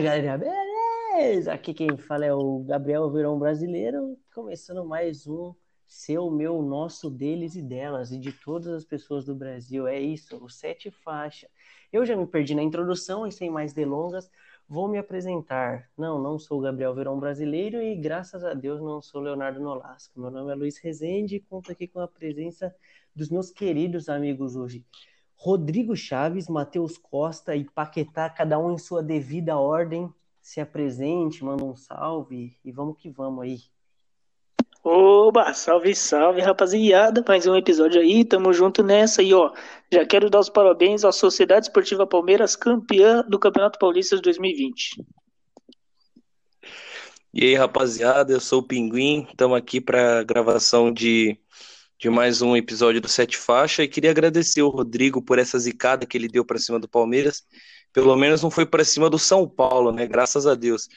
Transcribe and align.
Galera, 0.00 0.38
beleza? 0.38 1.52
Aqui 1.52 1.74
quem 1.74 1.98
fala 1.98 2.24
é 2.24 2.32
o 2.32 2.60
Gabriel 2.60 3.10
Verão 3.10 3.38
Brasileiro, 3.38 4.16
começando 4.34 4.82
mais 4.82 5.26
um 5.26 5.54
seu, 5.86 6.30
meu, 6.30 6.62
nosso, 6.62 7.10
deles 7.10 7.54
e 7.54 7.60
delas, 7.60 8.10
e 8.10 8.18
de 8.18 8.32
todas 8.32 8.68
as 8.68 8.82
pessoas 8.82 9.26
do 9.26 9.34
Brasil. 9.34 9.86
É 9.86 10.00
isso, 10.00 10.42
o 10.42 10.48
Sete 10.48 10.90
Faixa. 10.90 11.50
Eu 11.92 12.06
já 12.06 12.16
me 12.16 12.26
perdi 12.26 12.54
na 12.54 12.62
introdução 12.62 13.26
e 13.26 13.32
sem 13.32 13.50
mais 13.50 13.74
delongas, 13.74 14.30
vou 14.66 14.88
me 14.88 14.96
apresentar. 14.96 15.90
Não, 15.98 16.18
não 16.18 16.38
sou 16.38 16.60
o 16.60 16.62
Gabriel 16.62 16.94
Verão 16.94 17.20
Brasileiro 17.20 17.82
e 17.82 17.94
graças 17.94 18.42
a 18.42 18.54
Deus 18.54 18.80
não 18.80 19.02
sou 19.02 19.20
Leonardo 19.20 19.60
Nolasco. 19.60 20.18
Meu 20.18 20.30
nome 20.30 20.50
é 20.50 20.54
Luiz 20.54 20.78
Rezende 20.78 21.36
e 21.36 21.40
conto 21.40 21.70
aqui 21.72 21.86
com 21.86 22.00
a 22.00 22.08
presença 22.08 22.74
dos 23.14 23.28
meus 23.28 23.50
queridos 23.50 24.08
amigos 24.08 24.56
hoje. 24.56 24.82
Rodrigo 25.42 25.96
Chaves, 25.96 26.48
Matheus 26.48 26.98
Costa 26.98 27.56
e 27.56 27.64
Paquetá, 27.64 28.28
cada 28.28 28.58
um 28.58 28.74
em 28.74 28.76
sua 28.76 29.02
devida 29.02 29.56
ordem. 29.56 30.12
Se 30.42 30.60
apresente, 30.60 31.42
manda 31.42 31.64
um 31.64 31.74
salve 31.74 32.54
e 32.62 32.70
vamos 32.70 32.98
que 32.98 33.08
vamos 33.08 33.42
aí. 33.42 33.58
Oba, 34.84 35.54
salve, 35.54 35.94
salve, 35.94 36.42
rapaziada. 36.42 37.24
Mais 37.26 37.46
um 37.46 37.56
episódio 37.56 38.02
aí, 38.02 38.22
tamo 38.22 38.52
junto 38.52 38.82
nessa. 38.82 39.22
E 39.22 39.32
ó, 39.32 39.50
já 39.90 40.04
quero 40.04 40.28
dar 40.28 40.40
os 40.40 40.50
parabéns 40.50 41.06
à 41.06 41.12
Sociedade 41.12 41.66
Esportiva 41.66 42.06
Palmeiras, 42.06 42.54
campeã 42.54 43.24
do 43.26 43.38
Campeonato 43.38 43.78
Paulista 43.78 44.16
de 44.16 44.22
2020. 44.22 45.02
E 47.32 47.46
aí, 47.46 47.54
rapaziada, 47.54 48.30
eu 48.30 48.40
sou 48.40 48.60
o 48.60 48.62
Pinguim, 48.62 49.26
estamos 49.30 49.56
aqui 49.56 49.80
para 49.80 50.22
gravação 50.22 50.92
de 50.92 51.38
de 52.00 52.08
mais 52.08 52.40
um 52.40 52.56
episódio 52.56 52.98
do 52.98 53.08
Sete 53.08 53.36
Faixa 53.36 53.82
e 53.82 53.88
queria 53.88 54.10
agradecer 54.10 54.62
o 54.62 54.70
Rodrigo 54.70 55.20
por 55.20 55.38
essa 55.38 55.58
zicada 55.58 56.06
que 56.06 56.16
ele 56.16 56.28
deu 56.28 56.42
para 56.42 56.58
cima 56.58 56.80
do 56.80 56.88
Palmeiras. 56.88 57.42
Pelo 57.92 58.16
menos 58.16 58.42
não 58.42 58.50
foi 58.50 58.64
para 58.64 58.82
cima 58.84 59.10
do 59.10 59.18
São 59.18 59.46
Paulo, 59.46 59.92
né? 59.92 60.06
Graças 60.06 60.46
a 60.46 60.54
Deus. 60.54 60.88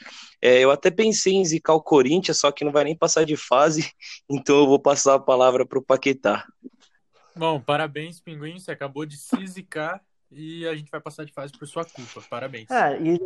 É, 0.42 0.62
eu 0.62 0.72
até 0.72 0.90
pensei 0.90 1.34
em 1.34 1.44
zicar 1.44 1.74
o 1.74 1.82
Corinthians, 1.82 2.40
só 2.40 2.54
que 2.54 2.64
não 2.64 2.72
vai 2.72 2.86
nem 2.86 2.96
passar 2.96 3.26
de 3.26 3.36
fase, 3.36 3.92
então 4.32 4.60
eu 4.60 4.66
vou 4.66 4.80
passar 4.80 5.16
a 5.16 5.20
palavra 5.20 5.66
para 5.66 5.78
o 5.78 5.84
Paquetá. 5.84 6.48
Bom, 7.36 7.60
parabéns, 7.60 8.22
Pinguim. 8.22 8.58
Você 8.58 8.72
acabou 8.72 9.06
de 9.06 9.18
se 9.18 9.46
zicar 9.46 10.02
e 10.32 10.66
a 10.66 10.74
gente 10.74 10.90
vai 10.90 11.02
passar 11.02 11.26
de 11.26 11.34
fase 11.34 11.52
por 11.52 11.68
sua 11.68 11.84
culpa. 11.84 12.22
Parabéns. 12.30 12.72
Ah, 12.72 12.96
e... 12.96 13.20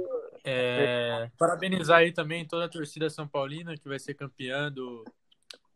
é, 0.43 1.29
parabenizar 1.37 1.99
aí 1.99 2.11
também 2.11 2.43
toda 2.43 2.65
a 2.65 2.69
torcida 2.69 3.07
São 3.07 3.27
Paulina 3.27 3.77
que 3.77 3.87
vai 3.87 3.99
ser 3.99 4.15
campeã 4.15 4.71
do, 4.71 5.05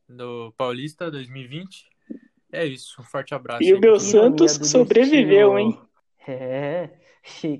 do 0.09 0.51
Paulista 0.57 1.11
2020. 1.11 1.90
É 2.51 2.65
isso, 2.65 3.01
um 3.01 3.03
forte 3.03 3.33
abraço. 3.33 3.63
E 3.63 3.73
o 3.73 3.79
meu 3.79 3.99
Santos 3.99 4.53
sobreviveu, 4.63 5.57
hein? 5.57 5.79
É, 6.27 6.89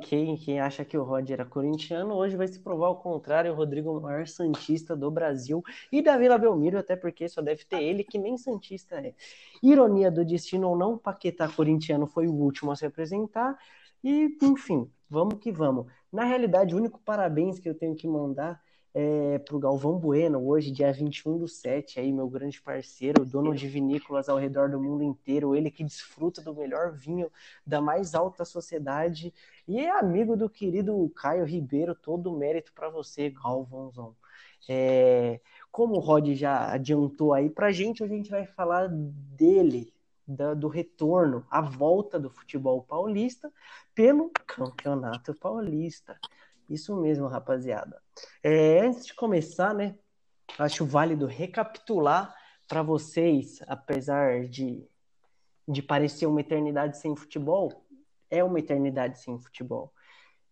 quem, 0.03 0.36
quem 0.38 0.59
acha 0.59 0.83
que 0.83 0.98
o 0.98 1.03
Rod 1.03 1.30
era 1.30 1.45
corintiano, 1.45 2.16
hoje 2.16 2.36
vai 2.36 2.48
se 2.48 2.59
provar 2.59 2.89
o 2.89 2.95
contrário. 2.95 3.52
O 3.52 3.56
Rodrigo, 3.56 3.98
o 3.98 4.02
maior 4.02 4.28
Santista 4.28 4.95
do 4.95 5.09
Brasil 5.09 5.64
e 5.92 6.02
da 6.02 6.17
Vila 6.17 6.38
Belmiro, 6.38 6.78
até 6.78 6.95
porque 6.95 7.30
só 7.30 7.42
deve 7.42 7.64
ter 7.66 7.81
ele, 7.81 8.03
que 8.03 8.17
nem 8.17 8.38
Santista 8.38 8.95
é. 8.95 9.14
Ironia 9.64 10.11
do 10.11 10.25
destino 10.25 10.70
ou 10.70 10.78
não, 10.78 10.98
Paquetá 10.98 11.48
corintiano 11.48 12.05
foi 12.08 12.28
o 12.28 12.33
último 12.33 12.72
a 12.72 12.76
se 12.76 12.86
apresentar. 12.86 13.58
E, 14.03 14.38
enfim, 14.42 14.89
vamos 15.09 15.36
que 15.36 15.52
vamos. 15.52 15.86
Na 16.11 16.23
realidade, 16.26 16.73
o 16.73 16.78
único 16.78 17.00
parabéns 17.00 17.59
que 17.59 17.70
eu 17.70 17.76
tenho 17.76 17.95
que 17.95 18.08
mandar 18.08 18.59
é, 18.94 19.39
para 19.39 19.56
o 19.56 19.59
Galvão 19.59 19.97
Bueno, 19.97 20.45
hoje, 20.45 20.72
dia 20.72 20.92
21 20.92 21.38
do 21.38 21.47
7, 21.47 22.00
aí, 22.00 22.11
meu 22.11 22.28
grande 22.30 22.61
parceiro, 22.61 23.25
dono 23.25 23.56
de 23.56 23.67
vinícolas 23.67 24.28
ao 24.28 24.38
redor 24.38 24.70
do 24.70 24.81
mundo 24.81 25.03
inteiro, 25.03 25.56
ele 25.56 25.72
que 25.72 25.83
desfruta 25.83 26.42
do 26.42 26.53
melhor 26.53 26.92
vinho 26.92 27.31
da 27.66 27.81
mais 27.81 28.14
alta 28.14 28.44
sociedade 28.44 29.33
e 29.67 29.80
é 29.80 29.89
amigo 29.89 30.36
do 30.36 30.50
querido 30.50 31.10
Caio 31.16 31.45
Ribeiro, 31.45 31.95
todo 31.95 32.33
o 32.33 32.38
mérito 32.38 32.73
para 32.73 32.89
você, 32.89 33.30
Galvãozão. 33.30 34.16
É, 34.70 35.39
como 35.71 35.95
o 35.95 35.99
Rod 35.99 36.27
já 36.33 36.71
adiantou 36.71 37.33
aí 37.33 37.49
para 37.49 37.71
gente, 37.71 38.04
a 38.04 38.08
gente 38.08 38.30
vai 38.30 38.45
falar 38.45 38.87
dele, 38.89 39.93
da, 40.27 40.54
do 40.54 40.67
retorno, 40.67 41.45
a 41.49 41.61
volta 41.61 42.20
do 42.20 42.30
futebol 42.30 42.83
paulista 42.83 43.52
pelo 43.95 44.30
Campeonato 44.45 45.33
Paulista. 45.33 46.20
Isso 46.71 46.95
mesmo, 46.95 47.27
rapaziada. 47.27 48.02
É, 48.42 48.80
antes 48.80 49.05
de 49.05 49.14
começar, 49.14 49.73
né, 49.73 49.95
acho 50.58 50.86
válido 50.86 51.26
recapitular 51.26 52.33
para 52.67 52.82
vocês, 52.82 53.59
apesar 53.67 54.45
de, 54.45 54.87
de 55.67 55.81
parecer 55.81 56.26
uma 56.26 56.39
eternidade 56.39 56.98
sem 56.98 57.14
futebol, 57.15 57.86
é 58.30 58.42
uma 58.42 58.60
eternidade 58.60 59.20
sem 59.20 59.37
futebol. 59.37 59.93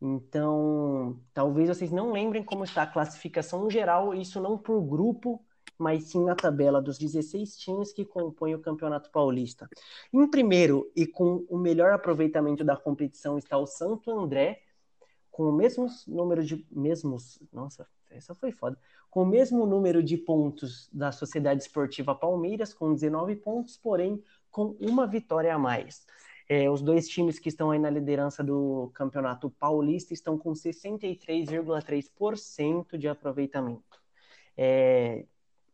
Então, 0.01 1.19
talvez 1.33 1.69
vocês 1.69 1.91
não 1.91 2.11
lembrem 2.11 2.43
como 2.43 2.65
está 2.65 2.83
a 2.83 2.87
classificação 2.87 3.69
geral, 3.69 4.13
isso 4.13 4.41
não 4.41 4.57
por 4.57 4.81
grupo, 4.81 5.41
mas 5.77 6.05
sim 6.05 6.23
na 6.25 6.35
tabela 6.35 6.81
dos 6.81 6.97
16 6.97 7.57
times 7.57 7.93
que 7.93 8.03
compõem 8.03 8.55
o 8.55 8.59
Campeonato 8.59 9.09
Paulista. 9.09 9.69
Em 10.11 10.29
primeiro 10.29 10.91
e 10.93 11.07
com 11.07 11.45
o 11.49 11.57
melhor 11.57 11.93
aproveitamento 11.93 12.63
da 12.65 12.75
competição 12.75 13.37
está 13.37 13.57
o 13.57 13.65
Santo 13.65 14.11
André, 14.11 14.61
com 15.31 15.43
o 15.43 15.53
mesmo 15.53 15.87
número 16.07 16.43
de 16.43 16.65
mesmos, 16.71 17.39
nossa, 17.51 17.87
essa 18.09 18.33
foi 18.35 18.51
foda. 18.51 18.77
Com 19.09 19.23
o 19.23 19.25
mesmo 19.25 19.65
número 19.65 20.03
de 20.03 20.17
pontos 20.17 20.89
da 20.91 21.11
Sociedade 21.11 21.61
Esportiva 21.61 22.15
Palmeiras, 22.15 22.73
com 22.73 22.93
19 22.93 23.35
pontos, 23.37 23.77
porém 23.77 24.21
com 24.51 24.75
uma 24.79 25.07
vitória 25.07 25.53
a 25.53 25.59
mais. 25.59 26.05
É, 26.47 26.69
os 26.69 26.81
dois 26.81 27.07
times 27.07 27.37
que 27.37 27.49
estão 27.49 27.69
aí 27.69 27.77
na 27.77 27.91
liderança 27.91 28.43
do 28.43 28.89
Campeonato 28.95 29.51
Paulista 29.51 30.13
estão 30.13 30.37
com 30.37 30.53
63,3% 30.53 32.97
de 32.97 33.07
aproveitamento. 33.07 34.01
É, 34.57 35.25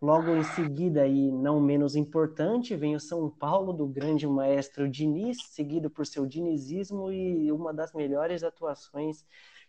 logo 0.02 0.36
em 0.36 0.44
seguida, 0.44 1.08
e 1.08 1.32
não 1.32 1.60
menos 1.60 1.96
importante, 1.96 2.76
vem 2.76 2.96
o 2.96 3.00
São 3.00 3.30
Paulo 3.30 3.74
do 3.74 3.88
grande 3.88 4.28
maestro 4.28 4.90
Diniz, 4.90 5.38
seguido 5.48 5.90
por 5.90 6.06
seu 6.06 6.26
dinizismo 6.26 7.12
e 7.12 7.52
uma 7.52 7.74
das 7.74 7.94
melhores 7.94 8.44
atuações 8.44 9.26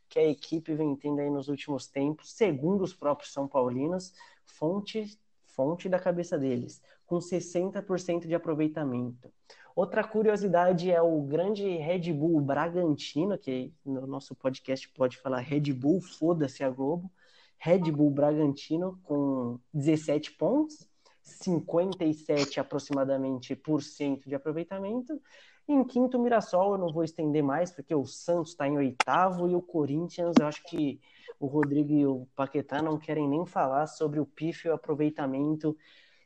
que 0.09 0.19
a 0.19 0.28
equipe 0.28 0.75
vem 0.75 0.94
tendo 0.97 1.20
aí 1.20 1.31
nos 1.31 1.48
últimos 1.48 1.86
tempos, 1.86 2.32
segundo 2.32 2.82
os 2.82 2.94
próprios 2.94 3.32
São 3.32 3.48
Paulinos, 3.48 4.12
fonte, 4.44 5.19
fonte 5.44 5.88
da 5.88 5.98
cabeça 5.98 6.38
deles, 6.38 6.82
com 7.06 7.19
60% 7.19 8.26
de 8.26 8.34
aproveitamento. 8.34 9.32
Outra 9.75 10.03
curiosidade 10.03 10.91
é 10.91 11.03
o 11.03 11.20
grande 11.22 11.62
Red 11.76 12.12
Bull 12.12 12.41
Bragantino, 12.41 13.36
que 13.36 13.72
no 13.84 14.06
nosso 14.06 14.34
podcast 14.34 14.88
pode 14.91 15.19
falar 15.19 15.41
Red 15.41 15.72
Bull, 15.72 16.00
foda-se 16.00 16.65
a 16.65 16.70
Globo. 16.70 17.10
Red 17.59 17.91
Bull 17.91 18.11
Bragantino 18.11 19.00
com 19.03 19.59
17 19.72 20.33
pontos, 20.33 20.87
57 21.22 22.61
aproximadamente 22.61 23.56
por 23.56 23.83
cento 23.83 24.28
de 24.28 24.34
aproveitamento. 24.34 25.21
Em 25.69 25.83
quinto, 25.83 26.19
Mirassol, 26.19 26.72
eu 26.72 26.78
não 26.78 26.93
vou 26.93 27.03
estender 27.03 27.43
mais, 27.43 27.72
porque 27.72 27.95
o 27.95 28.06
Santos 28.06 28.50
está 28.50 28.69
em 28.69 28.77
oitavo 28.77 29.49
e 29.49 29.55
o 29.55 29.61
Corinthians, 29.61 30.37
eu 30.39 30.47
acho 30.47 30.62
que 30.65 31.00
o 31.41 31.47
Rodrigo 31.47 31.93
e 31.93 32.06
o 32.06 32.28
Paquetá 32.37 32.81
não 32.81 32.99
querem 32.99 33.28
nem 33.28 33.45
falar 33.45 33.89
sobre 33.89 34.21
o 34.21 34.27
pífio 34.27 34.72
aproveitamento 34.72 35.77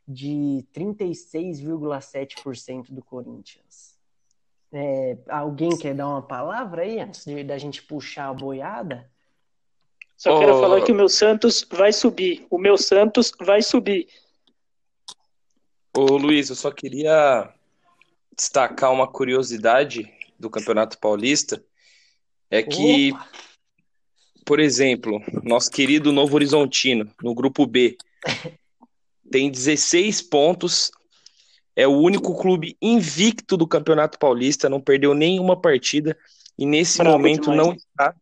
de 0.06 0.66
36,7% 0.74 2.92
do 2.92 3.02
Corinthians. 3.02 3.98
É, 4.72 5.18
alguém 5.28 5.76
quer 5.76 5.94
dar 5.94 6.08
uma 6.08 6.22
palavra 6.22 6.82
aí 6.82 7.00
antes 7.00 7.24
de, 7.24 7.42
da 7.42 7.58
gente 7.58 7.82
puxar 7.82 8.28
a 8.28 8.34
boiada? 8.34 9.10
Só 10.20 10.38
quero 10.38 10.58
oh. 10.58 10.60
falar 10.60 10.82
que 10.82 10.92
o 10.92 10.94
meu 10.94 11.08
Santos 11.08 11.66
vai 11.72 11.94
subir. 11.94 12.46
O 12.50 12.58
meu 12.58 12.76
Santos 12.76 13.32
vai 13.40 13.62
subir. 13.62 14.06
Ô 15.96 16.18
Luiz, 16.18 16.50
eu 16.50 16.56
só 16.56 16.70
queria 16.70 17.50
destacar 18.36 18.92
uma 18.92 19.08
curiosidade 19.08 20.12
do 20.38 20.50
Campeonato 20.50 20.98
Paulista 20.98 21.64
é 22.50 22.62
que, 22.62 23.12
Opa. 23.12 23.28
por 24.44 24.60
exemplo, 24.60 25.22
nosso 25.42 25.70
querido 25.70 26.12
Novo 26.12 26.34
Horizontino, 26.34 27.10
no 27.22 27.34
grupo 27.34 27.64
B, 27.64 27.96
tem 29.32 29.50
16 29.50 30.20
pontos, 30.20 30.90
é 31.74 31.88
o 31.88 31.96
único 31.96 32.36
clube 32.36 32.76
invicto 32.82 33.56
do 33.56 33.66
Campeonato 33.66 34.18
Paulista, 34.18 34.68
não 34.68 34.82
perdeu 34.82 35.14
nenhuma 35.14 35.58
partida 35.58 36.14
e 36.58 36.66
nesse 36.66 36.98
Bravo 36.98 37.16
momento 37.16 37.50
demais, 37.50 37.66
não 37.66 37.72
está 37.72 38.14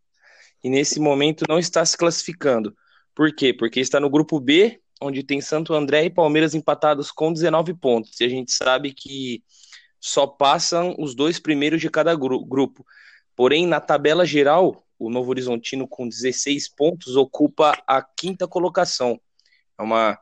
e 0.62 0.68
nesse 0.70 1.00
momento 1.00 1.44
não 1.48 1.58
está 1.58 1.84
se 1.84 1.96
classificando. 1.96 2.74
Por 3.14 3.34
quê? 3.34 3.52
Porque 3.52 3.80
está 3.80 3.98
no 3.98 4.10
grupo 4.10 4.38
B, 4.40 4.80
onde 5.00 5.22
tem 5.22 5.40
Santo 5.40 5.74
André 5.74 6.04
e 6.04 6.10
Palmeiras 6.10 6.54
empatados 6.54 7.10
com 7.10 7.32
19 7.32 7.74
pontos. 7.74 8.20
E 8.20 8.24
a 8.24 8.28
gente 8.28 8.52
sabe 8.52 8.92
que 8.92 9.42
só 10.00 10.26
passam 10.26 10.94
os 10.98 11.14
dois 11.14 11.38
primeiros 11.38 11.80
de 11.80 11.90
cada 11.90 12.14
gru 12.14 12.44
grupo. 12.44 12.84
Porém, 13.34 13.66
na 13.66 13.80
tabela 13.80 14.24
geral, 14.24 14.84
o 14.98 15.10
Novo 15.10 15.30
Horizontino, 15.30 15.86
com 15.86 16.08
16 16.08 16.68
pontos, 16.68 17.16
ocupa 17.16 17.80
a 17.86 18.02
quinta 18.02 18.48
colocação. 18.48 19.20
É 19.78 19.82
uma 19.82 20.18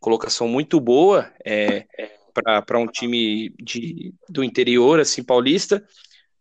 colocação 0.00 0.46
muito 0.46 0.78
boa 0.78 1.32
é, 1.44 1.86
para 2.66 2.78
um 2.78 2.86
time 2.86 3.50
de, 3.58 4.14
do 4.28 4.44
interior, 4.44 5.00
assim, 5.00 5.22
paulista. 5.22 5.84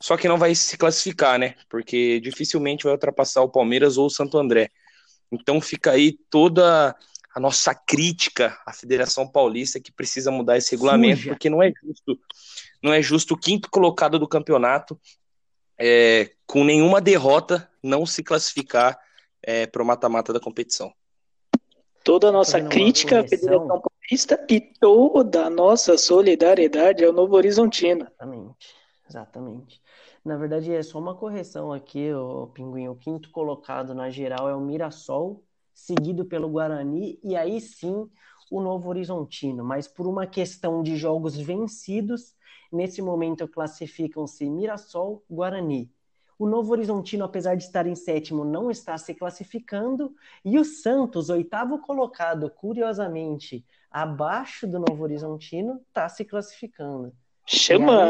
Só 0.01 0.15
que 0.15 0.27
não 0.27 0.37
vai 0.37 0.55
se 0.55 0.77
classificar, 0.77 1.37
né? 1.37 1.55
Porque 1.69 2.19
dificilmente 2.19 2.83
vai 2.85 2.93
ultrapassar 2.93 3.41
o 3.41 3.49
Palmeiras 3.49 3.97
ou 3.97 4.07
o 4.07 4.09
Santo 4.09 4.37
André. 4.37 4.69
Então 5.31 5.59
fica 5.59 5.91
aí 5.91 6.17
toda 6.29 6.95
a 7.35 7.39
nossa 7.39 7.75
crítica 7.75 8.57
à 8.65 8.73
Federação 8.73 9.27
Paulista 9.27 9.79
que 9.79 9.91
precisa 9.91 10.31
mudar 10.31 10.57
esse 10.57 10.71
regulamento, 10.71 11.17
Suja. 11.17 11.29
porque 11.29 11.49
não 11.49 11.61
é 11.61 11.71
justo, 11.71 12.19
não 12.81 12.93
é 12.93 13.01
justo 13.01 13.33
o 13.33 13.37
quinto 13.37 13.69
colocado 13.69 14.17
do 14.17 14.27
campeonato 14.27 14.99
é, 15.77 16.31
com 16.45 16.63
nenhuma 16.63 16.99
derrota 16.99 17.69
não 17.81 18.05
se 18.05 18.23
classificar 18.23 18.99
é, 19.41 19.65
para 19.65 19.81
o 19.81 19.85
mata-mata 19.85 20.33
da 20.33 20.39
competição. 20.39 20.93
Toda 22.03 22.29
a 22.29 22.31
nossa 22.31 22.61
crítica 22.61 23.21
à 23.21 23.27
Federação 23.27 23.81
Paulista 23.81 24.45
e 24.49 24.59
toda 24.59 25.45
a 25.45 25.49
nossa 25.49 25.97
solidariedade 25.97 27.05
ao 27.05 27.13
Novo 27.13 27.35
Horizontino. 27.35 28.01
Exatamente, 28.01 28.75
exatamente. 29.07 29.81
Na 30.23 30.35
verdade, 30.35 30.73
é 30.73 30.83
só 30.83 30.99
uma 30.99 31.15
correção 31.15 31.71
aqui, 31.71 32.13
o 32.13 32.47
Pinguim. 32.47 32.87
O 32.87 32.95
quinto 32.95 33.31
colocado 33.31 33.93
na 33.93 34.09
geral 34.09 34.49
é 34.49 34.55
o 34.55 34.61
Mirassol, 34.61 35.43
seguido 35.73 36.25
pelo 36.25 36.49
Guarani, 36.49 37.19
e 37.23 37.35
aí 37.35 37.59
sim 37.61 38.09
o 38.51 38.61
Novo 38.61 38.89
Horizontino. 38.89 39.63
Mas 39.63 39.87
por 39.87 40.07
uma 40.07 40.27
questão 40.27 40.83
de 40.83 40.97
jogos 40.97 41.37
vencidos, 41.37 42.35
nesse 42.71 43.01
momento 43.01 43.47
classificam-se 43.47 44.49
Mirassol, 44.49 45.23
Guarani. 45.29 45.91
O 46.37 46.47
Novo 46.47 46.71
Horizontino, 46.71 47.25
apesar 47.25 47.55
de 47.55 47.63
estar 47.63 47.85
em 47.85 47.95
sétimo, 47.95 48.45
não 48.45 48.71
está 48.71 48.97
se 48.97 49.13
classificando. 49.13 50.15
E 50.43 50.57
o 50.57 50.63
Santos, 50.63 51.29
oitavo 51.29 51.79
colocado, 51.79 52.49
curiosamente, 52.49 53.65
abaixo 53.91 54.65
do 54.67 54.79
Novo 54.79 55.03
Horizontino, 55.03 55.81
está 55.89 56.07
se 56.07 56.23
classificando. 56.23 57.13
Chama! 57.51 58.03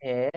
É, 0.00 0.28
é. 0.28 0.30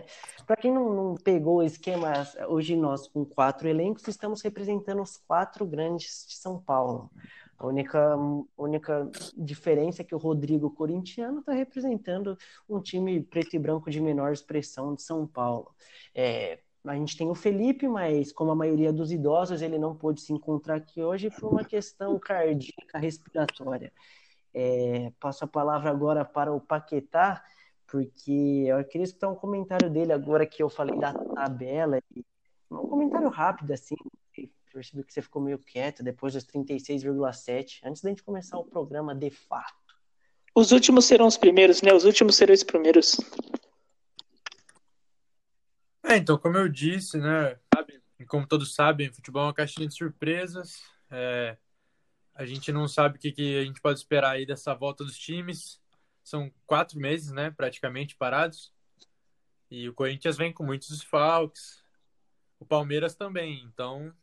Para 0.48 0.56
quem 0.56 0.72
não, 0.74 0.92
não, 0.92 1.16
pegou 1.16 1.58
o 1.58 1.64
esquema, 1.64 2.12
hoje 2.48 2.76
nós, 2.76 3.08
com 3.08 3.24
quatro 3.24 3.68
elencos, 3.68 4.08
estamos 4.08 4.42
representando 4.42 5.04
os 5.04 5.18
quatro 5.18 5.68
grandes 5.68 6.26
de 6.28 6.36
São 6.36 6.60
Paulo. 6.60 7.12
A 7.60 7.68
única, 7.68 8.18
única 8.58 9.08
diferença 9.38 10.02
é 10.02 10.06
que 10.06 10.16
o 10.16 10.18
Rodrigo 10.18 10.72
Corintiano 10.72 11.42
está 11.42 11.54
representando 11.54 12.36
um 12.68 12.82
time 12.82 13.22
preto 13.22 13.56
e 13.56 13.60
branco 13.60 13.92
de 13.92 14.02
menor 14.02 14.34
expressão 14.34 14.96
de 14.96 15.04
São 15.04 15.28
Paulo. 15.28 15.72
É, 16.16 16.58
a 16.84 16.96
gente 16.96 17.16
tem 17.16 17.30
o 17.30 17.36
Felipe, 17.36 17.88
mas 17.88 18.34
como 18.34 18.50
a 18.50 18.56
maioria 18.56 18.92
dos 18.92 19.12
idosos, 19.12 19.62
ele 19.62 19.78
não 19.78 19.96
pôde 19.96 20.22
se 20.22 20.34
encontrar 20.34 20.78
aqui 20.78 21.04
hoje 21.04 21.30
por 21.30 21.52
uma 21.52 21.64
questão 21.64 22.18
cardíaca 22.18 22.98
respiratória. 22.98 23.94
É, 24.52 25.12
passo 25.20 25.46
a 25.46 25.48
palavra 25.48 25.92
agora 25.92 26.26
para 26.26 26.52
o 26.52 26.60
Paquetá, 26.60 27.44
porque 27.92 28.64
eu 28.66 28.82
queria 28.86 29.04
escutar 29.04 29.28
um 29.28 29.36
comentário 29.36 29.90
dele 29.90 30.14
agora 30.14 30.46
que 30.46 30.64
eu 30.64 30.70
falei 30.70 30.98
da 30.98 31.14
tabela. 31.14 32.02
Um 32.72 32.88
comentário 32.88 33.28
rápido, 33.28 33.72
assim. 33.74 33.96
Percebi 34.72 35.04
que 35.04 35.14
você 35.14 35.22
ficou 35.22 35.42
meio 35.42 35.60
quieto 35.60 36.02
depois 36.02 36.34
dos 36.34 36.46
36,7, 36.46 37.82
antes 37.84 38.02
da 38.02 38.10
gente 38.10 38.24
começar 38.24 38.58
o 38.58 38.64
programa 38.64 39.14
de 39.14 39.30
fato. 39.30 39.76
Os 40.56 40.72
últimos 40.72 41.04
serão 41.04 41.28
os 41.28 41.36
primeiros, 41.36 41.82
né? 41.82 41.94
Os 41.94 42.06
últimos 42.06 42.38
serão 42.38 42.54
os 42.54 42.64
primeiros. 42.64 43.18
É, 46.02 46.16
então, 46.16 46.38
como 46.38 46.58
eu 46.58 46.70
disse, 46.70 47.18
né? 47.18 47.60
Como 48.26 48.48
todos 48.48 48.74
sabem, 48.74 49.12
futebol 49.12 49.42
é 49.44 49.46
uma 49.48 49.54
caixinha 49.54 49.90
de 49.90 49.94
surpresas. 49.94 50.82
É, 51.10 51.58
a 52.34 52.46
gente 52.46 52.72
não 52.72 52.88
sabe 52.88 53.18
o 53.18 53.20
que, 53.20 53.34
que 53.34 53.60
a 53.60 53.66
gente 53.66 53.82
pode 53.82 54.00
esperar 54.00 54.32
aí 54.32 54.46
dessa 54.46 54.74
volta 54.74 55.04
dos 55.04 55.18
times. 55.18 55.82
São 56.24 56.52
quatro 56.66 57.00
meses, 57.00 57.32
né? 57.32 57.52
Praticamente 57.52 58.16
parados. 58.16 58.74
E 59.70 59.88
o 59.88 59.94
Corinthians 59.94 60.38
vem 60.38 60.52
com 60.54 60.64
muitos 60.64 60.90
desfalques. 60.90 61.84
O 62.60 62.66
Palmeiras 62.66 63.16
também. 63.16 63.64
Então, 63.64 64.14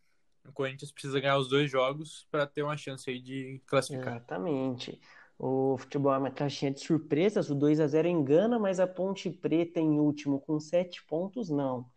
o 0.46 0.52
Corinthians 0.52 0.92
precisa 0.92 1.20
ganhar 1.20 1.38
os 1.38 1.48
dois 1.48 1.70
jogos 1.70 2.26
para 2.30 2.46
ter 2.46 2.62
uma 2.62 2.76
chance 2.76 3.08
aí 3.10 3.20
de 3.20 3.60
classificar. 3.66 4.16
Exatamente. 4.16 5.00
O 5.38 5.76
futebol 5.78 6.12
é 6.12 6.18
uma 6.18 6.30
caixinha 6.30 6.72
de 6.72 6.80
surpresas, 6.80 7.48
o 7.48 7.54
2 7.54 7.78
a 7.78 7.86
0 7.86 8.08
engana, 8.08 8.58
mas 8.58 8.80
a 8.80 8.86
Ponte 8.86 9.30
Preta 9.30 9.78
em 9.78 10.00
último 10.00 10.40
com 10.40 10.58
sete 10.58 11.04
pontos, 11.04 11.48
não. 11.48 11.88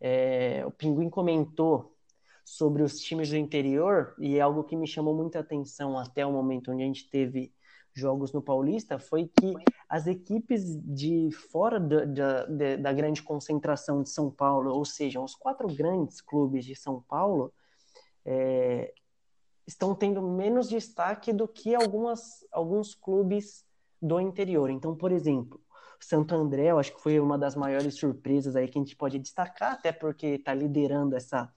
É, 0.00 0.64
o 0.66 0.70
Pinguim 0.70 1.08
comentou 1.08 1.96
sobre 2.44 2.82
os 2.82 2.98
times 2.98 3.30
do 3.30 3.36
interior, 3.36 4.16
e 4.18 4.36
é 4.36 4.40
algo 4.40 4.64
que 4.64 4.74
me 4.74 4.86
chamou 4.86 5.14
muita 5.14 5.38
atenção 5.38 5.96
até 5.96 6.26
o 6.26 6.32
momento 6.32 6.72
onde 6.72 6.82
a 6.82 6.86
gente 6.86 7.08
teve 7.08 7.52
jogos 7.98 8.32
no 8.32 8.40
Paulista, 8.40 8.98
foi 8.98 9.26
que 9.26 9.54
as 9.88 10.06
equipes 10.06 10.76
de 10.82 11.30
fora 11.32 11.78
da, 11.80 12.04
da, 12.04 12.76
da 12.76 12.92
grande 12.92 13.22
concentração 13.22 14.02
de 14.02 14.10
São 14.10 14.30
Paulo, 14.30 14.72
ou 14.72 14.84
seja, 14.84 15.20
os 15.20 15.34
quatro 15.34 15.66
grandes 15.68 16.20
clubes 16.20 16.64
de 16.64 16.74
São 16.74 17.02
Paulo, 17.02 17.52
é, 18.24 18.92
estão 19.66 19.94
tendo 19.94 20.22
menos 20.22 20.68
destaque 20.68 21.32
do 21.32 21.46
que 21.46 21.74
algumas, 21.74 22.46
alguns 22.50 22.94
clubes 22.94 23.64
do 24.00 24.20
interior. 24.20 24.70
Então, 24.70 24.96
por 24.96 25.12
exemplo, 25.12 25.60
Santo 26.00 26.34
André, 26.34 26.70
eu 26.70 26.78
acho 26.78 26.94
que 26.94 27.02
foi 27.02 27.18
uma 27.18 27.36
das 27.36 27.56
maiores 27.56 27.96
surpresas 27.96 28.54
aí 28.54 28.68
que 28.68 28.78
a 28.78 28.82
gente 28.82 28.96
pode 28.96 29.18
destacar, 29.18 29.72
até 29.72 29.92
porque 29.92 30.26
está 30.26 30.54
liderando 30.54 31.16
essa 31.16 31.52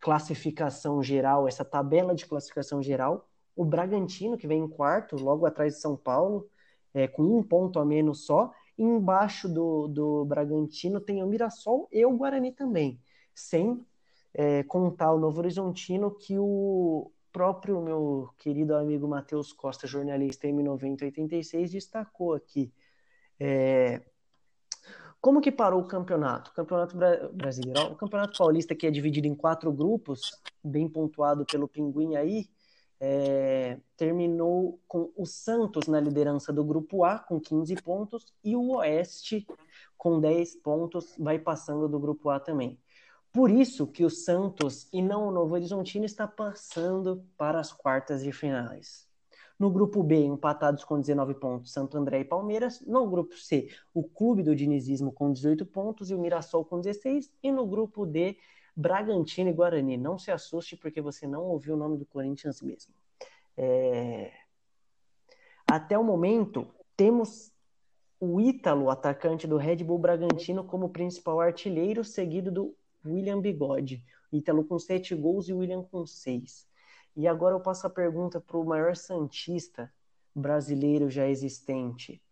classificação 0.00 1.02
geral, 1.02 1.48
essa 1.48 1.64
tabela 1.64 2.14
de 2.14 2.26
classificação 2.26 2.82
geral. 2.82 3.27
O 3.58 3.64
Bragantino, 3.64 4.36
que 4.36 4.46
vem 4.46 4.62
em 4.62 4.68
quarto, 4.68 5.16
logo 5.16 5.44
atrás 5.46 5.74
de 5.74 5.80
São 5.80 5.96
Paulo, 5.96 6.48
é, 6.94 7.08
com 7.08 7.22
um 7.22 7.42
ponto 7.42 7.78
a 7.78 7.84
menos 7.84 8.24
só. 8.24 8.52
E 8.76 8.82
embaixo 8.82 9.48
do, 9.48 9.88
do 9.88 10.24
Bragantino 10.24 11.00
tem 11.00 11.22
o 11.22 11.26
Mirassol 11.26 11.88
e 11.90 12.04
o 12.06 12.16
Guarani 12.16 12.52
também, 12.52 13.00
sem 13.34 13.84
é, 14.32 14.62
contar 14.62 15.12
o 15.12 15.18
Novo 15.18 15.40
Horizontino, 15.40 16.10
que 16.12 16.38
o, 16.38 17.10
próprio 17.32 17.80
meu 17.80 18.30
querido 18.38 18.74
amigo 18.74 19.06
Matheus 19.06 19.52
Costa, 19.52 19.86
jornalista 19.86 20.48
M9086, 20.48 21.70
destacou 21.70 22.34
aqui. 22.34 22.72
É... 23.38 24.02
Como 25.20 25.40
que 25.40 25.50
parou 25.50 25.80
o 25.80 25.86
campeonato? 25.86 26.50
O 26.50 26.54
campeonato 26.54 26.96
bra... 26.96 27.28
brasileiro, 27.32 27.92
o 27.92 27.96
campeonato 27.96 28.36
paulista 28.36 28.74
que 28.74 28.86
é 28.86 28.90
dividido 28.90 29.26
em 29.26 29.34
quatro 29.34 29.72
grupos, 29.72 30.32
bem 30.62 30.88
pontuado 30.88 31.44
pelo 31.44 31.68
Pinguim 31.68 32.16
aí, 32.16 32.48
é... 33.00 33.78
terminou 33.96 34.80
com 34.86 35.10
o 35.16 35.26
Santos 35.26 35.86
na 35.86 36.00
liderança 36.00 36.52
do 36.52 36.64
grupo 36.64 37.04
A 37.04 37.18
com 37.18 37.40
15 37.40 37.76
pontos 37.76 38.32
e 38.42 38.56
o 38.56 38.76
Oeste 38.76 39.46
com 39.96 40.20
10 40.20 40.56
pontos 40.56 41.14
vai 41.18 41.38
passando 41.38 41.88
do 41.88 41.98
grupo 41.98 42.30
A 42.30 42.38
também. 42.38 42.78
Por 43.32 43.50
isso 43.50 43.86
que 43.86 44.04
o 44.04 44.10
Santos 44.10 44.88
e 44.92 45.02
não 45.02 45.28
o 45.28 45.30
Novo 45.30 45.54
Horizontino 45.54 46.04
está 46.04 46.26
passando 46.26 47.24
para 47.36 47.60
as 47.60 47.72
quartas 47.72 48.22
de 48.22 48.32
finais. 48.32 49.06
No 49.58 49.70
grupo 49.70 50.04
B, 50.04 50.24
empatados 50.24 50.84
com 50.84 51.00
19 51.00 51.34
pontos, 51.34 51.72
Santo 51.72 51.98
André 51.98 52.20
e 52.20 52.24
Palmeiras. 52.24 52.80
No 52.86 53.08
grupo 53.08 53.36
C, 53.36 53.68
o 53.92 54.04
Clube 54.04 54.42
do 54.42 54.54
Dinizismo 54.54 55.10
com 55.10 55.32
18 55.32 55.66
pontos 55.66 56.10
e 56.10 56.14
o 56.14 56.18
Mirassol 56.18 56.64
com 56.64 56.80
16. 56.80 57.32
E 57.42 57.50
no 57.50 57.66
grupo 57.66 58.06
D, 58.06 58.36
Bragantino 58.78 59.50
e 59.50 59.52
Guarani. 59.52 59.96
Não 59.96 60.16
se 60.16 60.30
assuste 60.30 60.76
porque 60.76 61.00
você 61.00 61.26
não 61.26 61.42
ouviu 61.42 61.74
o 61.74 61.76
nome 61.76 61.98
do 61.98 62.06
Corinthians 62.06 62.62
mesmo. 62.62 62.94
É... 63.56 64.30
Até 65.66 65.98
o 65.98 66.04
momento, 66.04 66.64
temos 66.96 67.52
o 68.20 68.40
Ítalo, 68.40 68.88
atacante 68.88 69.48
do 69.48 69.56
Red 69.56 69.82
Bull 69.82 69.98
Bragantino, 69.98 70.62
como 70.62 70.90
principal 70.90 71.40
artilheiro, 71.40 72.04
seguido 72.04 72.52
do 72.52 72.76
William 73.04 73.40
Bigode. 73.40 74.00
Ítalo 74.32 74.64
com 74.64 74.78
sete 74.78 75.12
gols 75.12 75.48
e 75.48 75.52
William 75.52 75.82
com 75.82 76.06
seis. 76.06 76.64
E 77.16 77.26
agora 77.26 77.56
eu 77.56 77.60
passo 77.60 77.84
a 77.84 77.90
pergunta 77.90 78.40
para 78.40 78.56
o 78.56 78.64
maior 78.64 78.94
Santista 78.94 79.92
brasileiro 80.32 81.10
já 81.10 81.26
existente. 81.26 82.22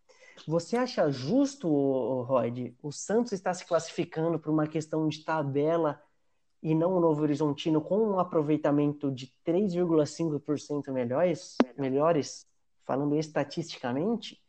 Você 0.47 0.77
acha 0.77 1.11
justo, 1.11 1.69
Rod, 2.23 2.73
o 2.81 2.93
Santos 2.93 3.33
está 3.33 3.53
se 3.53 3.67
classificando 3.67 4.39
por 4.39 4.53
uma 4.53 4.69
questão 4.69 5.09
de 5.09 5.25
tabela 5.25 6.01
e 6.63 6.75
não 6.75 6.97
o 6.97 7.01
Novo 7.01 7.23
Horizontino 7.23 7.81
com 7.81 7.99
um 7.99 8.19
aproveitamento 8.19 9.11
de 9.11 9.33
3,5% 9.47 10.93
melhores, 10.93 11.57
melhores, 11.77 12.47
falando 12.85 13.17
estatisticamente? 13.17 14.41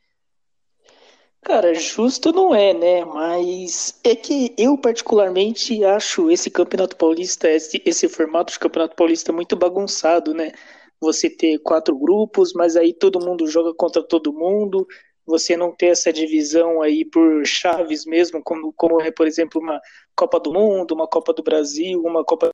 Cara, 1.41 1.73
justo 1.73 2.33
não 2.33 2.53
é, 2.53 2.73
né? 2.73 3.05
Mas 3.05 3.99
é 4.03 4.15
que 4.15 4.53
eu 4.57 4.77
particularmente 4.77 5.83
acho 5.83 6.29
esse 6.29 6.49
Campeonato 6.49 6.95
Paulista, 6.97 7.49
esse, 7.49 7.81
esse 7.85 8.09
formato 8.09 8.51
de 8.51 8.59
Campeonato 8.59 8.95
Paulista 8.95 9.31
muito 9.31 9.55
bagunçado, 9.55 10.33
né? 10.33 10.51
Você 10.99 11.29
ter 11.29 11.59
quatro 11.59 11.97
grupos, 11.97 12.53
mas 12.53 12.75
aí 12.75 12.91
todo 12.93 13.23
mundo 13.23 13.47
joga 13.47 13.73
contra 13.73 14.03
todo 14.03 14.33
mundo. 14.33 14.85
Você 15.27 15.57
não 15.57 15.75
ter 15.75 15.87
essa 15.87 16.11
divisão 16.11 16.81
aí 16.81 17.05
por 17.05 17.45
chaves 17.45 18.05
mesmo, 18.05 18.41
como, 18.41 18.73
como 18.73 19.01
é, 19.01 19.11
por 19.11 19.27
exemplo, 19.27 19.61
uma 19.61 19.79
Copa 20.15 20.39
do 20.39 20.53
Mundo, 20.53 20.93
uma 20.93 21.07
Copa 21.07 21.33
do 21.33 21.43
Brasil, 21.43 22.01
uma 22.01 22.23
Copa. 22.23 22.49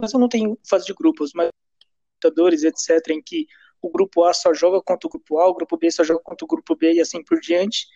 Mas 0.00 0.12
eu 0.14 0.20
não 0.20 0.28
tenho 0.28 0.58
fase 0.68 0.86
de 0.86 0.94
grupos, 0.94 1.32
mas 1.34 1.50
Libertadores, 2.16 2.64
etc., 2.64 3.10
em 3.10 3.22
que 3.22 3.46
o 3.82 3.90
grupo 3.90 4.24
A 4.24 4.32
só 4.32 4.52
joga 4.54 4.80
contra 4.82 5.06
o 5.06 5.10
grupo 5.10 5.38
A, 5.38 5.48
o 5.48 5.54
grupo 5.54 5.76
B 5.76 5.90
só 5.90 6.02
joga 6.02 6.20
contra 6.22 6.44
o 6.44 6.48
grupo 6.48 6.74
B 6.74 6.94
e 6.94 7.00
assim 7.00 7.22
por 7.22 7.40
diante. 7.40 7.86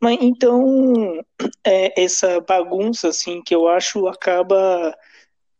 Mas 0.00 0.18
então 0.20 1.24
é, 1.66 2.02
essa 2.02 2.40
bagunça 2.40 3.08
assim 3.08 3.42
que 3.42 3.54
eu 3.54 3.66
acho 3.68 4.06
acaba 4.06 4.94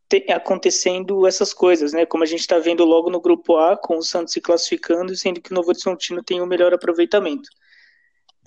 te, 0.08 0.30
acontecendo 0.30 1.26
essas 1.26 1.54
coisas, 1.54 1.92
né? 1.92 2.04
Como 2.06 2.22
a 2.22 2.26
gente 2.26 2.40
está 2.40 2.58
vendo 2.58 2.84
logo 2.84 3.10
no 3.10 3.20
grupo 3.20 3.56
A, 3.56 3.76
com 3.76 3.98
o 3.98 4.02
Santos 4.02 4.32
se 4.32 4.40
classificando, 4.40 5.14
sendo 5.16 5.40
que 5.40 5.50
o 5.50 5.54
Novo 5.54 5.70
Horizontino 5.70 6.22
tem 6.22 6.40
o 6.40 6.44
um 6.44 6.46
melhor 6.46 6.74
aproveitamento. 6.74 7.48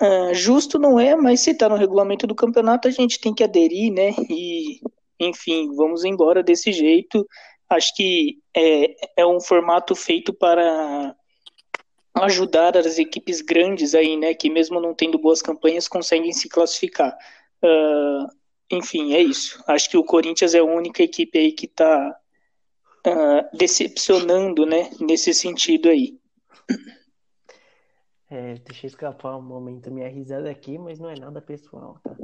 Uh, 0.01 0.33
justo 0.33 0.77
não 0.77 0.99
é, 0.99 1.15
mas 1.15 1.41
se 1.41 1.51
está 1.51 1.67
no 1.67 1.75
regulamento 1.75 2.27
do 2.27 2.35
campeonato, 2.35 2.87
a 2.87 2.91
gente 2.91 3.19
tem 3.19 3.33
que 3.33 3.43
aderir, 3.43 3.91
né? 3.91 4.13
E, 4.29 4.79
enfim, 5.19 5.73
vamos 5.75 6.03
embora 6.03 6.43
desse 6.43 6.71
jeito. 6.71 7.27
Acho 7.69 7.95
que 7.95 8.39
é, 8.55 9.21
é 9.21 9.25
um 9.25 9.41
formato 9.41 9.95
feito 9.95 10.33
para 10.33 11.15
ajudar 12.13 12.77
as 12.77 12.97
equipes 12.97 13.41
grandes 13.41 13.93
aí, 13.95 14.15
né? 14.15 14.33
Que 14.33 14.49
mesmo 14.49 14.79
não 14.79 14.93
tendo 14.93 15.17
boas 15.17 15.41
campanhas, 15.41 15.87
conseguem 15.87 16.31
se 16.31 16.47
classificar. 16.47 17.15
Uh, 17.63 18.27
enfim, 18.71 19.13
é 19.13 19.21
isso. 19.21 19.63
Acho 19.67 19.89
que 19.89 19.97
o 19.97 20.03
Corinthians 20.03 20.53
é 20.53 20.59
a 20.59 20.63
única 20.63 21.01
equipe 21.01 21.37
aí 21.37 21.51
que 21.51 21.65
está 21.65 22.15
uh, 23.05 23.09
ah, 23.09 23.49
decepcionando, 23.53 24.65
né? 24.65 24.89
Nesse 24.99 25.33
sentido 25.33 25.89
aí. 25.89 26.17
É, 28.29 28.55
deixa 28.55 28.85
eu 28.85 28.89
escapar 28.89 29.37
um 29.37 29.41
momento 29.41 29.89
minha 29.91 30.09
risada 30.09 30.49
aqui, 30.49 30.77
mas 30.77 30.99
não 30.99 31.09
é 31.09 31.17
nada 31.17 31.41
pessoal, 31.41 31.99
tá? 32.03 32.15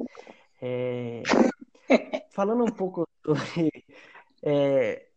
É, 0.62 1.24
falando 2.32 2.64
um 2.64 2.72
pouco 2.72 3.08
sobre. 3.26 3.72
É, 4.42 5.08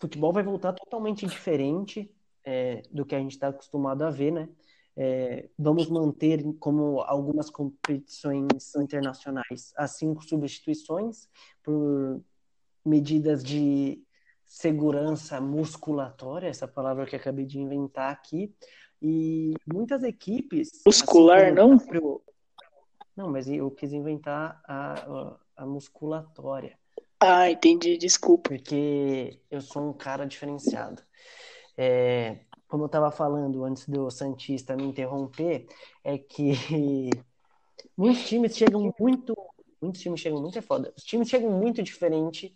futebol 0.00 0.32
vai 0.32 0.42
voltar 0.42 0.72
totalmente 0.72 1.24
diferente 1.24 2.12
é, 2.44 2.82
do 2.90 3.06
que 3.06 3.14
a 3.14 3.20
gente 3.20 3.30
está 3.32 3.48
acostumado 3.48 4.02
a 4.02 4.10
ver, 4.10 4.32
né? 4.32 4.48
É, 4.96 5.48
vamos 5.56 5.88
manter, 5.88 6.42
como 6.58 7.00
algumas 7.02 7.48
competições 7.48 8.74
internacionais, 8.76 9.72
as 9.76 9.92
cinco 9.92 10.22
substituições 10.22 11.28
por 11.62 12.20
medidas 12.84 13.42
de 13.44 14.02
segurança 14.52 15.40
musculatória, 15.40 16.46
essa 16.46 16.68
palavra 16.68 17.06
que 17.06 17.16
acabei 17.16 17.46
de 17.46 17.58
inventar 17.58 18.12
aqui, 18.12 18.54
e 19.00 19.54
muitas 19.66 20.02
equipes. 20.02 20.82
Muscular, 20.86 21.46
assim, 21.46 21.54
não? 21.54 21.78
Próprio... 21.78 22.22
Não, 23.16 23.30
mas 23.30 23.48
eu 23.48 23.70
quis 23.70 23.94
inventar 23.94 24.62
a, 24.68 25.38
a 25.56 25.64
musculatória. 25.64 26.78
Ah, 27.18 27.50
entendi, 27.50 27.96
desculpa. 27.96 28.50
Porque 28.50 29.40
eu 29.50 29.62
sou 29.62 29.88
um 29.88 29.92
cara 29.94 30.26
diferenciado. 30.26 31.02
É, 31.76 32.40
como 32.68 32.82
eu 32.82 32.86
estava 32.86 33.10
falando 33.10 33.64
antes 33.64 33.88
do 33.88 34.10
Santista 34.10 34.76
me 34.76 34.84
interromper, 34.84 35.66
é 36.04 36.18
que 36.18 36.52
muitos 37.96 38.28
times 38.28 38.54
chegam 38.54 38.92
muito. 39.00 39.34
Muitos 39.80 40.02
times 40.02 40.20
chegam 40.20 40.42
muito 40.42 40.58
é 40.58 40.62
foda. 40.62 40.92
Os 40.94 41.04
times 41.04 41.28
chegam 41.28 41.50
muito 41.50 41.82
diferente 41.82 42.54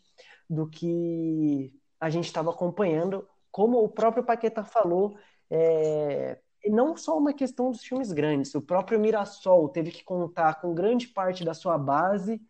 do 0.49 0.69
que 0.69 1.73
a 2.01 2.11
gente 2.11 2.27
estava 2.27 2.51
acompanhando, 2.51 3.27
como 3.51 3.83
o 3.83 3.89
próprio 3.89 4.25
Paqueta 4.25 4.63
falou, 4.65 5.19
é, 5.51 6.39
não 6.67 6.97
só 6.97 7.17
uma 7.17 7.33
questão 7.33 7.71
dos 7.71 7.81
times 7.81 8.13
grandes. 8.13 8.55
O 8.55 8.63
próprio 8.63 8.99
Mirassol 8.99 9.69
teve 9.69 9.91
que 9.91 10.05
contar 10.05 10.61
com 10.61 10.75
grande 10.75 11.09
parte 11.09 11.45
da 11.45 11.55
sua 11.55 11.79
base 11.79 12.41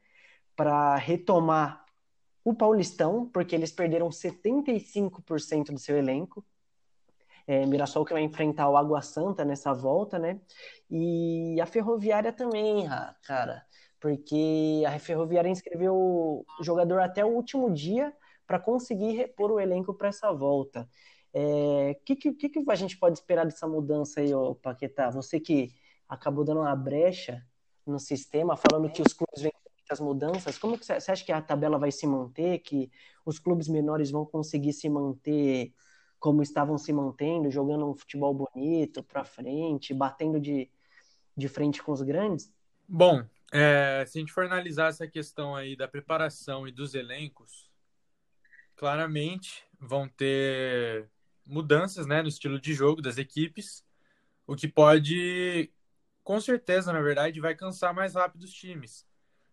para 0.55 0.97
retomar 0.97 1.85
o 2.45 2.55
Paulistão, 2.55 3.29
porque 3.29 3.55
eles 3.55 3.73
perderam 3.73 4.09
75% 4.09 5.73
do 5.73 5.79
seu 5.79 5.97
elenco. 5.97 6.45
É, 7.47 7.65
Mirassol 7.67 8.05
que 8.05 8.13
vai 8.13 8.23
enfrentar 8.23 8.69
o 8.69 8.77
Água 8.77 9.01
Santa 9.03 9.45
nessa 9.45 9.73
volta, 9.73 10.19
né? 10.19 10.41
E 10.91 11.61
a 11.61 11.67
Ferroviária 11.67 12.33
também, 12.33 12.87
cara, 13.23 13.65
porque 14.01 14.83
a 14.87 14.99
Ferroviária 14.99 15.49
inscreveu 15.49 15.95
o 15.95 16.45
jogador 16.63 17.01
até 17.01 17.25
o 17.25 17.29
último 17.29 17.73
dia 17.73 18.13
para 18.47 18.59
conseguir 18.59 19.13
repor 19.13 19.51
o 19.51 19.61
elenco 19.61 19.95
para 19.95 20.09
essa 20.09 20.33
volta. 20.33 20.89
O 21.35 21.39
é, 21.39 22.01
que, 22.05 22.17
que, 22.17 22.33
que, 22.33 22.65
a 22.69 22.75
gente 22.75 22.97
pode 22.99 23.19
esperar 23.19 23.45
dessa 23.45 23.67
mudança 23.67 24.21
aí, 24.21 24.33
ô 24.33 24.55
Paquetá? 24.55 25.11
Você 25.11 25.39
que 25.41 25.75
acabou 26.09 26.45
dando 26.45 26.61
uma 26.61 26.77
brecha 26.77 27.45
no 27.87 27.99
sistema, 27.99 28.57
falando 28.57 28.91
que 28.91 29.03
os 29.03 29.13
clubes 29.13 29.43
vêm 29.43 29.53
as 29.89 30.01
mudanças, 30.01 30.59
como 30.59 30.77
que 30.77 30.85
você, 30.85 30.99
você 30.99 31.13
acha 31.13 31.25
que 31.25 31.31
a 31.31 31.41
tabela 31.41 31.79
vai 31.79 31.93
se 31.93 32.07
manter, 32.07 32.59
que 32.59 32.91
os 33.25 33.39
clubes 33.39 33.69
menores 33.69 34.11
vão 34.11 34.27
conseguir 34.27 34.73
se 34.73 34.89
manter 34.89 35.73
como 36.19 36.43
estavam 36.43 36.77
se 36.77 36.93
mantendo, 36.93 37.51
jogando 37.51 37.89
um 37.89 37.95
futebol 37.95 38.35
bonito 38.35 39.03
para 39.03 39.25
frente, 39.25 39.95
batendo 39.95 40.41
de, 40.41 40.69
de 41.37 41.49
frente 41.49 41.83
com 41.83 41.93
os 41.93 42.03
grandes? 42.03 42.53
Bom, 42.89 43.23
é, 43.53 44.05
se 44.07 44.19
a 44.19 44.21
gente 44.21 44.33
for 44.33 44.45
analisar 44.45 44.89
essa 44.89 45.07
questão 45.07 45.55
aí 45.55 45.77
da 45.77 45.87
preparação 45.87 46.67
e 46.67 46.73
dos 46.73 46.95
elencos, 46.95 47.66
claramente 48.77 49.65
vão 49.81 50.09
ter 50.09 51.11
mudanças 51.45 52.07
né, 52.07 52.23
no 52.23 52.29
estilo 52.29 52.61
de 52.61 52.75
jogo 52.75 53.01
das 53.01 53.19
equipes, 53.19 53.85
o 54.47 54.55
que 54.55 54.69
pode, 54.69 55.73
com 56.23 56.41
certeza, 56.41 56.93
na 56.93 57.01
verdade, 57.01 57.41
vai 57.41 57.55
cansar 57.55 57.95
mais 57.95 58.15
rápido 58.15 58.45
os 58.45 58.53
times. 58.53 59.07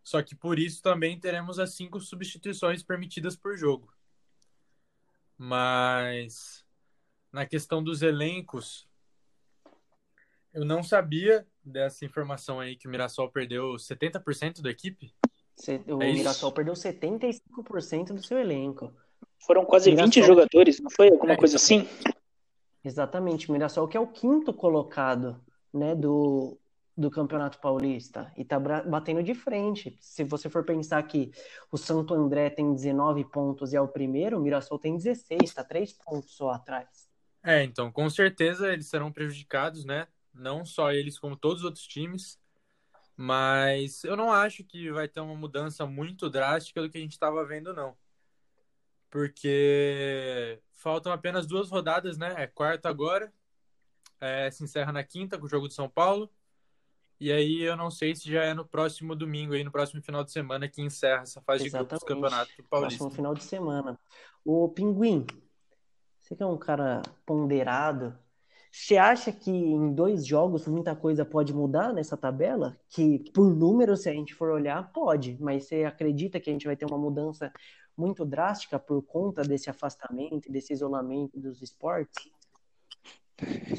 Só 0.04 0.22
que 0.22 0.36
por 0.36 0.60
isso 0.60 0.82
também 0.82 1.20
teremos 1.20 1.58
as 1.58 1.74
cinco 1.74 2.00
substituições 2.00 2.84
permitidas 2.84 3.36
por 3.36 3.58
jogo. 3.58 3.92
Mas 5.38 6.66
na 7.32 7.46
questão 7.46 7.84
dos 7.84 8.02
elencos, 8.02 8.88
eu 10.54 10.66
não 10.66 10.84
sabia 10.84 11.48
dessa 11.64 12.06
informação 12.06 12.60
aí 12.60 12.76
que 12.76 12.88
o 12.88 12.92
Mirassol 12.92 13.32
perdeu 13.32 13.74
70% 13.74 14.62
da 14.62 14.70
equipe. 14.70 15.16
O 15.88 16.04
é 16.04 16.12
Mirassol 16.12 16.52
perdeu 16.52 16.74
75% 16.74 18.14
do 18.14 18.24
seu 18.24 18.38
elenco. 18.38 18.94
Foram 19.46 19.66
quase 19.66 19.90
Mirassol... 19.90 20.24
20 20.24 20.26
jogadores, 20.26 20.80
não 20.80 20.90
foi? 20.90 21.10
Alguma 21.10 21.34
é, 21.34 21.38
coisa 21.38 21.58
assim? 21.58 21.88
Exatamente, 22.84 23.50
o 23.50 23.52
Mirassol 23.52 23.88
que 23.88 23.98
é 23.98 24.00
o 24.00 24.08
quinto 24.08 24.54
colocado 24.54 25.40
né, 25.74 25.96
do, 25.96 26.58
do 26.96 27.10
Campeonato 27.10 27.60
Paulista 27.60 28.32
e 28.38 28.46
tá 28.46 28.60
batendo 28.60 29.24
de 29.24 29.34
frente. 29.34 29.98
Se 30.00 30.24
você 30.24 30.50
for 30.50 30.64
pensar 30.64 31.02
que 31.04 31.32
o 31.72 31.78
Santo 31.78 32.14
André 32.14 32.50
tem 32.50 32.74
19 32.74 33.26
pontos 33.26 33.74
e 33.74 33.76
é 33.76 33.82
o 33.82 33.88
primeiro, 33.88 34.38
o 34.38 34.42
Mirassol 34.42 34.80
tem 34.80 34.96
16, 34.98 35.42
está 35.44 35.64
3 35.64 35.94
pontos 35.94 36.36
só 36.36 36.52
atrás. 36.52 37.08
É, 37.44 37.64
então, 37.64 37.92
com 37.92 38.10
certeza 38.10 38.72
eles 38.72 38.88
serão 38.88 39.12
prejudicados, 39.12 39.84
né? 39.84 40.08
Não 40.34 40.66
só 40.66 40.92
eles, 40.92 41.20
como 41.20 41.36
todos 41.36 41.60
os 41.60 41.66
outros 41.66 41.86
times. 41.86 42.40
Mas 43.16 44.04
eu 44.04 44.18
não 44.18 44.32
acho 44.32 44.64
que 44.64 44.90
vai 44.92 45.08
ter 45.08 45.20
uma 45.20 45.36
mudança 45.36 45.86
muito 45.86 46.30
drástica 46.30 46.82
do 46.82 46.90
que 46.90 46.98
a 46.98 47.02
gente 47.02 47.12
estava 47.12 47.46
vendo, 47.46 47.74
não 47.74 47.96
porque 49.14 50.60
faltam 50.72 51.12
apenas 51.12 51.46
duas 51.46 51.70
rodadas, 51.70 52.18
né? 52.18 52.34
É 52.36 52.48
quarta 52.48 52.90
agora, 52.90 53.32
é, 54.20 54.50
se 54.50 54.64
encerra 54.64 54.92
na 54.92 55.04
quinta 55.04 55.38
com 55.38 55.46
o 55.46 55.48
jogo 55.48 55.68
de 55.68 55.76
São 55.76 55.88
Paulo. 55.88 56.28
E 57.20 57.32
aí 57.32 57.62
eu 57.62 57.78
não 57.78 57.92
sei 57.92 58.16
se 58.16 58.32
já 58.32 58.44
é 58.44 58.56
no 58.56 58.66
próximo 58.66 59.16
domingo, 59.16 59.54
aí 59.54 59.64
no 59.64 59.72
próximo 59.72 60.02
final 60.02 60.24
de 60.24 60.32
semana 60.32 60.68
que 60.68 60.82
encerra 60.82 61.22
essa 61.22 61.40
fase 61.42 61.68
Exatamente. 61.68 61.84
de 61.84 61.90
grupos 61.90 62.00
do 62.00 62.06
Campeonato 62.08 62.52
Paulista. 62.68 62.98
Próximo 62.98 63.10
final 63.12 63.36
de 63.36 63.44
semana. 63.44 64.00
O 64.44 64.68
Pinguim, 64.70 65.28
você 66.20 66.36
que 66.36 66.42
é 66.42 66.48
um 66.48 66.58
cara 66.58 67.04
ponderado, 67.24 68.18
você 68.72 68.98
acha 68.98 69.32
que 69.32 69.52
em 69.52 69.94
dois 69.94 70.26
jogos 70.26 70.66
muita 70.66 70.96
coisa 70.96 71.24
pode 71.24 71.54
mudar 71.54 71.94
nessa 71.94 72.18
tabela? 72.18 72.76
Que 72.90 73.30
por 73.32 73.56
número, 73.56 73.96
se 73.96 74.10
a 74.10 74.14
gente 74.14 74.34
for 74.34 74.50
olhar, 74.50 74.92
pode, 74.92 75.38
mas 75.40 75.66
você 75.66 75.84
acredita 75.84 76.40
que 76.40 76.50
a 76.50 76.54
gente 76.54 76.66
vai 76.66 76.76
ter 76.76 76.86
uma 76.88 76.98
mudança 76.98 77.54
muito 77.98 78.26
drástica 78.26 78.80
por 78.80 79.02
conta 79.04 79.42
desse 79.42 79.70
afastamento, 79.70 80.52
desse 80.52 80.74
isolamento 80.74 81.40
dos 81.40 81.62
esportes? 81.62 82.30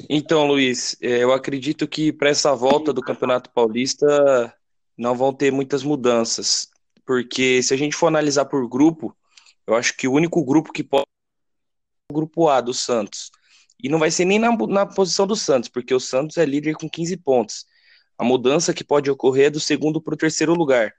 Então, 0.09 0.45
Luiz, 0.45 0.95
é, 1.01 1.23
eu 1.23 1.33
acredito 1.33 1.87
que 1.87 2.11
para 2.11 2.29
essa 2.29 2.53
volta 2.53 2.93
do 2.93 3.01
Campeonato 3.01 3.49
Paulista 3.49 4.53
não 4.97 5.15
vão 5.15 5.33
ter 5.33 5.51
muitas 5.51 5.83
mudanças, 5.83 6.67
porque 7.05 7.61
se 7.63 7.73
a 7.73 7.77
gente 7.77 7.95
for 7.95 8.07
analisar 8.07 8.45
por 8.45 8.67
grupo, 8.67 9.15
eu 9.67 9.75
acho 9.75 9.95
que 9.95 10.07
o 10.07 10.13
único 10.13 10.43
grupo 10.43 10.71
que 10.71 10.83
pode 10.83 11.05
é 12.09 12.13
o 12.13 12.15
grupo 12.15 12.49
A 12.49 12.61
do 12.61 12.73
Santos. 12.73 13.31
E 13.81 13.89
não 13.89 13.99
vai 13.99 14.11
ser 14.11 14.25
nem 14.25 14.39
na, 14.39 14.55
na 14.67 14.85
posição 14.85 15.27
do 15.27 15.35
Santos, 15.35 15.69
porque 15.69 15.93
o 15.93 15.99
Santos 15.99 16.37
é 16.37 16.45
líder 16.45 16.75
com 16.75 16.89
15 16.89 17.17
pontos. 17.17 17.65
A 18.17 18.23
mudança 18.23 18.73
que 18.73 18.83
pode 18.83 19.09
ocorrer 19.11 19.47
é 19.47 19.49
do 19.49 19.59
segundo 19.59 20.01
para 20.01 20.13
o 20.13 20.17
terceiro 20.17 20.53
lugar. 20.53 20.93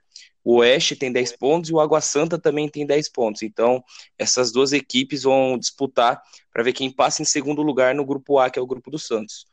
O 0.49 0.59
Oeste 0.59 0.95
tem 0.95 1.11
10 1.11 1.35
pontos 1.35 1.69
e 1.69 1.73
o 1.73 1.79
Água 1.81 1.99
Santa 1.99 2.39
também 2.39 2.69
tem 2.69 2.85
10 2.85 3.09
pontos. 3.09 3.41
Então, 3.41 3.83
essas 4.17 4.49
duas 4.49 4.71
equipes 4.71 5.23
vão 5.23 5.57
disputar 5.57 6.23
para 6.53 6.63
ver 6.63 6.71
quem 6.71 6.89
passa 6.89 7.21
em 7.21 7.25
segundo 7.25 7.61
lugar 7.61 7.93
no 7.93 8.05
grupo 8.05 8.39
A, 8.39 8.49
que 8.49 8.57
é 8.57 8.61
o 8.61 8.65
grupo 8.65 8.89
do 8.89 8.97
Santos. 8.97 9.45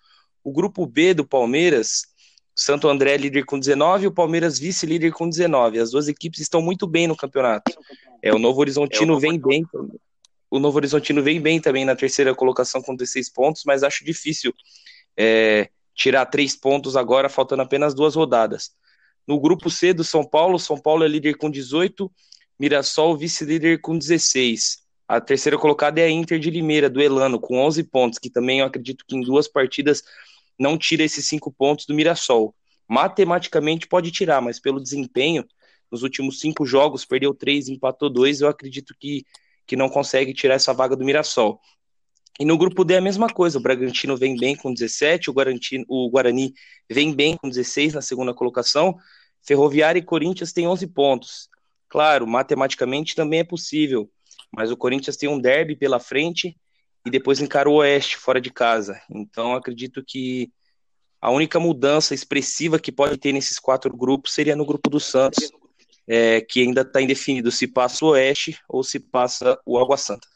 O 0.45 0.53
grupo 0.53 0.87
B 0.87 1.13
do 1.13 1.27
Palmeiras, 1.27 2.03
Santo 2.55 2.87
André 2.87 3.17
líder 3.17 3.45
com 3.45 3.59
19 3.59 4.05
e 4.05 4.07
o 4.07 4.13
Palmeiras 4.13 4.57
vice-líder 4.57 5.11
com 5.11 5.29
19. 5.29 5.81
As 5.81 5.91
duas 5.91 6.07
equipes 6.07 6.39
estão 6.39 6.63
muito 6.63 6.87
bem 6.87 7.09
no 7.09 7.17
campeonato. 7.17 7.73
É, 8.23 8.33
o 8.33 8.39
Novo 8.39 8.61
Horizontino 8.61 9.17
é, 9.17 9.21
vem 9.21 9.37
bem. 9.37 9.67
O 10.49 10.61
Novo 10.61 10.77
Horizontino 10.77 11.25
vem 11.25 11.41
bem 11.41 11.61
também 11.61 11.85
na 11.85 11.97
terceira 11.97 12.33
colocação 12.37 12.81
com 12.81 12.95
16 12.95 13.33
pontos, 13.33 13.63
mas 13.67 13.83
acho 13.83 14.05
difícil 14.05 14.55
é, 15.17 15.71
tirar 15.93 16.25
três 16.27 16.55
pontos 16.55 16.97
agora, 16.97 17.29
faltando 17.29 17.63
apenas 17.63 17.95
duas 17.95 18.15
rodadas. 18.15 18.71
No 19.27 19.41
grupo 19.41 19.71
C 19.71 19.93
do 19.93 20.05
São 20.05 20.25
Paulo, 20.25 20.59
São 20.59 20.79
Paulo 20.79 21.05
é 21.05 21.09
líder 21.09 21.37
com 21.37 21.51
18, 21.51 22.11
Mirassol 22.59 23.17
vice-líder 23.17 23.81
com 23.81 23.97
16. 23.97 24.85
A 25.09 25.21
terceira 25.21 25.59
colocada 25.59 26.01
é 26.01 26.05
a 26.05 26.11
Inter 26.11 26.39
de 26.39 26.51
Limeira, 26.51 26.89
do 26.89 27.01
Elano, 27.01 27.41
com 27.41 27.59
11 27.59 27.83
pontos, 27.85 28.19
que 28.19 28.31
também 28.31 28.61
eu 28.61 28.67
acredito 28.67 29.05
que 29.07 29.17
em 29.17 29.21
duas 29.21 29.49
partidas 29.49 30.03
não 30.59 30.79
tira 30.79 31.03
esses 31.03 31.27
cinco 31.27 31.53
pontos 31.53 31.87
do 31.87 31.95
Mirassol. 31.95 32.55
Matematicamente 32.89 33.87
pode 33.87 34.11
tirar, 34.11 34.41
mas 34.41 34.61
pelo 34.61 34.81
desempenho, 34.81 35.45
nos 35.91 36.03
últimos 36.03 36.41
cinco 36.41 36.65
jogos, 36.65 37.05
perdeu 37.05 37.35
três, 37.35 37.69
empatou 37.69 38.11
dois, 38.11 38.41
eu 38.41 38.49
acredito 38.49 38.95
que, 38.99 39.25
que 39.67 39.77
não 39.77 39.89
consegue 39.89 40.33
tirar 40.33 40.55
essa 40.55 40.73
vaga 40.73 40.97
do 40.97 41.05
Mirassol. 41.05 41.61
E 42.39 42.45
no 42.45 42.59
grupo 42.59 42.85
D 42.85 42.95
é 42.95 42.99
a 42.99 43.01
mesma 43.01 43.29
coisa, 43.29 43.59
o 43.59 43.61
Bragantino 43.61 44.17
vem 44.17 44.37
bem 44.37 44.57
com 44.57 44.75
17, 44.75 45.31
o, 45.31 45.35
o 45.89 46.11
Guarani 46.11 46.53
vem 46.91 47.15
bem 47.15 47.37
com 47.37 47.49
16 47.49 47.95
na 47.95 48.03
segunda 48.03 48.35
colocação, 48.35 48.97
Ferroviária 49.41 49.99
e 49.99 50.03
Corinthians 50.03 50.53
têm 50.53 50.67
11 50.67 50.87
pontos. 50.89 51.49
Claro, 51.89 52.27
matematicamente 52.27 53.15
também 53.15 53.41
é 53.41 53.45
possível, 53.45 54.11
mas 54.51 54.71
o 54.71 54.77
Corinthians 54.77 55.17
tem 55.17 55.29
um 55.29 55.39
derby 55.39 55.77
pela 55.77 56.01
frente 56.01 56.57
e 57.07 57.11
depois 57.11 57.41
encara 57.41 57.69
o 57.69 57.75
Oeste 57.75 58.17
fora 58.17 58.41
de 58.41 58.51
casa. 58.51 59.01
Então 59.09 59.55
acredito 59.55 60.03
que 60.05 60.51
a 61.21 61.31
única 61.31 61.61
mudança 61.61 62.15
expressiva 62.15 62.79
que 62.79 62.91
pode 62.91 63.17
ter 63.17 63.33
nesses 63.33 63.59
quatro 63.59 63.97
grupos 63.97 64.35
seria 64.35 64.57
no 64.57 64.67
grupo 64.67 64.91
do 64.91 64.99
Santos, 64.99 65.51
é, 66.07 66.41
que 66.41 66.61
ainda 66.61 66.81
está 66.81 67.01
indefinido 67.01 67.51
se 67.51 67.67
passa 67.67 68.05
o 68.05 68.09
Oeste 68.09 68.59
ou 68.69 68.83
se 68.83 68.99
passa 68.99 69.59
o 69.65 69.79
Água 69.79 69.97
Santa. 69.97 70.34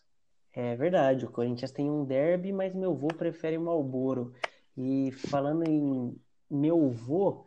É 0.61 0.75
verdade, 0.75 1.25
o 1.25 1.31
Corinthians 1.31 1.71
tem 1.71 1.89
um 1.89 2.05
derby, 2.05 2.53
mas 2.53 2.75
meu 2.75 2.91
avô 2.91 3.07
prefere 3.07 3.57
o 3.57 3.61
Malboro. 3.61 4.35
E 4.77 5.13
falando 5.13 5.63
em 5.63 6.21
meu 6.51 6.87
avô, 6.87 7.47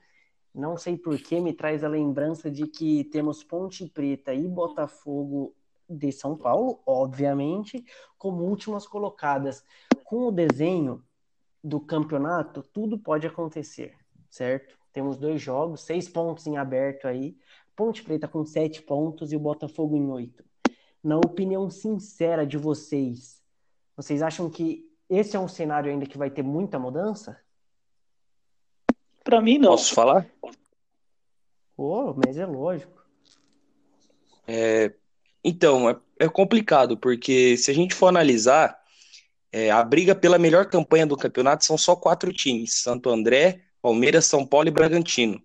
não 0.55 0.77
sei 0.77 0.97
por 0.97 1.17
que 1.17 1.37
me 1.41 1.51
traz 1.51 1.83
a 1.83 1.89
lembrança 1.89 2.49
de 2.49 2.65
que 2.67 3.03
temos 3.03 3.43
Ponte 3.43 3.85
Preta 3.89 4.33
e 4.33 4.47
Botafogo 4.47 5.53
de 5.89 6.09
São 6.13 6.37
Paulo, 6.37 6.81
obviamente, 6.85 7.83
como 8.17 8.45
últimas 8.45 8.87
colocadas. 8.87 9.61
Com 10.05 10.27
o 10.27 10.31
desenho 10.31 11.03
do 11.61 11.81
campeonato, 11.81 12.63
tudo 12.63 12.97
pode 12.97 13.27
acontecer, 13.27 13.93
certo? 14.29 14.77
Temos 14.93 15.17
dois 15.17 15.41
jogos, 15.41 15.81
seis 15.81 16.07
pontos 16.07 16.47
em 16.47 16.55
aberto 16.55 17.09
aí. 17.09 17.35
Ponte 17.75 18.05
Preta 18.05 18.25
com 18.25 18.45
sete 18.45 18.81
pontos 18.81 19.33
e 19.33 19.35
o 19.35 19.39
Botafogo 19.39 19.97
em 19.97 20.09
oito. 20.09 20.49
Na 21.03 21.17
opinião 21.17 21.69
sincera 21.69 22.45
de 22.45 22.57
vocês, 22.57 23.41
vocês 23.95 24.21
acham 24.21 24.49
que 24.49 24.89
esse 25.09 25.35
é 25.35 25.39
um 25.39 25.47
cenário 25.47 25.91
ainda 25.91 26.05
que 26.05 26.17
vai 26.17 26.29
ter 26.29 26.43
muita 26.43 26.79
mudança? 26.79 27.39
Para 29.23 29.41
mim, 29.41 29.57
não. 29.57 29.71
Posso 29.71 29.93
falar? 29.93 30.27
Oh, 31.75 32.13
mas 32.13 32.37
é 32.37 32.45
lógico. 32.45 33.03
É, 34.47 34.93
então, 35.43 35.89
é, 35.89 35.97
é 36.19 36.29
complicado, 36.29 36.97
porque 36.97 37.57
se 37.57 37.71
a 37.71 37.73
gente 37.73 37.95
for 37.95 38.07
analisar, 38.07 38.79
é, 39.51 39.69
a 39.69 39.83
briga 39.83 40.15
pela 40.15 40.37
melhor 40.37 40.67
campanha 40.67 41.05
do 41.05 41.17
campeonato 41.17 41.65
são 41.65 41.77
só 41.77 41.95
quatro 41.95 42.31
times: 42.31 42.75
Santo 42.75 43.09
André, 43.09 43.61
Palmeiras, 43.81 44.25
São 44.25 44.45
Paulo 44.45 44.67
e 44.67 44.71
Bragantino. 44.71 45.41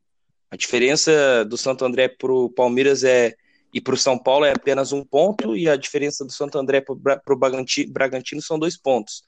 A 0.51 0.57
diferença 0.57 1.45
do 1.45 1.57
Santo 1.57 1.85
André 1.85 2.09
para 2.09 2.33
o 2.33 2.49
Palmeiras 2.51 3.03
é 3.03 3.35
e 3.77 3.81
para 3.83 3.93
o 3.93 3.99
São 3.99 4.19
Paulo 4.19 4.47
é 4.47 4.53
apenas 4.53 4.91
um 4.91 5.05
ponto, 5.05 5.55
e 5.55 5.69
a 5.69 5.77
diferença 5.77 6.25
do 6.25 6.33
Santo 6.33 6.57
André 6.57 6.81
para 6.81 6.95
o 6.95 7.39
Bragantino 7.91 8.41
são 8.41 8.59
dois 8.59 8.75
pontos. 8.75 9.23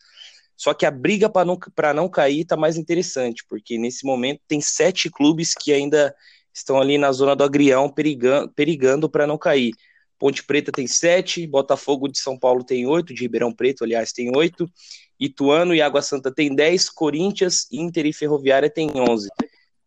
Só 0.57 0.73
que 0.73 0.87
a 0.87 0.91
briga 0.91 1.29
para 1.29 1.45
não, 1.45 1.59
não 1.95 2.09
cair 2.09 2.41
está 2.41 2.57
mais 2.57 2.79
interessante, 2.79 3.45
porque 3.47 3.77
nesse 3.77 4.07
momento 4.07 4.41
tem 4.49 4.59
sete 4.59 5.11
clubes 5.11 5.53
que 5.53 5.71
ainda 5.71 6.15
estão 6.51 6.81
ali 6.81 6.97
na 6.97 7.13
zona 7.13 7.37
do 7.37 7.45
agrião, 7.45 7.93
perigando, 7.93 9.11
para 9.11 9.27
não 9.27 9.37
cair. 9.37 9.73
Ponte 10.19 10.43
Preta 10.43 10.73
tem 10.73 10.87
sete, 10.87 11.47
Botafogo 11.47 12.09
de 12.09 12.19
São 12.19 12.39
Paulo 12.39 12.65
tem 12.65 12.87
oito, 12.87 13.13
de 13.13 13.21
Ribeirão 13.21 13.53
Preto, 13.53 13.85
aliás, 13.85 14.13
tem 14.13 14.35
oito, 14.35 14.67
Ituano 15.21 15.75
e 15.75 15.83
Água 15.83 16.01
Santa 16.01 16.35
tem 16.35 16.55
dez, 16.55 16.89
Corinthians, 16.89 17.69
Inter 17.71 18.07
e 18.07 18.15
Ferroviária 18.15 18.71
tem 18.71 18.91
onze. 18.99 19.29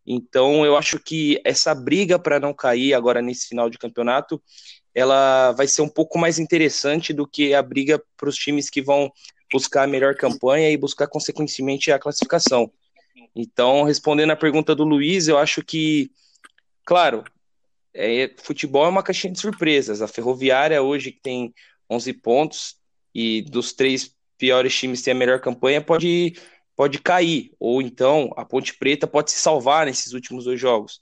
Então, 0.06 0.64
eu 0.64 0.76
acho 0.76 0.98
que 0.98 1.40
essa 1.44 1.74
briga 1.74 2.18
para 2.18 2.40
não 2.40 2.52
cair 2.52 2.94
agora 2.94 3.22
nesse 3.22 3.48
final 3.48 3.70
de 3.70 3.78
campeonato, 3.78 4.42
ela 4.94 5.52
vai 5.52 5.66
ser 5.66 5.82
um 5.82 5.88
pouco 5.88 6.18
mais 6.18 6.38
interessante 6.38 7.12
do 7.12 7.26
que 7.26 7.54
a 7.54 7.62
briga 7.62 8.02
para 8.16 8.28
os 8.28 8.36
times 8.36 8.68
que 8.68 8.82
vão 8.82 9.10
buscar 9.52 9.84
a 9.84 9.86
melhor 9.86 10.14
campanha 10.14 10.70
e 10.70 10.76
buscar, 10.76 11.06
consequentemente, 11.06 11.92
a 11.92 11.98
classificação. 11.98 12.70
Então, 13.34 13.84
respondendo 13.84 14.30
a 14.30 14.36
pergunta 14.36 14.74
do 14.74 14.84
Luiz, 14.84 15.28
eu 15.28 15.38
acho 15.38 15.62
que, 15.62 16.10
claro, 16.84 17.24
é, 17.94 18.30
futebol 18.38 18.86
é 18.86 18.88
uma 18.88 19.02
caixinha 19.02 19.32
de 19.32 19.40
surpresas. 19.40 20.02
A 20.02 20.08
Ferroviária 20.08 20.82
hoje 20.82 21.12
que 21.12 21.20
tem 21.20 21.54
11 21.90 22.12
pontos 22.14 22.76
e 23.14 23.42
dos 23.42 23.72
três 23.72 24.14
piores 24.38 24.74
times 24.74 25.02
tem 25.02 25.12
a 25.12 25.16
melhor 25.16 25.40
campanha 25.40 25.80
pode 25.80 26.34
pode 26.82 26.98
cair 26.98 27.52
ou 27.60 27.80
então 27.80 28.32
a 28.36 28.44
Ponte 28.44 28.76
Preta 28.76 29.06
pode 29.06 29.30
se 29.30 29.38
salvar 29.38 29.86
nesses 29.86 30.14
últimos 30.14 30.46
dois 30.46 30.58
jogos. 30.58 31.00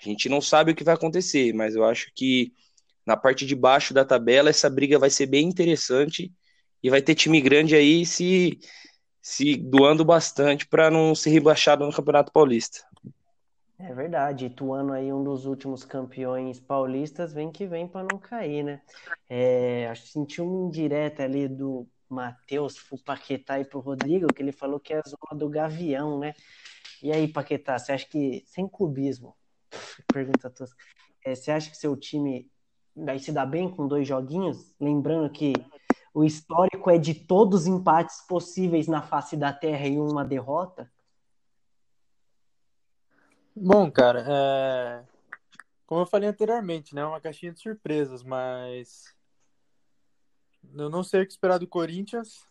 A 0.00 0.08
gente 0.08 0.28
não 0.28 0.40
sabe 0.40 0.70
o 0.70 0.74
que 0.74 0.84
vai 0.84 0.94
acontecer, 0.94 1.52
mas 1.52 1.74
eu 1.74 1.84
acho 1.84 2.12
que 2.14 2.52
na 3.04 3.16
parte 3.16 3.44
de 3.44 3.56
baixo 3.56 3.92
da 3.92 4.04
tabela 4.04 4.50
essa 4.50 4.70
briga 4.70 5.00
vai 5.00 5.10
ser 5.10 5.26
bem 5.26 5.48
interessante 5.48 6.32
e 6.80 6.88
vai 6.88 7.02
ter 7.02 7.16
time 7.16 7.40
grande 7.40 7.74
aí 7.74 8.06
se 8.06 8.60
se 9.20 9.56
doando 9.56 10.04
bastante 10.04 10.64
para 10.64 10.92
não 10.92 11.12
ser 11.12 11.30
rebaixado 11.30 11.84
no 11.84 11.92
Campeonato 11.92 12.30
Paulista. 12.30 12.86
É 13.80 13.92
verdade, 13.92 14.46
Ituano 14.46 14.92
aí, 14.92 15.12
um 15.12 15.24
dos 15.24 15.44
últimos 15.44 15.84
campeões 15.84 16.60
paulistas, 16.60 17.32
vem 17.32 17.50
que 17.50 17.66
vem 17.66 17.88
para 17.88 18.06
não 18.08 18.20
cair, 18.20 18.62
né? 18.62 18.80
É, 19.28 19.88
acho 19.88 20.02
que 20.02 20.08
senti 20.10 20.40
um 20.40 20.68
indireta 20.68 21.24
ali 21.24 21.48
do 21.48 21.84
Matheus 22.08 22.78
pro 22.82 22.98
Paquetá 22.98 23.58
e 23.60 23.64
pro 23.64 23.80
Rodrigo, 23.80 24.32
que 24.32 24.42
ele 24.42 24.52
falou 24.52 24.80
que 24.80 24.92
é 24.92 24.98
a 24.98 25.02
zona 25.02 25.38
do 25.38 25.48
Gavião, 25.48 26.18
né? 26.18 26.34
E 27.02 27.12
aí, 27.12 27.28
Paquetá, 27.28 27.78
você 27.78 27.92
acha 27.92 28.06
que, 28.06 28.42
sem 28.46 28.68
clubismo, 28.68 29.36
pergunta 30.12 30.50
tosca, 30.50 30.82
é, 31.24 31.34
você 31.34 31.50
acha 31.50 31.70
que 31.70 31.76
seu 31.76 31.96
time 31.96 32.50
vai 32.94 33.18
se 33.18 33.32
dar 33.32 33.46
bem 33.46 33.70
com 33.70 33.88
dois 33.88 34.06
joguinhos? 34.06 34.74
Lembrando 34.80 35.28
que 35.30 35.52
o 36.14 36.24
histórico 36.24 36.88
é 36.88 36.96
de 36.96 37.14
todos 37.14 37.62
os 37.62 37.66
empates 37.66 38.22
possíveis 38.26 38.86
na 38.86 39.02
face 39.02 39.36
da 39.36 39.52
Terra 39.52 39.86
e 39.86 39.98
uma 39.98 40.24
derrota? 40.24 40.90
Bom, 43.54 43.90
cara, 43.90 44.24
é... 44.28 45.04
como 45.86 46.02
eu 46.02 46.06
falei 46.06 46.28
anteriormente, 46.28 46.94
né? 46.94 47.04
Uma 47.04 47.20
caixinha 47.20 47.52
de 47.52 47.60
surpresas, 47.60 48.22
mas 48.22 49.15
eu 50.74 50.90
não 50.90 51.02
sei 51.02 51.22
o 51.22 51.26
que 51.26 51.32
esperar 51.32 51.58
do 51.58 51.66
Corinthians, 51.66 52.46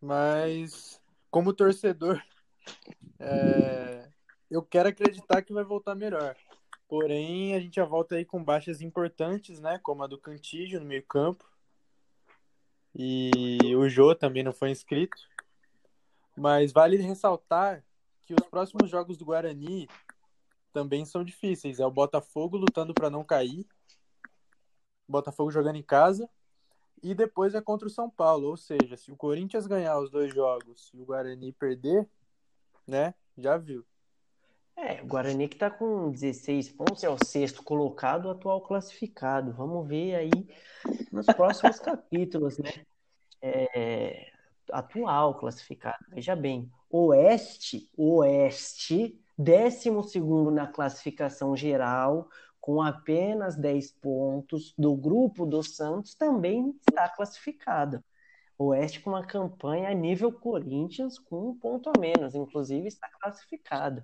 mas 0.00 1.00
como 1.30 1.52
torcedor, 1.52 2.22
é... 3.18 4.08
eu 4.50 4.62
quero 4.62 4.88
acreditar 4.88 5.42
que 5.42 5.52
vai 5.52 5.64
voltar 5.64 5.94
melhor. 5.94 6.36
Porém, 6.88 7.54
a 7.54 7.60
gente 7.60 7.76
já 7.76 7.84
volta 7.84 8.14
aí 8.14 8.24
com 8.24 8.44
baixas 8.44 8.80
importantes, 8.80 9.58
né? 9.60 9.78
Como 9.82 10.02
a 10.02 10.06
do 10.06 10.18
Cantígio 10.18 10.78
no 10.78 10.86
meio-campo. 10.86 11.44
E 12.94 13.74
o 13.74 13.88
Jô 13.88 14.14
também 14.14 14.42
não 14.42 14.52
foi 14.52 14.70
inscrito. 14.70 15.16
Mas 16.36 16.72
vale 16.72 16.96
ressaltar 16.96 17.84
que 18.24 18.34
os 18.34 18.46
próximos 18.48 18.90
jogos 18.90 19.16
do 19.16 19.24
Guarani 19.24 19.88
também 20.72 21.04
são 21.04 21.24
difíceis. 21.24 21.80
É 21.80 21.86
o 21.86 21.90
Botafogo 21.90 22.56
lutando 22.56 22.92
para 22.92 23.10
não 23.10 23.24
cair, 23.24 23.66
Botafogo 25.08 25.50
jogando 25.50 25.76
em 25.76 25.82
casa, 25.82 26.28
e 27.02 27.14
depois 27.14 27.54
é 27.54 27.60
contra 27.60 27.86
o 27.86 27.90
São 27.90 28.08
Paulo. 28.08 28.48
Ou 28.48 28.56
seja, 28.56 28.96
se 28.96 29.10
o 29.10 29.16
Corinthians 29.16 29.66
ganhar 29.66 29.98
os 29.98 30.10
dois 30.10 30.32
jogos 30.34 30.90
e 30.94 31.00
o 31.00 31.04
Guarani 31.04 31.52
perder, 31.52 32.08
né, 32.86 33.14
já 33.36 33.56
viu. 33.56 33.84
É, 34.76 35.00
o 35.02 35.06
Guarani 35.06 35.48
que 35.48 35.56
tá 35.56 35.70
com 35.70 36.10
16 36.10 36.70
pontos, 36.72 37.04
é 37.04 37.08
o 37.08 37.16
sexto 37.24 37.62
colocado, 37.62 38.28
atual 38.28 38.60
classificado. 38.60 39.52
Vamos 39.52 39.86
ver 39.86 40.16
aí 40.16 40.30
nos 41.12 41.26
próximos 41.26 41.78
capítulos, 41.80 42.58
né? 42.58 42.84
É, 43.40 44.32
atual 44.72 45.38
classificado. 45.38 46.04
Veja 46.08 46.34
bem, 46.34 46.70
Oeste, 46.90 47.88
Oeste 47.96 49.20
décimo 49.36 50.02
segundo 50.02 50.50
na 50.50 50.66
classificação 50.66 51.56
geral, 51.56 52.28
com 52.64 52.80
apenas 52.80 53.56
10 53.56 53.92
pontos, 53.92 54.72
do 54.78 54.96
grupo 54.96 55.44
do 55.44 55.62
Santos 55.62 56.14
também 56.14 56.74
está 56.88 57.06
classificado. 57.10 58.02
O 58.56 58.68
Oeste 58.68 59.00
com 59.00 59.10
uma 59.10 59.22
campanha 59.22 59.90
a 59.90 59.92
nível 59.92 60.32
Corinthians 60.32 61.18
com 61.18 61.50
um 61.50 61.58
ponto 61.58 61.90
a 61.90 62.00
menos, 62.00 62.34
inclusive 62.34 62.88
está 62.88 63.06
classificado. 63.20 64.02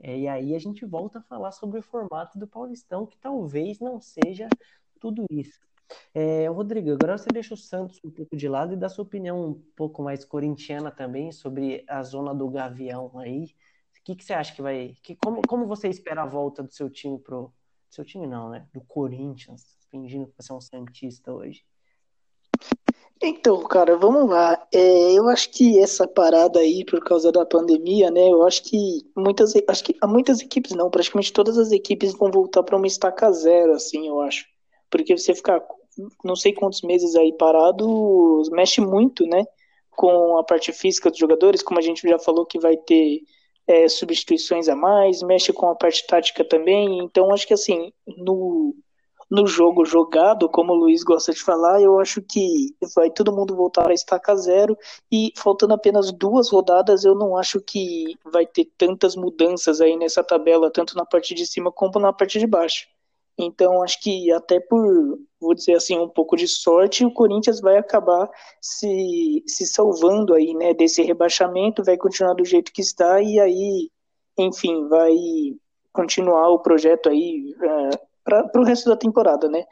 É, 0.00 0.18
e 0.18 0.26
aí 0.26 0.56
a 0.56 0.58
gente 0.58 0.84
volta 0.84 1.20
a 1.20 1.22
falar 1.22 1.52
sobre 1.52 1.78
o 1.78 1.82
formato 1.84 2.36
do 2.36 2.48
Paulistão, 2.48 3.06
que 3.06 3.16
talvez 3.16 3.78
não 3.78 4.00
seja 4.00 4.48
tudo 4.98 5.24
isso. 5.30 5.60
É, 6.12 6.48
Rodrigo, 6.48 6.90
agora 6.90 7.16
você 7.16 7.28
deixa 7.32 7.54
o 7.54 7.56
Santos 7.56 8.00
um 8.04 8.10
pouco 8.10 8.36
de 8.36 8.48
lado 8.48 8.72
e 8.72 8.76
dá 8.76 8.88
sua 8.88 9.04
opinião 9.04 9.50
um 9.50 9.62
pouco 9.76 10.02
mais 10.02 10.24
corintiana 10.24 10.90
também 10.90 11.30
sobre 11.30 11.84
a 11.86 12.02
zona 12.02 12.34
do 12.34 12.50
Gavião 12.50 13.16
aí, 13.20 13.54
que, 14.04 14.14
que 14.14 14.24
você 14.24 14.34
acha 14.34 14.54
que 14.54 14.62
vai. 14.62 14.94
Que, 15.02 15.16
como, 15.16 15.40
como 15.48 15.66
você 15.66 15.88
espera 15.88 16.22
a 16.22 16.26
volta 16.26 16.62
do 16.62 16.72
seu 16.72 16.90
time 16.90 17.18
pro. 17.18 17.52
Seu 17.94 18.04
time 18.04 18.26
não, 18.26 18.50
né? 18.50 18.66
Do 18.74 18.80
Corinthians, 18.80 19.78
fingindo 19.88 20.26
que 20.26 20.32
você 20.36 20.52
é 20.52 20.56
um 20.56 20.60
Santista 20.60 21.32
hoje. 21.32 21.62
Então, 23.22 23.62
cara, 23.62 23.96
vamos 23.96 24.28
lá. 24.28 24.66
É, 24.74 25.12
eu 25.12 25.28
acho 25.28 25.48
que 25.50 25.78
essa 25.78 26.04
parada 26.08 26.58
aí, 26.58 26.84
por 26.84 26.98
causa 27.04 27.30
da 27.30 27.46
pandemia, 27.46 28.10
né? 28.10 28.28
Eu 28.28 28.44
acho 28.44 28.64
que 28.64 29.08
muitas, 29.16 29.52
acho 29.68 29.84
que 29.84 29.96
muitas 30.04 30.40
equipes 30.40 30.72
não, 30.72 30.90
praticamente 30.90 31.32
todas 31.32 31.56
as 31.56 31.70
equipes 31.70 32.14
vão 32.14 32.32
voltar 32.32 32.64
para 32.64 32.76
uma 32.76 32.88
estaca 32.88 33.30
zero, 33.30 33.72
assim, 33.72 34.08
eu 34.08 34.20
acho. 34.20 34.44
Porque 34.90 35.16
você 35.16 35.32
ficar 35.32 35.64
não 36.24 36.34
sei 36.34 36.52
quantos 36.52 36.82
meses 36.82 37.14
aí 37.14 37.32
parado 37.32 38.42
mexe 38.50 38.80
muito, 38.80 39.24
né? 39.24 39.44
Com 39.92 40.36
a 40.36 40.42
parte 40.42 40.72
física 40.72 41.10
dos 41.10 41.18
jogadores, 41.20 41.62
como 41.62 41.78
a 41.78 41.82
gente 41.82 42.08
já 42.08 42.18
falou 42.18 42.44
que 42.44 42.58
vai 42.58 42.76
ter 42.76 43.20
é, 43.66 43.88
substituições 43.88 44.68
a 44.68 44.76
mais, 44.76 45.22
mexe 45.22 45.52
com 45.52 45.68
a 45.68 45.74
parte 45.74 46.06
tática 46.06 46.44
também. 46.44 46.98
Então, 46.98 47.32
acho 47.32 47.46
que 47.46 47.54
assim, 47.54 47.92
no 48.06 48.74
no 49.30 49.46
jogo 49.46 49.84
jogado, 49.84 50.48
como 50.48 50.72
o 50.72 50.76
Luiz 50.76 51.02
gosta 51.02 51.32
de 51.32 51.42
falar, 51.42 51.80
eu 51.80 51.98
acho 51.98 52.22
que 52.22 52.74
vai 52.94 53.10
todo 53.10 53.34
mundo 53.34 53.56
voltar 53.56 53.90
a 53.90 53.94
estaca 53.94 54.36
zero 54.36 54.76
e 55.10 55.32
faltando 55.36 55.74
apenas 55.74 56.12
duas 56.12 56.50
rodadas, 56.50 57.04
eu 57.04 57.14
não 57.14 57.36
acho 57.36 57.60
que 57.60 58.14
vai 58.24 58.46
ter 58.46 58.66
tantas 58.76 59.16
mudanças 59.16 59.80
aí 59.80 59.96
nessa 59.96 60.22
tabela, 60.22 60.70
tanto 60.70 60.96
na 60.96 61.04
parte 61.04 61.34
de 61.34 61.46
cima 61.46 61.72
como 61.72 61.98
na 61.98 62.12
parte 62.12 62.38
de 62.38 62.46
baixo. 62.46 62.86
Então, 63.38 63.82
acho 63.82 64.00
que 64.00 64.30
até 64.32 64.60
por, 64.60 65.18
vou 65.40 65.54
dizer 65.54 65.74
assim, 65.74 65.98
um 65.98 66.08
pouco 66.08 66.36
de 66.36 66.46
sorte, 66.46 67.04
o 67.04 67.12
Corinthians 67.12 67.60
vai 67.60 67.76
acabar 67.76 68.30
se, 68.60 69.42
se 69.46 69.66
salvando 69.66 70.34
aí, 70.34 70.54
né, 70.54 70.72
desse 70.72 71.02
rebaixamento, 71.02 71.82
vai 71.82 71.96
continuar 71.96 72.34
do 72.34 72.44
jeito 72.44 72.72
que 72.72 72.80
está 72.80 73.20
e 73.20 73.40
aí, 73.40 73.90
enfim, 74.38 74.88
vai 74.88 75.12
continuar 75.92 76.48
o 76.48 76.60
projeto 76.60 77.08
aí 77.08 77.54
uh, 77.56 77.98
para 78.24 78.60
o 78.60 78.64
resto 78.64 78.88
da 78.88 78.96
temporada, 78.96 79.48
né? 79.48 79.64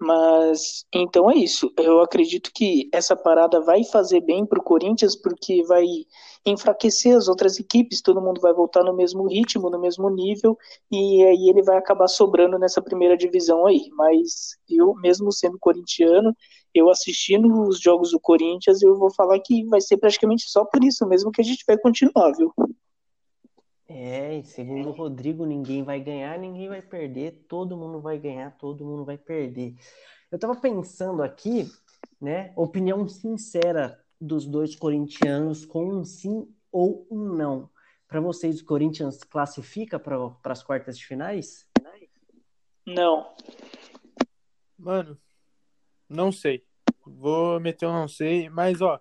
Mas 0.00 0.86
então 0.92 1.30
é 1.30 1.36
isso. 1.36 1.70
Eu 1.76 2.00
acredito 2.00 2.50
que 2.54 2.88
essa 2.92 3.14
parada 3.14 3.60
vai 3.60 3.84
fazer 3.84 4.22
bem 4.22 4.46
para 4.46 4.58
o 4.58 4.62
Corinthians, 4.62 5.14
porque 5.14 5.62
vai 5.64 5.84
enfraquecer 6.46 7.14
as 7.14 7.28
outras 7.28 7.58
equipes, 7.58 8.00
todo 8.00 8.20
mundo 8.20 8.40
vai 8.40 8.54
voltar 8.54 8.82
no 8.82 8.96
mesmo 8.96 9.28
ritmo, 9.28 9.68
no 9.68 9.78
mesmo 9.78 10.08
nível, 10.08 10.56
e 10.90 11.22
aí 11.24 11.50
ele 11.50 11.62
vai 11.62 11.76
acabar 11.76 12.08
sobrando 12.08 12.58
nessa 12.58 12.80
primeira 12.80 13.14
divisão 13.14 13.66
aí. 13.66 13.90
Mas 13.92 14.56
eu, 14.68 14.94
mesmo 14.94 15.30
sendo 15.30 15.58
corintiano, 15.58 16.34
eu 16.74 16.88
assistindo 16.88 17.68
os 17.68 17.78
jogos 17.78 18.12
do 18.12 18.20
Corinthians, 18.20 18.80
eu 18.80 18.96
vou 18.96 19.12
falar 19.12 19.38
que 19.40 19.64
vai 19.66 19.82
ser 19.82 19.98
praticamente 19.98 20.48
só 20.48 20.64
por 20.64 20.82
isso 20.82 21.06
mesmo 21.06 21.30
que 21.30 21.42
a 21.42 21.44
gente 21.44 21.62
vai 21.66 21.76
continuar, 21.76 22.32
viu? 22.32 22.54
É, 23.92 24.38
e 24.38 24.44
segundo 24.44 24.88
o 24.88 24.92
Rodrigo, 24.92 25.44
ninguém 25.44 25.82
vai 25.82 25.98
ganhar, 25.98 26.38
ninguém 26.38 26.68
vai 26.68 26.80
perder, 26.80 27.44
todo 27.48 27.76
mundo 27.76 28.00
vai 28.00 28.20
ganhar, 28.20 28.56
todo 28.56 28.84
mundo 28.84 29.04
vai 29.04 29.18
perder. 29.18 29.74
Eu 30.30 30.38
tava 30.38 30.54
pensando 30.54 31.24
aqui, 31.24 31.68
né, 32.20 32.52
opinião 32.54 33.08
sincera 33.08 34.00
dos 34.20 34.46
dois 34.46 34.76
corintianos 34.76 35.64
com 35.64 35.86
um 35.86 36.04
sim 36.04 36.48
ou 36.70 37.04
um 37.10 37.34
não. 37.34 37.68
Para 38.06 38.20
vocês, 38.20 38.60
o 38.60 38.64
Corinthians 38.64 39.24
classifica 39.24 39.98
para 39.98 40.38
as 40.44 40.62
quartas 40.62 40.96
de 40.96 41.04
finais? 41.04 41.68
Não. 42.86 43.34
Mano, 44.78 45.18
não 46.08 46.30
sei. 46.30 46.64
Vou 47.04 47.58
meter 47.58 47.86
um 47.86 47.92
não 47.92 48.06
sei, 48.06 48.48
mas 48.48 48.80
ó, 48.80 49.00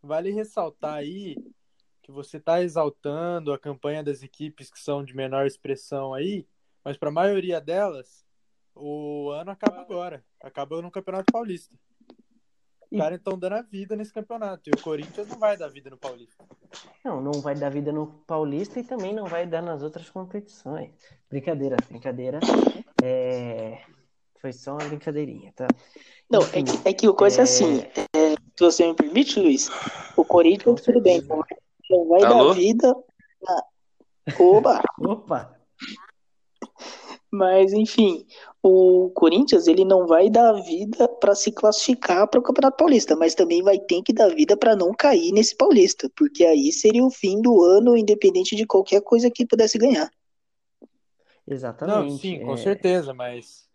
vale 0.00 0.30
ressaltar 0.30 0.94
aí 0.94 1.34
que 2.02 2.10
você 2.10 2.36
está 2.36 2.62
exaltando 2.62 3.52
a 3.52 3.58
campanha 3.58 4.02
das 4.02 4.22
equipes 4.22 4.70
que 4.70 4.80
são 4.80 5.04
de 5.04 5.14
menor 5.14 5.46
expressão 5.46 6.12
aí, 6.12 6.46
mas 6.84 6.96
para 6.96 7.10
a 7.10 7.12
maioria 7.12 7.60
delas, 7.60 8.24
o 8.74 9.30
ano 9.30 9.50
acaba 9.50 9.80
agora. 9.80 10.24
Acaba 10.40 10.82
no 10.82 10.90
Campeonato 10.90 11.32
Paulista. 11.32 11.74
Os 12.90 12.98
caras 12.98 13.18
estão 13.18 13.38
dando 13.38 13.54
a 13.54 13.62
vida 13.62 13.96
nesse 13.96 14.12
campeonato. 14.12 14.68
E 14.68 14.72
o 14.78 14.82
Corinthians 14.82 15.28
não 15.28 15.38
vai 15.38 15.56
dar 15.56 15.68
vida 15.68 15.88
no 15.88 15.96
Paulista. 15.96 16.44
Não, 17.02 17.22
não 17.22 17.32
vai 17.40 17.54
dar 17.54 17.70
vida 17.70 17.90
no 17.90 18.06
Paulista 18.26 18.80
e 18.80 18.84
também 18.84 19.14
não 19.14 19.24
vai 19.24 19.46
dar 19.46 19.62
nas 19.62 19.82
outras 19.82 20.10
competições. 20.10 20.90
Brincadeira, 21.30 21.76
brincadeira. 21.88 22.38
É... 23.02 23.80
Foi 24.38 24.52
só 24.52 24.72
uma 24.72 24.84
brincadeirinha, 24.84 25.52
tá? 25.54 25.68
Não, 26.28 26.40
Enfim, 26.40 26.58
é, 26.58 26.62
que, 26.62 26.88
é 26.88 26.92
que 26.92 27.08
o 27.08 27.14
coisa 27.14 27.38
é, 27.38 27.40
é 27.40 27.44
assim. 27.44 27.80
É, 28.14 28.32
se 28.56 28.60
você 28.60 28.86
me 28.86 28.94
permite, 28.94 29.38
Luiz, 29.40 29.70
o 30.16 30.24
Corinthians, 30.24 30.82
tudo 30.82 31.00
bem, 31.00 31.22
vai 32.08 32.22
Alô? 32.24 32.48
dar 32.48 32.54
vida. 32.54 32.94
Oba! 34.38 34.80
Opa! 35.00 35.56
Mas, 37.30 37.72
enfim, 37.72 38.26
o 38.62 39.10
Corinthians 39.14 39.66
ele 39.66 39.86
não 39.86 40.06
vai 40.06 40.28
dar 40.28 40.52
vida 40.52 41.08
para 41.08 41.34
se 41.34 41.50
classificar 41.50 42.28
para 42.28 42.38
o 42.38 42.42
Campeonato 42.42 42.76
Paulista, 42.76 43.16
mas 43.16 43.34
também 43.34 43.62
vai 43.62 43.78
ter 43.78 44.02
que 44.02 44.12
dar 44.12 44.28
vida 44.28 44.54
para 44.54 44.76
não 44.76 44.92
cair 44.92 45.32
nesse 45.32 45.56
Paulista, 45.56 46.10
porque 46.14 46.44
aí 46.44 46.70
seria 46.70 47.02
o 47.02 47.10
fim 47.10 47.40
do 47.40 47.62
ano, 47.62 47.96
independente 47.96 48.54
de 48.54 48.66
qualquer 48.66 49.00
coisa 49.00 49.30
que 49.30 49.46
pudesse 49.46 49.78
ganhar. 49.78 50.10
Exatamente. 51.48 52.10
Não, 52.10 52.18
sim, 52.18 52.40
com 52.44 52.52
é... 52.52 52.56
certeza, 52.58 53.14
mas 53.14 53.66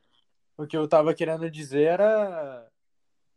o 0.55 0.67
que 0.67 0.77
eu 0.77 0.85
estava 0.85 1.13
querendo 1.13 1.49
dizer 1.49 1.83
era 1.83 2.67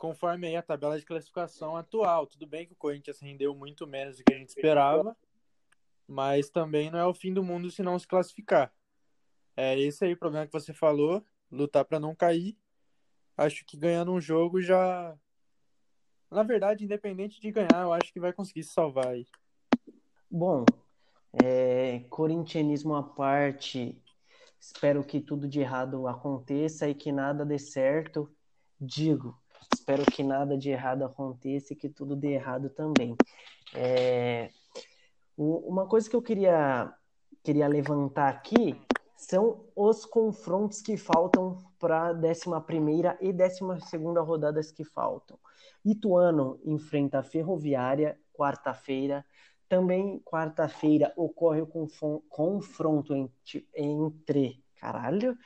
conforme 0.00 0.46
aí 0.46 0.56
a 0.56 0.62
tabela 0.62 0.98
de 0.98 1.04
classificação 1.04 1.76
atual. 1.76 2.26
Tudo 2.26 2.46
bem 2.46 2.66
que 2.66 2.72
o 2.72 2.76
Corinthians 2.76 3.20
rendeu 3.20 3.54
muito 3.54 3.86
menos 3.86 4.16
do 4.16 4.24
que 4.24 4.32
a 4.32 4.38
gente 4.38 4.48
esperava, 4.48 5.14
mas 6.08 6.48
também 6.48 6.90
não 6.90 6.98
é 6.98 7.06
o 7.06 7.12
fim 7.12 7.34
do 7.34 7.44
mundo 7.44 7.70
se 7.70 7.82
não 7.82 7.98
se 7.98 8.08
classificar. 8.08 8.74
É 9.54 9.78
esse 9.78 10.02
aí 10.02 10.14
o 10.14 10.18
problema 10.18 10.46
que 10.46 10.52
você 10.54 10.72
falou, 10.72 11.22
lutar 11.52 11.84
para 11.84 12.00
não 12.00 12.14
cair. 12.14 12.56
Acho 13.36 13.62
que 13.66 13.76
ganhando 13.76 14.10
um 14.10 14.20
jogo 14.20 14.62
já. 14.62 15.14
Na 16.30 16.42
verdade, 16.44 16.82
independente 16.82 17.38
de 17.38 17.50
ganhar, 17.50 17.82
eu 17.82 17.92
acho 17.92 18.10
que 18.10 18.20
vai 18.20 18.32
conseguir 18.32 18.62
se 18.62 18.72
salvar 18.72 19.08
aí. 19.08 19.26
Bom, 20.30 20.64
é, 21.44 22.06
corintianismo 22.08 22.94
à 22.94 23.02
parte, 23.02 24.00
espero 24.58 25.04
que 25.04 25.20
tudo 25.20 25.46
de 25.46 25.60
errado 25.60 26.08
aconteça 26.08 26.88
e 26.88 26.94
que 26.94 27.12
nada 27.12 27.44
dê 27.44 27.58
certo. 27.58 28.34
Digo, 28.80 29.38
Espero 29.68 30.04
que 30.06 30.22
nada 30.22 30.56
de 30.56 30.70
errado 30.70 31.04
aconteça 31.04 31.72
e 31.72 31.76
que 31.76 31.88
tudo 31.88 32.14
dê 32.14 32.34
errado 32.34 32.70
também. 32.70 33.16
É... 33.74 34.50
Uma 35.36 35.86
coisa 35.86 36.08
que 36.08 36.14
eu 36.14 36.22
queria, 36.22 36.92
queria 37.42 37.66
levantar 37.66 38.28
aqui 38.28 38.80
são 39.16 39.66
os 39.76 40.04
confrontos 40.06 40.80
que 40.80 40.96
faltam 40.96 41.58
para 41.78 42.08
a 42.08 42.12
11 42.12 43.18
e 43.20 43.32
12 43.32 44.20
rodadas 44.24 44.70
que 44.70 44.84
faltam. 44.84 45.38
Ituano 45.84 46.58
enfrenta 46.64 47.18
a 47.18 47.22
Ferroviária 47.22 48.18
quarta-feira. 48.32 49.24
Também 49.68 50.20
quarta-feira 50.20 51.12
ocorre 51.16 51.60
o 51.60 51.68
confronto 52.28 53.14
entre, 53.14 53.68
entre 53.74 54.64
caralho, 54.80 55.36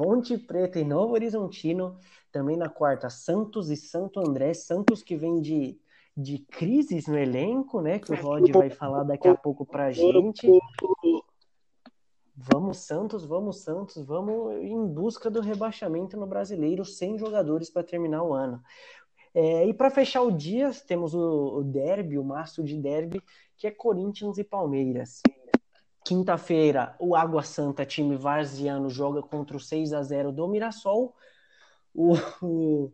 Ponte 0.00 0.38
Preta 0.38 0.80
e 0.80 0.84
Novo 0.84 1.12
Horizontino. 1.12 1.98
Também 2.32 2.56
na 2.56 2.70
quarta, 2.70 3.10
Santos 3.10 3.68
e 3.68 3.76
Santo 3.76 4.18
André. 4.18 4.54
Santos 4.54 5.02
que 5.02 5.14
vem 5.14 5.42
de, 5.42 5.78
de 6.16 6.38
crises 6.38 7.06
no 7.06 7.18
elenco, 7.18 7.82
né? 7.82 7.98
Que 7.98 8.10
o 8.10 8.16
Rod 8.16 8.50
vai 8.50 8.70
falar 8.70 9.02
daqui 9.02 9.28
a 9.28 9.34
pouco 9.34 9.66
pra 9.66 9.92
gente. 9.92 10.48
Vamos, 12.34 12.78
Santos, 12.78 13.26
vamos, 13.26 13.58
Santos, 13.58 14.02
vamos 14.02 14.54
em 14.62 14.86
busca 14.86 15.28
do 15.28 15.42
rebaixamento 15.42 16.16
no 16.16 16.26
brasileiro, 16.26 16.82
sem 16.82 17.18
jogadores 17.18 17.68
para 17.68 17.84
terminar 17.84 18.22
o 18.22 18.32
ano. 18.32 18.62
É, 19.34 19.66
e 19.66 19.74
para 19.74 19.90
fechar 19.90 20.22
o 20.22 20.32
dia, 20.32 20.70
temos 20.88 21.12
o, 21.12 21.58
o 21.58 21.62
derby, 21.62 22.16
o 22.16 22.24
maço 22.24 22.64
de 22.64 22.78
derby, 22.78 23.22
que 23.54 23.66
é 23.66 23.70
Corinthians 23.70 24.38
e 24.38 24.44
Palmeiras. 24.44 25.20
Quinta-feira, 26.10 26.96
o 26.98 27.14
Água 27.14 27.40
Santa, 27.40 27.86
time 27.86 28.16
varziano, 28.16 28.90
joga 28.90 29.22
contra 29.22 29.56
o 29.56 29.60
6 29.60 29.92
a 29.92 30.02
0 30.02 30.32
do 30.32 30.48
Mirassol. 30.48 31.14
O, 31.94 32.14
o, 32.42 32.92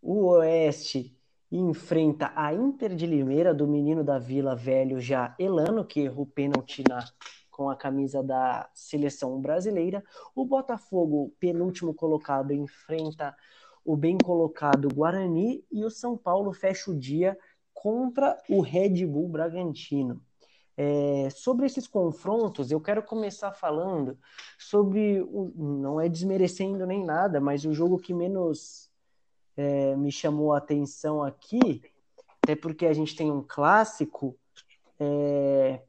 o 0.00 0.24
Oeste 0.28 1.14
enfrenta 1.52 2.32
a 2.34 2.54
Inter 2.54 2.96
de 2.96 3.04
Limeira, 3.06 3.52
do 3.52 3.68
menino 3.68 4.02
da 4.02 4.18
Vila 4.18 4.56
Velho, 4.56 4.98
já 4.98 5.36
Elano, 5.38 5.84
que 5.84 6.00
errou 6.00 6.24
pênalti 6.24 6.82
na, 6.88 7.04
com 7.50 7.68
a 7.68 7.76
camisa 7.76 8.22
da 8.22 8.70
seleção 8.72 9.38
brasileira. 9.38 10.02
O 10.34 10.46
Botafogo, 10.46 11.30
penúltimo 11.38 11.92
colocado, 11.92 12.54
enfrenta 12.54 13.36
o 13.84 13.94
bem 13.98 14.16
colocado 14.16 14.88
Guarani. 14.88 15.62
E 15.70 15.84
o 15.84 15.90
São 15.90 16.16
Paulo 16.16 16.54
fecha 16.54 16.90
o 16.90 16.98
dia 16.98 17.36
contra 17.74 18.34
o 18.48 18.62
Red 18.62 19.04
Bull 19.04 19.28
Bragantino. 19.28 20.22
É, 20.76 21.28
sobre 21.30 21.66
esses 21.66 21.86
confrontos, 21.86 22.70
eu 22.70 22.80
quero 22.80 23.02
começar 23.02 23.52
falando 23.52 24.18
sobre, 24.58 25.20
o, 25.22 25.52
não 25.56 26.00
é 26.00 26.08
desmerecendo 26.08 26.84
nem 26.84 27.04
nada, 27.04 27.40
mas 27.40 27.64
o 27.64 27.72
jogo 27.72 27.98
que 27.98 28.12
menos 28.12 28.90
é, 29.56 29.94
me 29.96 30.10
chamou 30.10 30.52
a 30.52 30.58
atenção 30.58 31.22
aqui, 31.22 31.82
até 32.42 32.56
porque 32.56 32.86
a 32.86 32.92
gente 32.92 33.14
tem 33.14 33.30
um 33.30 33.42
clássico, 33.46 34.36
é, 34.98 35.80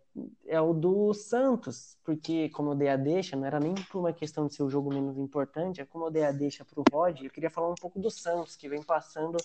é 0.46 0.62
o 0.62 0.74
do 0.74 1.14
Santos, 1.14 1.98
porque 2.04 2.50
como 2.50 2.72
eu 2.72 2.76
dei 2.76 2.88
a 2.88 2.96
deixa, 2.96 3.36
não 3.36 3.46
era 3.46 3.60
nem 3.60 3.74
por 3.74 4.00
uma 4.00 4.14
questão 4.14 4.48
de 4.48 4.56
ser 4.56 4.64
o 4.64 4.70
jogo 4.70 4.94
menos 4.94 5.18
importante, 5.18 5.82
é 5.82 5.86
como 5.86 6.06
eu 6.06 6.12
dei 6.12 6.24
a 6.24 6.32
deixa 6.32 6.64
para 6.64 6.80
o 6.80 6.84
Rod, 6.92 7.22
eu 7.22 7.30
queria 7.30 7.50
falar 7.50 7.70
um 7.70 7.76
pouco 7.76 8.00
do 8.00 8.10
Santos, 8.10 8.56
que 8.56 8.70
vem 8.70 8.82
passando 8.82 9.38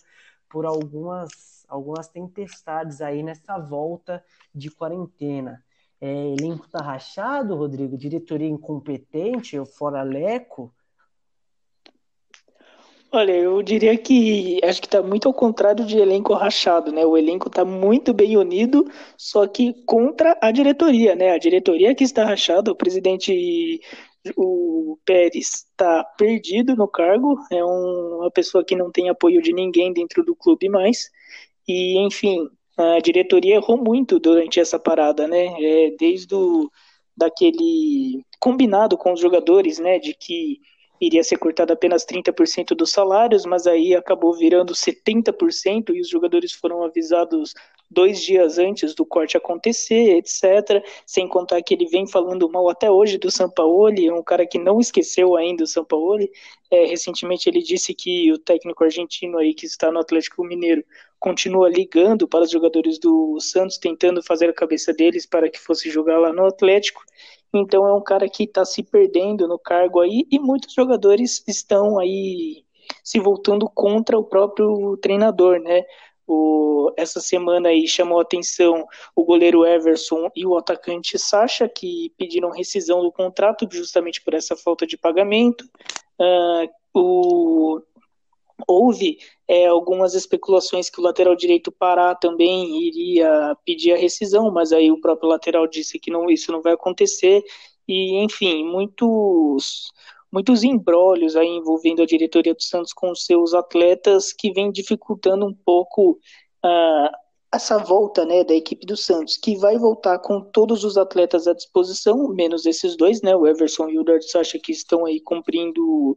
por 0.48 0.66
algumas, 0.66 1.59
algumas 1.70 2.08
tempestades 2.08 3.00
aí 3.00 3.22
nessa 3.22 3.58
volta 3.58 4.22
de 4.54 4.70
quarentena. 4.70 5.62
É, 6.00 6.34
elenco 6.34 6.68
tá 6.68 6.82
rachado, 6.82 7.54
Rodrigo? 7.54 7.96
Diretoria 7.96 8.48
incompetente, 8.48 9.58
ou 9.58 9.66
fora 9.66 10.02
Leco? 10.02 10.74
Olha, 13.12 13.32
eu 13.32 13.60
diria 13.60 13.98
que 13.98 14.60
acho 14.64 14.80
que 14.80 14.86
está 14.86 15.02
muito 15.02 15.26
ao 15.26 15.34
contrário 15.34 15.84
de 15.84 15.98
elenco 15.98 16.32
rachado, 16.32 16.92
né? 16.92 17.04
O 17.04 17.16
elenco 17.16 17.48
está 17.48 17.64
muito 17.64 18.14
bem 18.14 18.36
unido, 18.36 18.88
só 19.16 19.48
que 19.48 19.74
contra 19.84 20.38
a 20.40 20.52
diretoria, 20.52 21.16
né? 21.16 21.32
A 21.32 21.38
diretoria 21.38 21.92
que 21.92 22.04
está 22.04 22.24
rachada, 22.24 22.70
o 22.70 22.76
presidente 22.76 23.80
o 24.36 24.98
Pérez 25.04 25.66
está 25.66 26.04
perdido 26.04 26.76
no 26.76 26.86
cargo, 26.86 27.36
é 27.50 27.64
um, 27.64 28.18
uma 28.20 28.30
pessoa 28.30 28.64
que 28.64 28.76
não 28.76 28.90
tem 28.92 29.08
apoio 29.08 29.40
de 29.42 29.52
ninguém 29.52 29.92
dentro 29.92 30.24
do 30.24 30.36
clube 30.36 30.68
mais. 30.68 31.10
E, 31.70 31.98
enfim, 31.98 32.48
a 32.76 32.98
diretoria 32.98 33.54
errou 33.54 33.76
muito 33.76 34.18
durante 34.18 34.58
essa 34.58 34.76
parada, 34.76 35.28
né? 35.28 35.46
É, 35.62 35.90
desde 35.96 36.34
o, 36.34 36.68
daquele 37.16 38.24
combinado 38.40 38.98
com 38.98 39.12
os 39.12 39.20
jogadores, 39.20 39.78
né? 39.78 40.00
De 40.00 40.12
que 40.12 40.58
iria 41.00 41.24
ser 41.24 41.38
cortado 41.38 41.72
apenas 41.72 42.04
30% 42.04 42.74
dos 42.76 42.90
salários, 42.90 43.46
mas 43.46 43.66
aí 43.66 43.94
acabou 43.94 44.36
virando 44.36 44.74
70% 44.74 45.94
e 45.94 46.00
os 46.00 46.08
jogadores 46.08 46.52
foram 46.52 46.82
avisados 46.84 47.54
dois 47.90 48.22
dias 48.22 48.58
antes 48.58 48.94
do 48.94 49.04
corte 49.04 49.36
acontecer, 49.36 50.16
etc. 50.16 50.84
Sem 51.04 51.26
contar 51.26 51.60
que 51.62 51.74
ele 51.74 51.86
vem 51.86 52.06
falando 52.06 52.48
mal 52.48 52.68
até 52.68 52.90
hoje 52.90 53.18
do 53.18 53.30
Sampaoli, 53.30 54.06
é 54.06 54.12
um 54.12 54.22
cara 54.22 54.46
que 54.46 54.58
não 54.58 54.78
esqueceu 54.78 55.36
ainda 55.36 55.64
o 55.64 55.66
Sampaoli. 55.66 56.30
É, 56.70 56.84
recentemente 56.84 57.48
ele 57.48 57.62
disse 57.62 57.92
que 57.92 58.30
o 58.30 58.38
técnico 58.38 58.84
argentino 58.84 59.38
aí 59.38 59.54
que 59.54 59.66
está 59.66 59.90
no 59.90 59.98
Atlético 59.98 60.44
Mineiro 60.44 60.84
continua 61.18 61.68
ligando 61.68 62.28
para 62.28 62.44
os 62.44 62.50
jogadores 62.50 62.98
do 62.98 63.38
Santos, 63.40 63.76
tentando 63.76 64.22
fazer 64.22 64.48
a 64.48 64.54
cabeça 64.54 64.92
deles 64.92 65.26
para 65.26 65.50
que 65.50 65.58
fosse 65.58 65.90
jogar 65.90 66.18
lá 66.18 66.32
no 66.32 66.46
Atlético. 66.46 67.02
Então 67.52 67.86
é 67.86 67.92
um 67.92 68.02
cara 68.02 68.28
que 68.28 68.44
está 68.44 68.64
se 68.64 68.82
perdendo 68.82 69.48
no 69.48 69.58
cargo 69.58 70.00
aí 70.00 70.26
e 70.30 70.38
muitos 70.38 70.72
jogadores 70.72 71.42
estão 71.46 71.98
aí 71.98 72.64
se 73.02 73.18
voltando 73.18 73.68
contra 73.68 74.18
o 74.18 74.24
próprio 74.24 74.96
treinador, 74.98 75.60
né? 75.60 75.84
O, 76.26 76.92
essa 76.96 77.20
semana 77.20 77.70
aí 77.70 77.88
chamou 77.88 78.20
atenção 78.20 78.86
o 79.16 79.24
goleiro 79.24 79.66
Everson 79.66 80.30
e 80.36 80.46
o 80.46 80.56
atacante 80.56 81.18
Sacha, 81.18 81.68
que 81.68 82.12
pediram 82.16 82.50
rescisão 82.50 83.02
do 83.02 83.10
contrato 83.10 83.66
justamente 83.70 84.22
por 84.22 84.34
essa 84.34 84.56
falta 84.56 84.86
de 84.86 84.96
pagamento. 84.96 85.64
Uh, 86.20 86.68
o, 86.94 87.80
houve 88.66 89.18
é, 89.48 89.66
algumas 89.66 90.14
especulações 90.14 90.88
que 90.88 91.00
o 91.00 91.02
lateral 91.02 91.34
direito 91.34 91.72
Pará 91.72 92.14
também 92.14 92.86
iria 92.86 93.56
pedir 93.64 93.92
a 93.92 93.96
rescisão, 93.96 94.50
mas 94.50 94.72
aí 94.72 94.90
o 94.90 95.00
próprio 95.00 95.28
lateral 95.28 95.66
disse 95.66 95.98
que 95.98 96.10
não, 96.10 96.30
isso 96.30 96.52
não 96.52 96.62
vai 96.62 96.72
acontecer. 96.72 97.42
E, 97.88 98.22
enfim, 98.22 98.64
muitos 98.64 99.90
muitos 100.32 100.62
embrólios 100.62 101.34
aí 101.34 101.48
envolvendo 101.48 102.02
a 102.02 102.06
diretoria 102.06 102.54
do 102.54 102.62
Santos 102.62 102.92
com 102.92 103.14
seus 103.14 103.52
atletas 103.52 104.32
que 104.32 104.52
vem 104.52 104.70
dificultando 104.70 105.44
um 105.44 105.52
pouco 105.52 106.12
uh, 106.64 107.10
essa 107.52 107.78
volta 107.78 108.24
né, 108.24 108.44
da 108.44 108.54
equipe 108.54 108.86
do 108.86 108.96
Santos, 108.96 109.36
que 109.36 109.56
vai 109.56 109.76
voltar 109.76 110.20
com 110.20 110.40
todos 110.40 110.84
os 110.84 110.96
atletas 110.96 111.48
à 111.48 111.52
disposição, 111.52 112.28
menos 112.28 112.64
esses 112.64 112.96
dois, 112.96 113.22
né, 113.22 113.34
o 113.34 113.46
Everson 113.46 113.88
e 113.88 113.98
o 113.98 114.04
Dart 114.04 114.22
Sacha, 114.22 114.58
que 114.58 114.70
estão 114.70 115.04
aí 115.04 115.20
cumprindo 115.20 116.16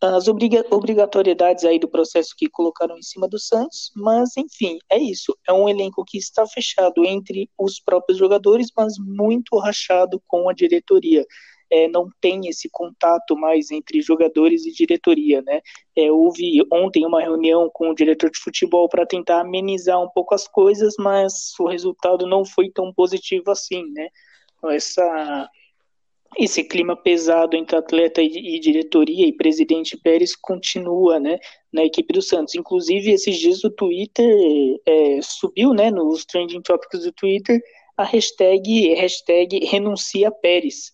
as 0.00 0.28
obrigatoriedades 0.28 1.64
aí 1.64 1.78
do 1.78 1.88
processo 1.88 2.34
que 2.36 2.48
colocaram 2.48 2.98
em 2.98 3.02
cima 3.02 3.26
do 3.26 3.38
Santos, 3.38 3.90
mas 3.96 4.36
enfim, 4.36 4.78
é 4.90 4.98
isso. 4.98 5.36
É 5.48 5.52
um 5.52 5.68
elenco 5.68 6.04
que 6.04 6.18
está 6.18 6.46
fechado 6.46 7.04
entre 7.04 7.48
os 7.58 7.80
próprios 7.80 8.18
jogadores, 8.18 8.68
mas 8.76 8.94
muito 8.98 9.58
rachado 9.58 10.22
com 10.26 10.48
a 10.48 10.52
diretoria. 10.52 11.24
É, 11.68 11.88
não 11.88 12.08
tem 12.20 12.46
esse 12.46 12.68
contato 12.70 13.36
mais 13.36 13.72
entre 13.72 14.00
jogadores 14.00 14.64
e 14.66 14.72
diretoria, 14.72 15.42
né? 15.42 15.60
É, 15.96 16.12
houve 16.12 16.62
ontem 16.72 17.04
uma 17.04 17.20
reunião 17.20 17.68
com 17.72 17.90
o 17.90 17.94
diretor 17.94 18.30
de 18.30 18.38
futebol 18.38 18.88
para 18.88 19.04
tentar 19.04 19.40
amenizar 19.40 20.00
um 20.00 20.08
pouco 20.08 20.34
as 20.34 20.46
coisas, 20.46 20.94
mas 20.98 21.52
o 21.58 21.66
resultado 21.66 22.24
não 22.24 22.44
foi 22.44 22.70
tão 22.70 22.92
positivo 22.92 23.50
assim, 23.50 23.84
né? 23.90 24.08
Essa 24.70 25.50
esse 26.38 26.62
clima 26.64 26.94
pesado 26.94 27.56
entre 27.56 27.76
atleta 27.76 28.20
e, 28.20 28.60
diretoria 28.60 29.26
e 29.26 29.32
presidente 29.32 29.96
Pérez 29.96 30.36
continua, 30.36 31.18
né, 31.18 31.38
na 31.72 31.84
equipe 31.84 32.12
do 32.12 32.20
Santos. 32.20 32.54
Inclusive, 32.54 33.10
esses 33.10 33.36
dias 33.38 33.64
o 33.64 33.70
Twitter 33.70 34.28
é, 34.86 35.20
subiu, 35.22 35.72
né, 35.72 35.90
nos 35.90 36.24
trending 36.24 36.60
topics 36.62 37.04
do 37.04 37.12
Twitter, 37.12 37.60
a 37.96 38.04
hashtag, 38.04 38.94
hashtag 38.94 39.64
renuncia 39.64 40.30
Pérez. 40.30 40.92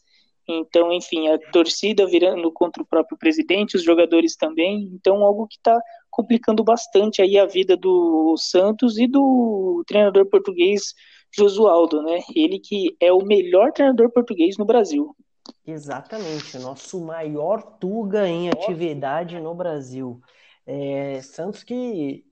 Então, 0.49 0.93
enfim, 0.93 1.29
a 1.29 1.39
torcida 1.51 2.07
virando 2.07 2.51
contra 2.53 2.83
o 2.83 2.87
próprio 2.87 3.17
presidente, 3.17 3.77
os 3.77 3.83
jogadores 3.83 4.37
também. 4.37 4.91
Então, 4.93 5.25
algo 5.25 5.47
que 5.47 5.57
está 5.57 5.79
complicando 6.11 6.63
bastante 6.63 7.23
aí 7.23 7.39
a 7.39 7.47
vida 7.47 7.77
do 7.77 8.37
Santos 8.37 8.99
e 8.99 9.07
do 9.07 9.83
treinador 9.87 10.27
português 10.27 10.95
Josualdo, 11.35 12.03
né? 12.03 12.21
Ele 12.37 12.59
que 12.59 12.95
é 13.01 13.11
o 13.13 13.25
melhor 13.25 13.73
treinador 13.73 14.11
português 14.11 14.59
no 14.59 14.67
Brasil. 14.67 15.17
Exatamente, 15.65 16.57
o 16.57 16.61
nosso 16.61 17.01
maior 17.01 17.63
Tuga 17.79 18.27
em 18.27 18.51
atividade 18.51 19.39
no 19.39 19.55
Brasil. 19.55 20.21
É, 20.67 21.21
Santos 21.23 21.63
que, 21.63 22.25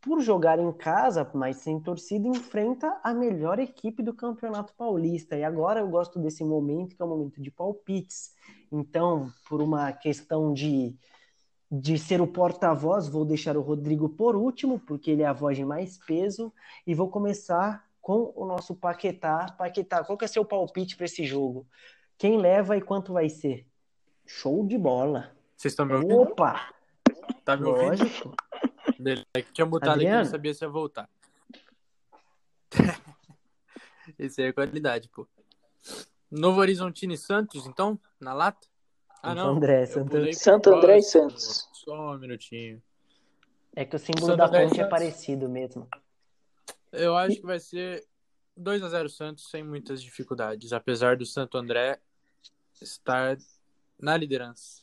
por 0.00 0.20
jogar 0.20 0.58
em 0.58 0.72
casa, 0.72 1.28
mas 1.34 1.58
sem 1.58 1.78
torcida, 1.78 2.26
enfrenta 2.26 2.98
a 3.02 3.12
melhor 3.12 3.58
equipe 3.58 4.02
do 4.02 4.14
Campeonato 4.14 4.72
Paulista. 4.74 5.36
E 5.36 5.44
agora 5.44 5.80
eu 5.80 5.88
gosto 5.88 6.18
desse 6.18 6.42
momento, 6.42 6.96
que 6.96 7.02
é 7.02 7.04
o 7.04 7.08
momento 7.08 7.42
de 7.42 7.50
palpites. 7.50 8.34
Então, 8.72 9.30
por 9.46 9.60
uma 9.60 9.92
questão 9.92 10.54
de, 10.54 10.96
de 11.70 11.98
ser 11.98 12.22
o 12.22 12.26
porta-voz, 12.26 13.08
vou 13.08 13.26
deixar 13.26 13.58
o 13.58 13.62
Rodrigo 13.62 14.08
por 14.08 14.36
último, 14.36 14.80
porque 14.80 15.10
ele 15.10 15.22
é 15.22 15.26
a 15.26 15.34
voz 15.34 15.56
de 15.56 15.66
mais 15.66 15.98
peso, 15.98 16.50
e 16.86 16.94
vou 16.94 17.10
começar 17.10 17.84
com 18.00 18.32
o 18.36 18.46
nosso 18.46 18.74
Paquetá. 18.74 19.54
Paquetá, 19.58 20.04
qual 20.04 20.16
que 20.16 20.24
é 20.24 20.28
seu 20.28 20.44
palpite 20.44 20.96
para 20.96 21.06
esse 21.06 21.24
jogo? 21.24 21.66
Quem 22.18 22.38
leva 22.38 22.76
e 22.76 22.80
quanto 22.80 23.12
vai 23.12 23.28
ser? 23.28 23.66
Show 24.24 24.66
de 24.66 24.78
bola. 24.78 25.36
Vocês 25.56 25.72
estão 25.72 25.86
me 25.86 25.94
ouvindo? 25.94 26.20
Opa! 26.20 26.72
Tá 27.44 27.56
me 27.56 27.64
Lógico. 27.64 28.28
ouvindo? 28.28 28.36
Beleza. 28.98 29.26
É 29.34 29.42
que 29.42 29.52
tinha 29.52 29.66
mutado 29.66 29.90
Adriano. 29.92 30.16
aqui, 30.16 30.24
não 30.24 30.30
sabia 30.30 30.54
se 30.54 30.64
ia 30.64 30.68
voltar. 30.68 31.08
Esse 34.18 34.42
aí 34.42 34.48
é 34.48 34.52
qualidade, 34.52 35.08
pô. 35.08 35.28
Novo 36.30 36.60
Horizontino 36.60 37.16
Santos, 37.16 37.66
então? 37.66 37.98
Na 38.20 38.32
lata? 38.32 38.66
Ah, 39.22 39.34
não. 39.34 39.56
André, 39.56 39.86
Santo, 39.86 40.16
André. 40.16 40.32
Santo 40.32 40.74
André 40.74 40.98
e 40.98 41.02
Santos. 41.02 41.68
Só 41.72 42.14
um 42.14 42.18
minutinho. 42.18 42.82
É 43.74 43.84
que 43.84 43.94
o 43.94 43.98
símbolo 43.98 44.26
Santo 44.26 44.38
da 44.38 44.48
ponte 44.48 44.80
é 44.80 44.86
parecido 44.86 45.48
mesmo. 45.48 45.86
Eu 46.92 47.16
acho 47.16 47.36
que 47.36 47.46
vai 47.46 47.60
ser 47.60 48.04
2 48.56 48.82
a 48.82 48.88
0 48.88 49.08
Santos 49.08 49.50
sem 49.50 49.62
muitas 49.62 50.02
dificuldades, 50.02 50.72
apesar 50.72 51.16
do 51.16 51.26
Santo 51.26 51.58
André 51.58 52.00
estar 52.80 53.36
na 54.00 54.16
liderança. 54.16 54.82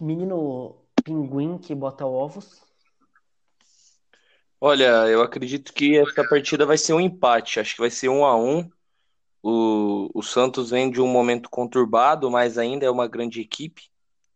Menino 0.00 0.76
pinguim 1.04 1.58
que 1.58 1.74
bota 1.74 2.04
ovos. 2.04 2.62
Olha, 4.60 5.08
eu 5.08 5.22
acredito 5.22 5.72
que 5.72 5.98
essa 5.98 6.26
partida 6.28 6.66
vai 6.66 6.78
ser 6.78 6.92
um 6.92 7.00
empate. 7.00 7.60
Acho 7.60 7.74
que 7.74 7.80
vai 7.80 7.90
ser 7.90 8.08
um 8.08 8.24
a 8.24 8.36
um. 8.36 8.68
O, 9.42 10.08
o 10.14 10.22
Santos 10.22 10.70
vem 10.70 10.90
de 10.90 11.00
um 11.00 11.08
momento 11.08 11.50
conturbado, 11.50 12.30
mas 12.30 12.58
ainda 12.58 12.86
é 12.86 12.90
uma 12.90 13.08
grande 13.08 13.40
equipe. 13.40 13.90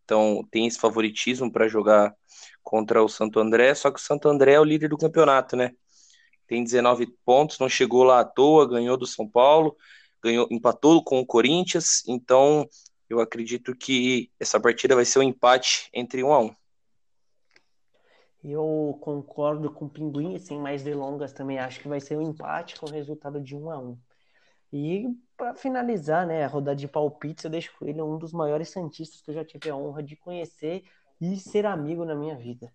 Então 0.04 0.46
tem 0.50 0.66
esse 0.66 0.78
favoritismo 0.78 1.50
para 1.50 1.68
jogar 1.68 2.14
contra 2.62 3.02
o 3.02 3.08
Santo 3.08 3.38
André. 3.38 3.74
Só 3.74 3.90
que 3.90 4.00
o 4.00 4.02
Santo 4.02 4.28
André 4.28 4.54
é 4.54 4.60
o 4.60 4.64
líder 4.64 4.88
do 4.88 4.98
campeonato, 4.98 5.56
né? 5.56 5.72
Tem 6.46 6.62
19 6.62 7.06
pontos, 7.24 7.58
não 7.58 7.68
chegou 7.68 8.04
lá 8.04 8.20
à 8.20 8.24
toa, 8.24 8.68
ganhou 8.68 8.96
do 8.96 9.06
São 9.06 9.28
Paulo, 9.28 9.76
ganhou, 10.22 10.46
empatou 10.50 11.02
com 11.02 11.20
o 11.20 11.26
Corinthians, 11.26 12.02
então 12.06 12.68
eu 13.08 13.20
acredito 13.20 13.74
que 13.74 14.30
essa 14.38 14.60
partida 14.60 14.94
vai 14.94 15.04
ser 15.04 15.18
um 15.20 15.22
empate 15.22 15.88
entre 15.92 16.22
um 16.22 16.32
a 16.32 16.40
um. 16.40 16.54
Eu 18.42 18.96
concordo 19.00 19.72
com 19.72 19.86
o 19.86 19.90
Pinguim, 19.90 20.38
sem 20.38 20.58
mais 20.58 20.82
delongas 20.82 21.32
também 21.32 21.58
acho 21.58 21.80
que 21.80 21.88
vai 21.88 22.00
ser 22.00 22.16
um 22.16 22.22
empate 22.22 22.78
com 22.78 22.86
o 22.86 22.92
resultado 22.92 23.40
de 23.40 23.56
um 23.56 23.70
a 23.70 23.78
um. 23.78 23.98
E 24.72 25.08
para 25.36 25.54
finalizar, 25.54 26.26
né, 26.26 26.44
a 26.44 26.48
rodada 26.48 26.76
de 26.76 26.86
palpites, 26.86 27.44
eu 27.44 27.50
deixo 27.50 27.72
ele 27.82 28.00
um 28.02 28.18
dos 28.18 28.32
maiores 28.32 28.68
santistas 28.68 29.20
que 29.20 29.30
eu 29.30 29.34
já 29.34 29.44
tive 29.44 29.70
a 29.70 29.76
honra 29.76 30.02
de 30.02 30.16
conhecer 30.16 30.84
e 31.20 31.36
ser 31.36 31.66
amigo 31.66 32.04
na 32.04 32.14
minha 32.14 32.36
vida. 32.36 32.72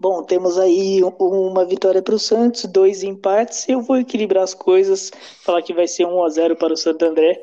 Bom, 0.00 0.22
temos 0.22 0.56
aí 0.58 1.02
uma 1.18 1.64
vitória 1.64 2.00
para 2.00 2.14
o 2.14 2.18
Santos, 2.20 2.64
dois 2.66 3.02
empates. 3.02 3.68
Eu 3.68 3.82
vou 3.82 3.96
equilibrar 3.96 4.44
as 4.44 4.54
coisas, 4.54 5.10
falar 5.42 5.60
que 5.60 5.74
vai 5.74 5.88
ser 5.88 6.06
1 6.06 6.22
a 6.22 6.28
0 6.28 6.56
para 6.56 6.72
o 6.72 6.76
Santo 6.76 7.04
André. 7.04 7.42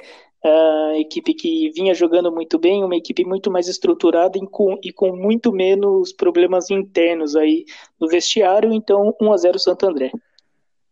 Equipe 0.96 1.34
que 1.34 1.70
vinha 1.72 1.94
jogando 1.94 2.32
muito 2.32 2.58
bem, 2.58 2.84
uma 2.84 2.96
equipe 2.96 3.26
muito 3.26 3.52
mais 3.52 3.68
estruturada 3.68 4.38
e 4.38 4.48
com, 4.48 4.80
e 4.82 4.94
com 4.94 5.14
muito 5.14 5.52
menos 5.52 6.14
problemas 6.14 6.72
internos 6.72 7.36
aí 7.36 7.66
no 8.00 8.08
vestiário. 8.08 8.72
Então, 8.72 9.14
1 9.20 9.34
a 9.34 9.38
0 9.38 9.60
Santo 9.60 9.86
André. 9.86 10.12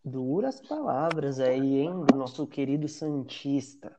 Duras 0.03 0.59
palavras 0.59 1.39
aí, 1.39 1.79
hein, 1.79 2.03
do 2.11 2.17
nosso 2.17 2.45
querido 2.45 2.89
Santista. 2.89 3.95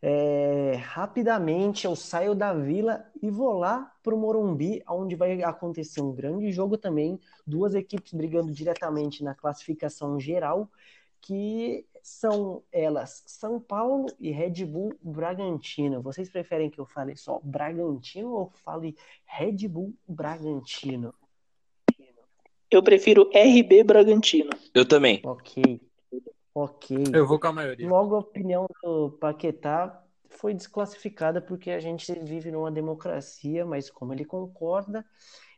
É, 0.00 0.76
rapidamente 0.80 1.84
eu 1.84 1.96
saio 1.96 2.34
da 2.34 2.54
vila 2.54 3.04
e 3.20 3.30
vou 3.30 3.52
lá 3.52 3.92
para 4.02 4.14
o 4.14 4.18
Morumbi, 4.18 4.82
onde 4.88 5.16
vai 5.16 5.42
acontecer 5.42 6.00
um 6.00 6.12
grande 6.12 6.52
jogo 6.52 6.78
também. 6.78 7.18
Duas 7.46 7.74
equipes 7.74 8.12
brigando 8.12 8.52
diretamente 8.52 9.24
na 9.24 9.34
classificação 9.34 10.18
geral, 10.20 10.70
que 11.20 11.84
são 12.00 12.62
elas 12.70 13.24
São 13.26 13.60
Paulo 13.60 14.06
e 14.20 14.30
Red 14.30 14.64
Bull 14.64 14.94
Bragantino. 15.02 16.00
Vocês 16.00 16.30
preferem 16.30 16.70
que 16.70 16.78
eu 16.78 16.86
fale 16.86 17.16
só 17.16 17.40
Bragantino 17.42 18.32
ou 18.32 18.50
fale 18.50 18.96
Red 19.24 19.68
Bull 19.68 19.92
Bragantino? 20.06 21.12
Eu 22.70 22.82
prefiro 22.82 23.30
RB 23.34 23.82
Bragantino. 23.82 24.50
Eu 24.74 24.86
também. 24.86 25.20
Ok. 25.24 25.80
Ok. 26.60 27.04
Eu 27.14 27.24
vou 27.24 27.38
com 27.38 27.46
a 27.46 27.52
maioria. 27.52 27.88
Logo, 27.88 28.16
a 28.16 28.18
opinião 28.18 28.66
do 28.82 29.10
Paquetá 29.12 30.02
foi 30.28 30.52
desclassificada 30.52 31.40
porque 31.40 31.70
a 31.70 31.78
gente 31.78 32.12
vive 32.18 32.50
numa 32.50 32.70
democracia, 32.70 33.64
mas 33.64 33.88
como 33.88 34.12
ele 34.12 34.24
concorda, 34.24 35.06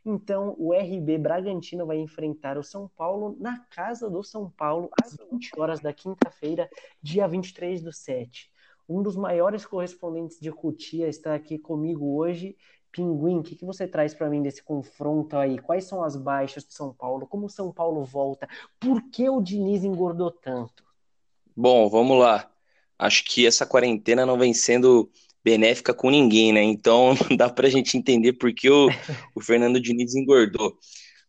então 0.05 0.55
o 0.59 0.73
RB 0.73 1.17
Bragantino 1.17 1.87
vai 1.87 1.97
enfrentar 1.97 2.55
o 2.55 2.63
São 2.63 2.87
Paulo 2.87 3.35
na 3.39 3.65
casa 3.71 4.11
do 4.11 4.23
São 4.23 4.47
Paulo 4.51 4.91
às 5.03 5.17
20 5.31 5.59
horas 5.59 5.79
da 5.79 5.91
quinta-feira, 5.91 6.69
dia 7.01 7.27
23 7.27 7.81
do 7.81 7.91
7. 7.91 8.51
Um 8.87 9.01
dos 9.01 9.15
maiores 9.15 9.65
correspondentes 9.65 10.39
de 10.39 10.51
Cutia 10.51 11.07
está 11.07 11.33
aqui 11.33 11.57
comigo 11.57 12.15
hoje. 12.15 12.55
Pinguim, 12.91 13.39
o 13.39 13.43
que, 13.43 13.55
que 13.55 13.65
você 13.65 13.87
traz 13.87 14.13
para 14.13 14.29
mim 14.29 14.43
desse 14.43 14.61
confronto 14.61 15.35
aí? 15.35 15.57
Quais 15.57 15.85
são 15.85 16.03
as 16.03 16.15
baixas 16.15 16.63
do 16.63 16.73
São 16.73 16.93
Paulo? 16.93 17.25
Como 17.25 17.47
o 17.47 17.49
São 17.49 17.71
Paulo 17.71 18.03
volta? 18.03 18.47
Por 18.79 19.01
que 19.09 19.27
o 19.29 19.41
Diniz 19.41 19.83
engordou 19.83 20.29
tanto? 20.29 20.90
Bom, 21.61 21.87
vamos 21.89 22.17
lá. 22.17 22.49
Acho 22.97 23.23
que 23.23 23.45
essa 23.45 23.67
quarentena 23.67 24.25
não 24.25 24.35
vem 24.35 24.51
sendo 24.51 25.11
benéfica 25.43 25.93
com 25.93 26.09
ninguém, 26.09 26.51
né? 26.51 26.63
Então 26.63 27.13
não 27.29 27.37
dá 27.37 27.49
para 27.51 27.67
a 27.67 27.69
gente 27.69 27.95
entender 27.95 28.33
por 28.33 28.51
que 28.51 28.67
o, 28.67 28.89
o 29.35 29.41
Fernando 29.41 29.79
Diniz 29.79 30.15
engordou. 30.15 30.75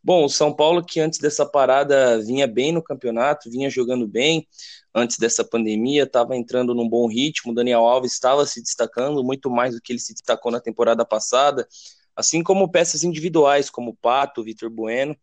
Bom, 0.03 0.25
o 0.25 0.29
São 0.29 0.51
Paulo 0.51 0.83
que 0.83 0.99
antes 0.99 1.19
dessa 1.19 1.45
parada 1.45 2.19
vinha 2.19 2.47
bem 2.47 2.71
no 2.71 2.81
campeonato, 2.81 3.47
vinha 3.51 3.69
jogando 3.69 4.07
bem, 4.07 4.47
antes 4.93 5.19
dessa 5.19 5.43
pandemia, 5.45 6.01
estava 6.01 6.35
entrando 6.35 6.73
num 6.73 6.89
bom 6.89 7.07
ritmo, 7.07 7.51
o 7.51 7.55
Daniel 7.55 7.85
Alves 7.85 8.13
estava 8.13 8.43
se 8.47 8.59
destacando 8.59 9.23
muito 9.23 9.51
mais 9.51 9.75
do 9.75 9.81
que 9.81 9.93
ele 9.93 9.99
se 9.99 10.13
destacou 10.13 10.51
na 10.51 10.59
temporada 10.59 11.05
passada, 11.05 11.67
assim 12.15 12.41
como 12.41 12.71
peças 12.71 13.03
individuais, 13.03 13.69
como 13.69 13.91
o 13.91 13.95
Pato, 13.95 14.43
Vitor 14.43 14.71
Bueno, 14.71 15.15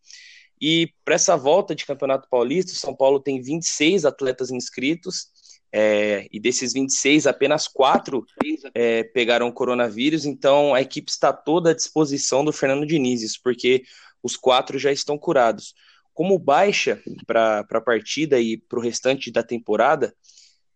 e 0.61 0.93
para 1.03 1.15
essa 1.15 1.35
volta 1.35 1.73
de 1.73 1.85
Campeonato 1.85 2.27
Paulista, 2.29 2.71
o 2.71 2.75
São 2.75 2.95
Paulo 2.95 3.19
tem 3.19 3.41
26 3.41 4.05
atletas 4.05 4.51
inscritos, 4.51 5.27
é, 5.73 6.27
e 6.31 6.39
desses 6.39 6.73
26, 6.73 7.25
apenas 7.25 7.67
quatro 7.67 8.25
é, 8.73 9.03
pegaram 9.03 9.51
coronavírus, 9.51 10.25
então 10.25 10.75
a 10.75 10.81
equipe 10.81 11.09
está 11.09 11.31
toda 11.31 11.71
à 11.71 11.73
disposição 11.73 12.43
do 12.43 12.51
Fernando 12.51 12.85
Diniz, 12.85 13.37
porque 13.37 13.83
os 14.21 14.35
quatro 14.35 14.77
já 14.77 14.91
estão 14.91 15.17
curados. 15.17 15.73
Como 16.13 16.37
baixa 16.37 17.01
para 17.25 17.65
a 17.67 17.81
partida 17.81 18.39
e 18.39 18.57
para 18.57 18.77
o 18.77 18.81
restante 18.81 19.31
da 19.31 19.41
temporada, 19.41 20.13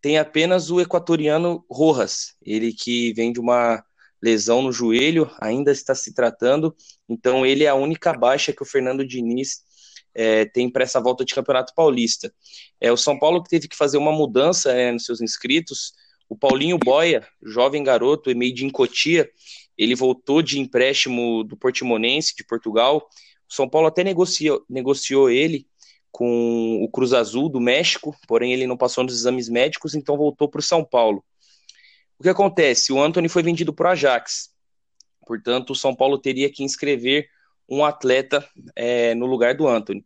tem 0.00 0.18
apenas 0.18 0.70
o 0.70 0.80
equatoriano 0.80 1.64
Rojas, 1.70 2.34
ele 2.42 2.72
que 2.72 3.12
vem 3.12 3.32
de 3.32 3.38
uma 3.38 3.84
lesão 4.22 4.62
no 4.62 4.72
joelho, 4.72 5.30
ainda 5.38 5.70
está 5.70 5.94
se 5.94 6.14
tratando, 6.14 6.74
então 7.06 7.44
ele 7.44 7.64
é 7.64 7.68
a 7.68 7.74
única 7.74 8.14
baixa 8.14 8.52
que 8.52 8.62
o 8.62 8.66
Fernando 8.66 9.06
Diniz 9.06 9.65
é, 10.16 10.46
tem 10.46 10.70
para 10.70 10.82
essa 10.82 10.98
volta 10.98 11.24
de 11.24 11.34
Campeonato 11.34 11.74
Paulista. 11.74 12.32
É 12.80 12.90
o 12.90 12.96
São 12.96 13.18
Paulo 13.18 13.42
que 13.42 13.50
teve 13.50 13.68
que 13.68 13.76
fazer 13.76 13.98
uma 13.98 14.10
mudança 14.10 14.72
é, 14.72 14.90
nos 14.90 15.04
seus 15.04 15.20
inscritos. 15.20 15.92
O 16.26 16.34
Paulinho 16.34 16.78
Boia, 16.78 17.26
jovem 17.42 17.84
garoto, 17.84 18.34
meio 18.34 18.54
de 18.54 18.68
Cotia, 18.70 19.30
ele 19.76 19.94
voltou 19.94 20.40
de 20.40 20.58
empréstimo 20.58 21.44
do 21.44 21.54
Portimonense, 21.54 22.34
de 22.34 22.44
Portugal. 22.44 23.06
O 23.48 23.54
São 23.54 23.68
Paulo 23.68 23.88
até 23.88 24.02
negociou, 24.02 24.64
negociou 24.68 25.28
ele 25.30 25.66
com 26.10 26.82
o 26.82 26.88
Cruz 26.88 27.12
Azul 27.12 27.50
do 27.50 27.60
México, 27.60 28.16
porém 28.26 28.54
ele 28.54 28.66
não 28.66 28.76
passou 28.76 29.04
nos 29.04 29.12
exames 29.12 29.50
médicos, 29.50 29.94
então 29.94 30.16
voltou 30.16 30.48
para 30.48 30.60
o 30.60 30.62
São 30.62 30.82
Paulo. 30.82 31.22
O 32.18 32.22
que 32.22 32.30
acontece? 32.30 32.90
O 32.90 33.02
Anthony 33.02 33.28
foi 33.28 33.42
vendido 33.42 33.70
para 33.74 33.90
o 33.90 33.92
Ajax. 33.92 34.48
Portanto, 35.26 35.70
o 35.70 35.76
São 35.76 35.94
Paulo 35.94 36.16
teria 36.16 36.50
que 36.50 36.64
inscrever 36.64 37.28
um 37.68 37.84
atleta 37.84 38.46
é, 38.74 39.14
no 39.14 39.26
lugar 39.26 39.54
do 39.54 39.66
Anthony. 39.66 40.04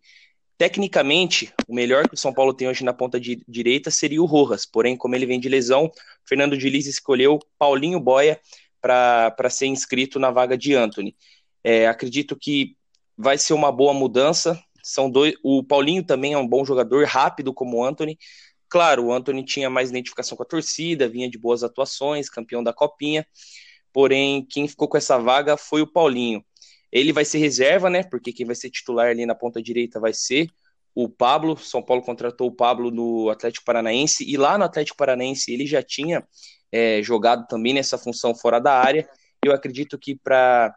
Tecnicamente, 0.57 1.53
o 1.67 1.75
melhor 1.75 2.07
que 2.07 2.15
o 2.15 2.19
São 2.19 2.35
Paulo 2.35 2.53
tem 2.53 2.69
hoje 2.69 2.85
na 2.85 2.93
ponta 2.93 3.19
de 3.19 3.43
direita 3.49 3.91
seria 3.91 4.23
o 4.23 4.27
Rojas, 4.27 4.67
porém, 4.67 4.97
como 4.97 5.15
ele 5.15 5.25
vem 5.25 5.41
de 5.41 5.49
lesão, 5.49 5.91
Fernando 6.29 6.57
Diniz 6.57 6.87
escolheu 6.87 7.39
Paulinho 7.59 7.99
Boia 7.99 8.39
para 8.81 9.51
ser 9.51 9.67
inscrito 9.67 10.19
na 10.19 10.31
vaga 10.31 10.57
de 10.57 10.75
Anthony. 10.75 11.17
É, 11.65 11.87
acredito 11.87 12.37
que 12.37 12.77
vai 13.17 13.37
ser 13.39 13.53
uma 13.53 13.71
boa 13.71 13.93
mudança. 13.93 14.63
São 14.83 15.11
dois. 15.11 15.35
O 15.43 15.63
Paulinho 15.63 16.05
também 16.05 16.33
é 16.33 16.39
um 16.39 16.47
bom 16.47 16.65
jogador, 16.65 17.07
rápido 17.07 17.53
como 17.53 17.79
o 17.79 17.85
Anthony. 17.85 18.19
Claro, 18.69 19.07
o 19.07 19.13
Anthony 19.13 19.45
tinha 19.45 19.69
mais 19.69 19.91
identificação 19.91 20.37
com 20.37 20.43
a 20.43 20.47
torcida, 20.47 21.09
vinha 21.09 21.29
de 21.29 21.37
boas 21.37 21.65
atuações, 21.65 22.31
campeão 22.31 22.63
da 22.63 22.73
Copinha. 22.73 23.27
Porém, 23.93 24.47
quem 24.49 24.69
ficou 24.69 24.89
com 24.89 24.97
essa 24.97 25.19
vaga 25.19 25.57
foi 25.57 25.83
o 25.83 25.87
Paulinho. 25.87 26.45
Ele 26.93 27.13
vai 27.13 27.25
ser 27.25 27.39
reserva, 27.39 27.89
né? 27.89 28.03
Porque 28.03 28.33
quem 28.33 28.47
vai 28.47 28.55
ser 28.55 28.71
titular 28.71 29.09
ali 29.09 29.25
na 29.25 29.35
ponta 29.35 29.63
direita 29.63 30.01
vai 30.01 30.13
ser 30.13 30.49
o 30.95 31.09
Pablo. 31.09 31.57
São 31.57 31.83
Paulo 31.83 32.03
contratou 32.03 32.49
o 32.49 32.53
Pablo 32.53 32.91
no 32.91 33.31
Atlético 33.31 33.65
Paranaense 33.65 34.29
e 34.29 34.37
lá 34.37 34.59
no 34.59 34.65
Atlético 34.65 34.97
Paranaense 34.97 35.53
ele 35.53 35.67
já 35.67 35.83
tinha 35.83 36.27
é, 36.73 37.03
jogado 37.03 37.47
também 37.47 37.75
nessa 37.75 37.97
função 37.97 38.35
fora 38.35 38.59
da 38.59 38.73
área. 38.73 39.09
Eu 39.45 39.53
acredito 39.53 39.99
que 39.99 40.17
para 40.17 40.75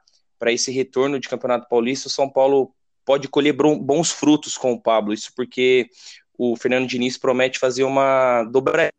esse 0.48 0.72
retorno 0.72 1.20
de 1.20 1.30
Campeonato 1.30 1.68
Paulista, 1.68 2.08
o 2.08 2.12
São 2.12 2.30
Paulo 2.30 2.74
pode 3.06 3.28
colher 3.28 3.54
bons 3.54 4.12
frutos 4.12 4.58
com 4.58 4.74
o 4.74 4.82
Pablo. 4.82 5.14
Isso 5.14 5.32
porque 5.36 5.90
o 6.38 6.56
Fernando 6.56 6.88
Diniz 6.88 7.18
promete 7.18 7.60
fazer 7.60 7.84
uma 7.84 8.44
dobra 8.46 8.90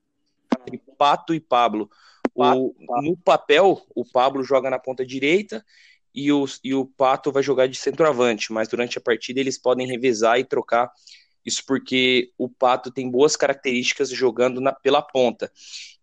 entre 0.66 0.81
Pato 0.98 1.35
e 1.35 1.40
Pablo. 1.40 1.88
O, 2.35 2.74
no 3.03 3.16
papel, 3.16 3.81
o 3.94 4.05
Pablo 4.05 4.42
joga 4.42 4.68
na 4.68 4.79
ponta 4.79 5.07
direita 5.07 5.64
e 6.14 6.31
o, 6.31 6.44
e 6.62 6.74
o 6.74 6.87
Pato 6.87 7.33
vai 7.33 7.42
jogar 7.42 7.66
de 7.66 7.77
centroavante, 7.77 8.53
mas 8.53 8.68
durante 8.68 8.98
a 8.98 9.00
partida 9.00 9.40
eles 9.40 9.59
podem 9.59 9.87
revezar 9.87 10.38
e 10.38 10.44
trocar. 10.44 10.90
Isso 11.44 11.62
porque 11.66 12.31
o 12.38 12.48
Pato 12.48 12.90
tem 12.90 13.11
boas 13.11 13.37
características 13.37 14.11
jogando 14.11 14.61
na, 14.61 14.72
pela 14.72 15.03
ponta. 15.03 15.50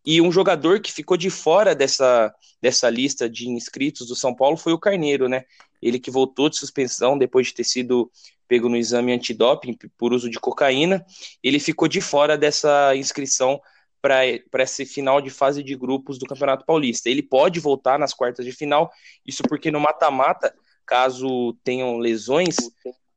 E 0.06 0.22
um 0.22 0.32
jogador 0.32 0.80
que 0.80 0.92
ficou 0.92 1.16
de 1.16 1.30
fora 1.30 1.74
dessa, 1.74 2.34
dessa 2.62 2.90
lista 2.90 3.30
de 3.30 3.48
inscritos 3.50 4.08
do 4.08 4.16
São 4.16 4.36
Paulo 4.36 4.58
foi 4.58 4.74
o 4.74 4.80
Carneiro, 4.80 5.30
né? 5.30 5.44
Ele 5.82 6.00
que 6.00 6.12
voltou 6.12 6.50
de 6.50 6.58
suspensão 6.58 7.18
depois 7.18 7.48
de 7.48 7.54
ter 7.54 7.64
sido 7.64 8.12
pego 8.48 8.68
no 8.68 8.76
exame 8.76 9.14
antidoping 9.14 9.78
por 9.98 10.14
uso 10.14 10.30
de 10.30 10.40
cocaína. 10.40 11.06
Ele 11.42 11.60
ficou 11.60 11.88
de 11.88 12.02
fora 12.02 12.38
dessa 12.38 12.96
inscrição 12.96 13.60
para 14.02 14.64
esse 14.64 14.86
final 14.86 15.22
de 15.22 15.30
fase 15.30 15.64
de 15.64 15.76
grupos 15.76 16.18
do 16.18 16.26
Campeonato 16.26 16.66
Paulista. 16.66 17.10
Ele 17.10 17.22
pode 17.22 17.60
voltar 17.60 18.00
nas 18.00 18.14
quartas 18.14 18.46
de 18.46 18.52
final, 18.52 18.92
isso 19.26 19.44
porque 19.44 19.70
no 19.70 19.80
mata-mata, 19.80 20.54
caso 20.86 21.54
tenham 21.64 21.98
lesões, 21.98 22.56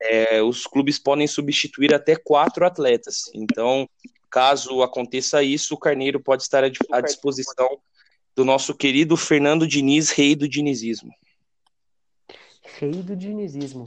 é, 0.01 0.43
os 0.43 0.67
clubes 0.67 0.99
podem 0.99 1.27
substituir 1.27 1.95
até 1.95 2.15
quatro 2.15 2.67
atletas. 2.67 3.31
Então, 3.35 3.89
caso 4.31 4.83
aconteça 4.83 5.43
isso, 5.43 5.75
o 5.75 5.79
Carneiro 5.79 6.21
pode 6.21 6.43
estar 6.43 6.65
à 6.65 7.01
disposição 7.01 7.79
do 8.35 8.45
nosso 8.45 8.75
querido 8.75 9.17
Fernando 9.17 9.67
Diniz, 9.67 10.11
rei 10.11 10.35
do 10.35 10.49
dinizismo. 10.49 11.11
Rei 12.79 13.03
do 13.03 13.17
dinizismo. 13.17 13.87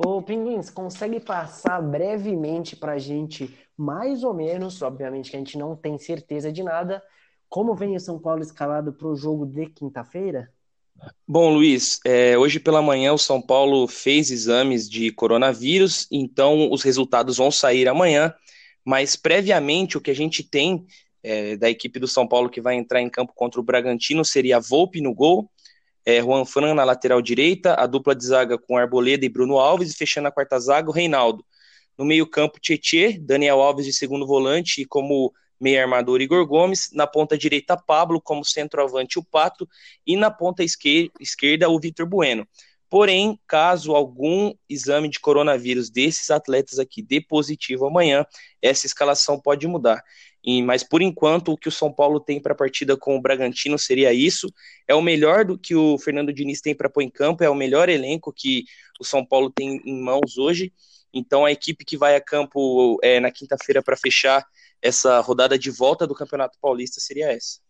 Ô, 0.00 0.22
Pinguins, 0.22 0.70
consegue 0.70 1.18
passar 1.18 1.82
brevemente 1.82 2.76
para 2.76 2.92
a 2.92 2.98
gente, 2.98 3.52
mais 3.76 4.22
ou 4.22 4.32
menos, 4.32 4.80
obviamente 4.80 5.28
que 5.28 5.34
a 5.34 5.40
gente 5.40 5.58
não 5.58 5.74
tem 5.74 5.98
certeza 5.98 6.52
de 6.52 6.62
nada, 6.62 7.02
como 7.48 7.74
vem 7.74 7.96
o 7.96 8.00
São 8.00 8.16
Paulo 8.16 8.40
escalado 8.40 8.92
para 8.92 9.08
o 9.08 9.16
jogo 9.16 9.44
de 9.44 9.66
quinta-feira? 9.66 10.52
Bom, 11.26 11.52
Luiz, 11.52 11.98
é, 12.06 12.38
hoje 12.38 12.60
pela 12.60 12.80
manhã 12.80 13.12
o 13.12 13.18
São 13.18 13.42
Paulo 13.42 13.88
fez 13.88 14.30
exames 14.30 14.88
de 14.88 15.10
coronavírus, 15.10 16.06
então 16.12 16.70
os 16.70 16.84
resultados 16.84 17.38
vão 17.38 17.50
sair 17.50 17.88
amanhã, 17.88 18.32
mas 18.84 19.16
previamente 19.16 19.98
o 19.98 20.00
que 20.00 20.12
a 20.12 20.14
gente 20.14 20.44
tem 20.44 20.86
é, 21.24 21.56
da 21.56 21.68
equipe 21.68 21.98
do 21.98 22.06
São 22.06 22.24
Paulo 22.24 22.48
que 22.48 22.60
vai 22.60 22.76
entrar 22.76 23.02
em 23.02 23.10
campo 23.10 23.32
contra 23.34 23.60
o 23.60 23.64
Bragantino 23.64 24.24
seria 24.24 24.60
Volpe 24.60 25.00
no 25.00 25.12
gol, 25.12 25.50
é, 26.08 26.22
Juan 26.22 26.46
Fran 26.46 26.72
na 26.72 26.84
lateral 26.84 27.20
direita, 27.20 27.74
a 27.74 27.86
dupla 27.86 28.14
de 28.14 28.24
zaga 28.24 28.56
com 28.56 28.78
Arboleda 28.78 29.26
e 29.26 29.28
Bruno 29.28 29.58
Alves, 29.58 29.92
e 29.92 29.94
fechando 29.94 30.26
a 30.26 30.30
quarta 30.30 30.58
zaga, 30.58 30.88
o 30.88 30.92
Reinaldo. 30.92 31.44
No 31.98 32.04
meio-campo, 32.06 32.58
Tietê, 32.58 33.18
Daniel 33.18 33.60
Alves 33.60 33.84
de 33.84 33.92
segundo 33.92 34.26
volante 34.26 34.80
e 34.80 34.86
como 34.86 35.34
meio 35.60 35.78
armador 35.78 36.22
Igor 36.22 36.46
Gomes, 36.46 36.88
na 36.94 37.06
ponta 37.06 37.36
direita 37.36 37.76
Pablo, 37.76 38.22
como 38.22 38.42
centroavante 38.42 39.18
o 39.18 39.22
Pato, 39.22 39.68
e 40.06 40.16
na 40.16 40.30
ponta 40.30 40.64
esquerda 40.64 41.68
o 41.68 41.78
Vitor 41.78 42.06
Bueno. 42.06 42.48
Porém, 42.88 43.38
caso 43.46 43.94
algum 43.94 44.54
exame 44.66 45.10
de 45.10 45.20
coronavírus 45.20 45.90
desses 45.90 46.30
atletas 46.30 46.78
aqui 46.78 47.02
dê 47.02 47.20
positivo 47.20 47.84
amanhã, 47.84 48.24
essa 48.62 48.86
escalação 48.86 49.38
pode 49.38 49.66
mudar. 49.66 50.02
E, 50.44 50.62
mas 50.62 50.82
por 50.82 51.02
enquanto, 51.02 51.52
o 51.52 51.56
que 51.56 51.68
o 51.68 51.72
São 51.72 51.92
Paulo 51.92 52.20
tem 52.20 52.40
para 52.40 52.52
a 52.52 52.56
partida 52.56 52.96
com 52.96 53.16
o 53.16 53.20
Bragantino 53.20 53.78
seria 53.78 54.12
isso. 54.12 54.52
É 54.86 54.94
o 54.94 55.02
melhor 55.02 55.44
do 55.44 55.58
que 55.58 55.74
o 55.74 55.98
Fernando 55.98 56.32
Diniz 56.32 56.60
tem 56.60 56.74
para 56.74 56.88
pôr 56.88 57.02
em 57.02 57.10
campo, 57.10 57.42
é 57.42 57.50
o 57.50 57.54
melhor 57.54 57.88
elenco 57.88 58.32
que 58.32 58.64
o 59.00 59.04
São 59.04 59.24
Paulo 59.24 59.50
tem 59.50 59.80
em 59.84 60.00
mãos 60.00 60.38
hoje. 60.38 60.72
Então, 61.12 61.44
a 61.44 61.52
equipe 61.52 61.84
que 61.84 61.96
vai 61.96 62.14
a 62.14 62.20
campo 62.20 62.98
é, 63.02 63.18
na 63.18 63.30
quinta-feira 63.30 63.82
para 63.82 63.96
fechar 63.96 64.46
essa 64.80 65.20
rodada 65.20 65.58
de 65.58 65.70
volta 65.70 66.06
do 66.06 66.14
Campeonato 66.14 66.58
Paulista 66.60 67.00
seria 67.00 67.32
essa. 67.32 67.60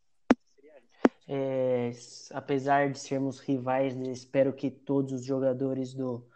É, 1.27 1.91
apesar 2.33 2.91
de 2.91 2.99
sermos 2.99 3.39
rivais, 3.39 3.95
espero 4.09 4.53
que 4.53 4.71
todos 4.71 5.13
os 5.13 5.25
jogadores 5.25 5.93
do, 5.93 6.27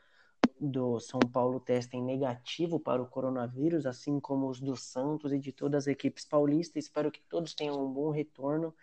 do 0.62 1.00
São 1.00 1.18
Paulo 1.20 1.58
testem 1.58 2.02
negativo 2.02 2.78
para 2.78 3.02
o 3.02 3.06
coronavírus, 3.06 3.84
assim 3.84 4.20
como 4.20 4.48
os 4.48 4.60
do 4.60 4.76
Santos 4.76 5.32
e 5.32 5.38
de 5.38 5.52
todas 5.52 5.84
as 5.84 5.86
equipes 5.88 6.24
paulistas. 6.24 6.84
Espero 6.84 7.10
que 7.10 7.20
todos 7.22 7.54
tenham 7.54 7.84
um 7.84 7.92
bom 7.92 8.10
retorno, 8.10 8.74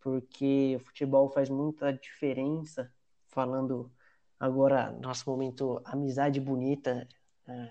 porque 0.00 0.76
o 0.76 0.80
futebol 0.80 1.28
faz 1.28 1.50
muita 1.50 1.92
diferença. 1.92 2.90
Falando 3.26 3.92
agora, 4.40 4.90
nosso 4.92 5.28
momento 5.28 5.80
amizade 5.84 6.40
bonita, 6.40 7.06
é, 7.46 7.70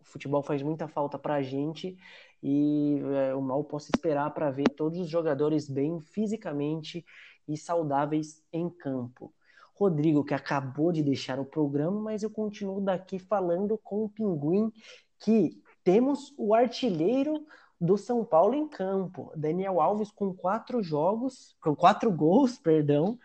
o 0.00 0.04
futebol 0.04 0.42
faz 0.42 0.60
muita 0.62 0.88
falta 0.88 1.16
para 1.18 1.34
a 1.34 1.42
gente 1.42 1.96
e 2.42 3.00
é, 3.14 3.34
o 3.34 3.40
mal 3.40 3.62
posso 3.62 3.90
esperar 3.94 4.34
para 4.34 4.50
ver 4.50 4.68
todos 4.76 4.98
os 4.98 5.08
jogadores 5.08 5.68
bem 5.68 6.00
fisicamente 6.00 7.06
e 7.46 7.56
saudáveis 7.56 8.42
em 8.52 8.68
campo. 8.68 9.32
Rodrigo, 9.74 10.24
que 10.24 10.34
acabou 10.34 10.92
de 10.92 11.02
deixar 11.02 11.40
o 11.40 11.44
programa, 11.44 12.00
mas 12.00 12.22
eu 12.22 12.30
continuo 12.30 12.80
daqui 12.80 13.18
falando 13.18 13.78
com 13.78 14.04
o 14.04 14.08
Pinguim 14.08 14.72
que 15.18 15.62
temos 15.84 16.34
o 16.36 16.54
artilheiro 16.54 17.46
do 17.80 17.96
São 17.96 18.24
Paulo 18.24 18.54
em 18.54 18.68
campo. 18.68 19.32
Daniel 19.36 19.80
Alves 19.80 20.10
com 20.10 20.32
quatro 20.32 20.82
jogos, 20.82 21.56
com 21.60 21.74
quatro 21.74 22.10
gols, 22.12 22.58
perdão, 22.62 23.18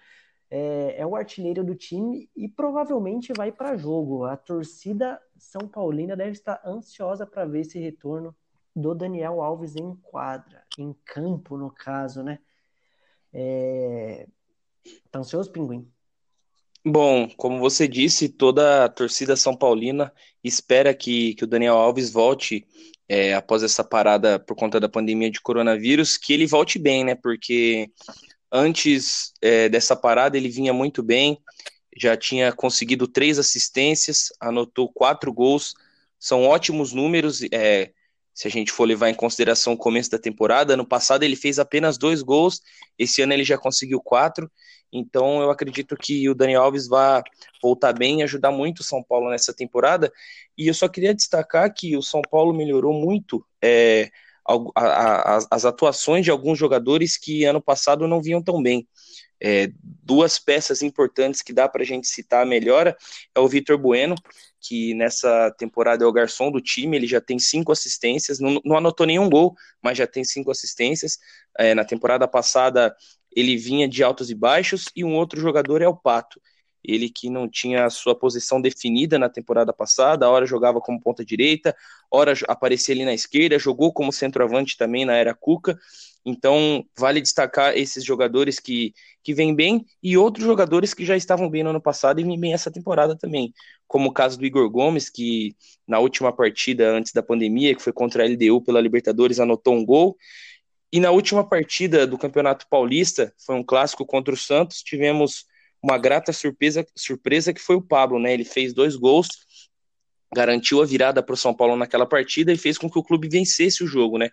é, 0.49 0.95
é 1.01 1.05
o 1.05 1.15
artilheiro 1.15 1.63
do 1.63 1.75
time 1.75 2.29
e 2.35 2.47
provavelmente 2.47 3.33
vai 3.35 3.51
para 3.51 3.77
jogo. 3.77 4.25
A 4.25 4.37
torcida 4.37 5.21
São 5.37 5.67
Paulina 5.67 6.15
deve 6.15 6.31
estar 6.31 6.61
ansiosa 6.65 7.25
para 7.25 7.45
ver 7.45 7.61
esse 7.61 7.79
retorno 7.79 8.35
do 8.75 8.93
Daniel 8.95 9.41
Alves 9.41 9.75
em 9.75 9.95
quadra, 9.95 10.63
em 10.77 10.93
campo, 11.03 11.57
no 11.57 11.71
caso, 11.71 12.23
né? 12.23 12.39
É... 13.33 14.27
Tá 15.11 15.19
ansioso, 15.19 15.51
Pinguim? 15.51 15.91
Bom, 16.85 17.27
como 17.37 17.59
você 17.59 17.87
disse, 17.87 18.29
toda 18.29 18.85
a 18.85 18.89
torcida 18.89 19.35
São 19.35 19.55
Paulina 19.55 20.13
espera 20.43 20.93
que, 20.93 21.35
que 21.35 21.43
o 21.43 21.47
Daniel 21.47 21.75
Alves 21.75 22.09
volte 22.09 22.65
é, 23.09 23.33
após 23.33 23.63
essa 23.63 23.83
parada 23.83 24.39
por 24.39 24.55
conta 24.55 24.79
da 24.79 24.89
pandemia 24.89 25.29
de 25.29 25.41
coronavírus, 25.41 26.17
que 26.17 26.33
ele 26.33 26.45
volte 26.45 26.79
bem, 26.79 27.03
né? 27.03 27.15
Porque 27.15 27.89
antes 28.51 29.33
é, 29.41 29.69
dessa 29.69 29.95
parada 29.95 30.37
ele 30.37 30.49
vinha 30.49 30.73
muito 30.73 31.01
bem, 31.03 31.37
já 31.97 32.15
tinha 32.15 32.51
conseguido 32.51 33.07
três 33.07 33.39
assistências, 33.39 34.27
anotou 34.39 34.91
quatro 34.91 35.33
gols, 35.33 35.73
são 36.19 36.43
ótimos 36.43 36.93
números. 36.93 37.41
É, 37.51 37.91
se 38.33 38.47
a 38.47 38.51
gente 38.51 38.71
for 38.71 38.85
levar 38.85 39.09
em 39.09 39.15
consideração 39.15 39.73
o 39.73 39.77
começo 39.77 40.11
da 40.11 40.19
temporada, 40.19 40.75
ano 40.75 40.85
passado 40.85 41.23
ele 41.23 41.35
fez 41.35 41.57
apenas 41.57 41.97
dois 41.97 42.21
gols, 42.21 42.61
esse 42.97 43.21
ano 43.21 43.33
ele 43.33 43.43
já 43.43 43.57
conseguiu 43.57 43.99
quatro, 43.99 44.51
então 44.91 45.41
eu 45.41 45.49
acredito 45.49 45.95
que 45.95 46.29
o 46.29 46.35
Daniel 46.35 46.63
Alves 46.63 46.87
vai 46.87 47.21
voltar 47.61 47.93
bem 47.93 48.19
e 48.19 48.23
ajudar 48.23 48.51
muito 48.51 48.79
o 48.79 48.83
São 48.83 49.03
Paulo 49.03 49.29
nessa 49.29 49.53
temporada, 49.53 50.11
e 50.57 50.67
eu 50.67 50.73
só 50.73 50.87
queria 50.87 51.13
destacar 51.13 51.73
que 51.73 51.95
o 51.97 52.01
São 52.01 52.21
Paulo 52.21 52.53
melhorou 52.53 52.93
muito 52.93 53.45
é, 53.63 54.09
a, 54.47 54.55
a, 54.75 55.39
as 55.51 55.65
atuações 55.65 56.23
de 56.23 56.31
alguns 56.31 56.57
jogadores 56.57 57.17
que 57.17 57.43
ano 57.43 57.61
passado 57.61 58.07
não 58.07 58.21
vinham 58.21 58.41
tão 58.41 58.61
bem. 58.61 58.87
É, 59.39 59.69
duas 59.83 60.39
peças 60.39 60.81
importantes 60.81 61.43
que 61.43 61.53
dá 61.53 61.69
para 61.69 61.83
a 61.83 61.85
gente 61.85 62.07
citar 62.07 62.41
a 62.41 62.45
melhora 62.45 62.97
é 63.35 63.39
o 63.39 63.47
Vitor 63.47 63.77
Bueno, 63.77 64.15
que 64.59 64.95
nessa 64.95 65.51
temporada 65.59 66.03
é 66.03 66.07
o 66.07 66.11
garçom 66.11 66.49
do 66.49 66.59
time, 66.59 66.97
ele 66.97 67.05
já 67.05 67.21
tem 67.21 67.37
cinco 67.37 67.71
assistências, 67.71 68.39
não, 68.39 68.59
não 68.65 68.77
anotou 68.77 69.05
nenhum 69.05 69.29
gol, 69.29 69.55
mas 69.81 69.97
já 69.97 70.07
tem 70.07 70.23
cinco 70.23 70.49
assistências. 70.49 71.19
É, 71.59 71.75
na 71.75 71.85
temporada 71.85 72.27
passada 72.27 72.95
ele 73.37 73.55
vinha 73.55 73.87
de 73.87 74.03
altos 74.03 74.31
e 74.31 74.35
baixos, 74.35 74.85
e 74.95 75.03
um 75.03 75.13
outro 75.15 75.39
jogador 75.39 75.79
é 75.79 75.87
o 75.87 75.95
Pato. 75.95 76.41
Ele 76.83 77.07
que 77.07 77.29
não 77.29 77.47
tinha 77.47 77.85
a 77.85 77.89
sua 77.91 78.15
posição 78.15 78.59
definida 78.59 79.19
na 79.19 79.29
temporada 79.29 79.71
passada, 79.71 80.25
a 80.25 80.29
hora 80.31 80.47
jogava 80.47 80.81
como 80.81 80.99
ponta 80.99 81.23
direita, 81.23 81.75
hora 82.09 82.33
aparecia 82.47 82.95
ali 82.95 83.05
na 83.05 83.13
esquerda, 83.13 83.59
jogou 83.59 83.93
como 83.93 84.11
centroavante 84.11 84.75
também 84.75 85.05
na 85.05 85.13
era 85.15 85.35
Cuca. 85.35 85.77
Então, 86.25 86.83
vale 86.97 87.21
destacar 87.21 87.77
esses 87.77 88.03
jogadores 88.03 88.59
que, 88.59 88.91
que 89.23 89.35
vêm 89.35 89.53
bem 89.53 89.85
e 90.01 90.17
outros 90.17 90.43
jogadores 90.43 90.95
que 90.95 91.05
já 91.05 91.15
estavam 91.15 91.47
bem 91.47 91.63
no 91.63 91.69
ano 91.69 91.81
passado 91.81 92.19
e 92.19 92.23
vêm 92.23 92.39
bem 92.39 92.53
essa 92.53 92.71
temporada 92.71 93.15
também, 93.15 93.53
como 93.87 94.09
o 94.09 94.13
caso 94.13 94.39
do 94.39 94.45
Igor 94.47 94.67
Gomes, 94.67 95.11
que 95.11 95.55
na 95.87 95.99
última 95.99 96.33
partida 96.35 96.89
antes 96.89 97.13
da 97.13 97.21
pandemia, 97.21 97.75
que 97.75 97.83
foi 97.83 97.93
contra 97.93 98.23
a 98.23 98.25
LDU 98.25 98.63
pela 98.63 98.81
Libertadores, 98.81 99.39
anotou 99.39 99.75
um 99.75 99.85
gol. 99.85 100.17
E 100.91 100.99
na 100.99 101.11
última 101.11 101.47
partida 101.47 102.07
do 102.07 102.17
Campeonato 102.17 102.65
Paulista, 102.69 103.33
foi 103.45 103.55
um 103.55 103.63
clássico 103.63 104.05
contra 104.05 104.33
o 104.33 104.37
Santos, 104.37 104.81
tivemos 104.81 105.45
uma 105.81 105.97
grata 105.97 106.31
surpresa, 106.31 106.85
surpresa 106.95 107.53
que 107.53 107.61
foi 107.61 107.75
o 107.75 107.81
Pablo, 107.81 108.19
né? 108.19 108.33
Ele 108.33 108.45
fez 108.45 108.73
dois 108.73 108.95
gols, 108.95 109.27
garantiu 110.33 110.81
a 110.81 110.85
virada 110.85 111.21
para 111.21 111.33
o 111.33 111.37
São 111.37 111.53
Paulo 111.53 111.75
naquela 111.75 112.05
partida 112.05 112.51
e 112.51 112.57
fez 112.57 112.77
com 112.77 112.89
que 112.89 112.99
o 112.99 113.03
clube 113.03 113.27
vencesse 113.27 113.83
o 113.83 113.87
jogo, 113.87 114.17
né? 114.17 114.29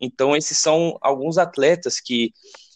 Então, 0.00 0.36
esses 0.36 0.58
são 0.58 0.96
alguns 1.00 1.38
atletas 1.38 2.00
que, 2.00 2.32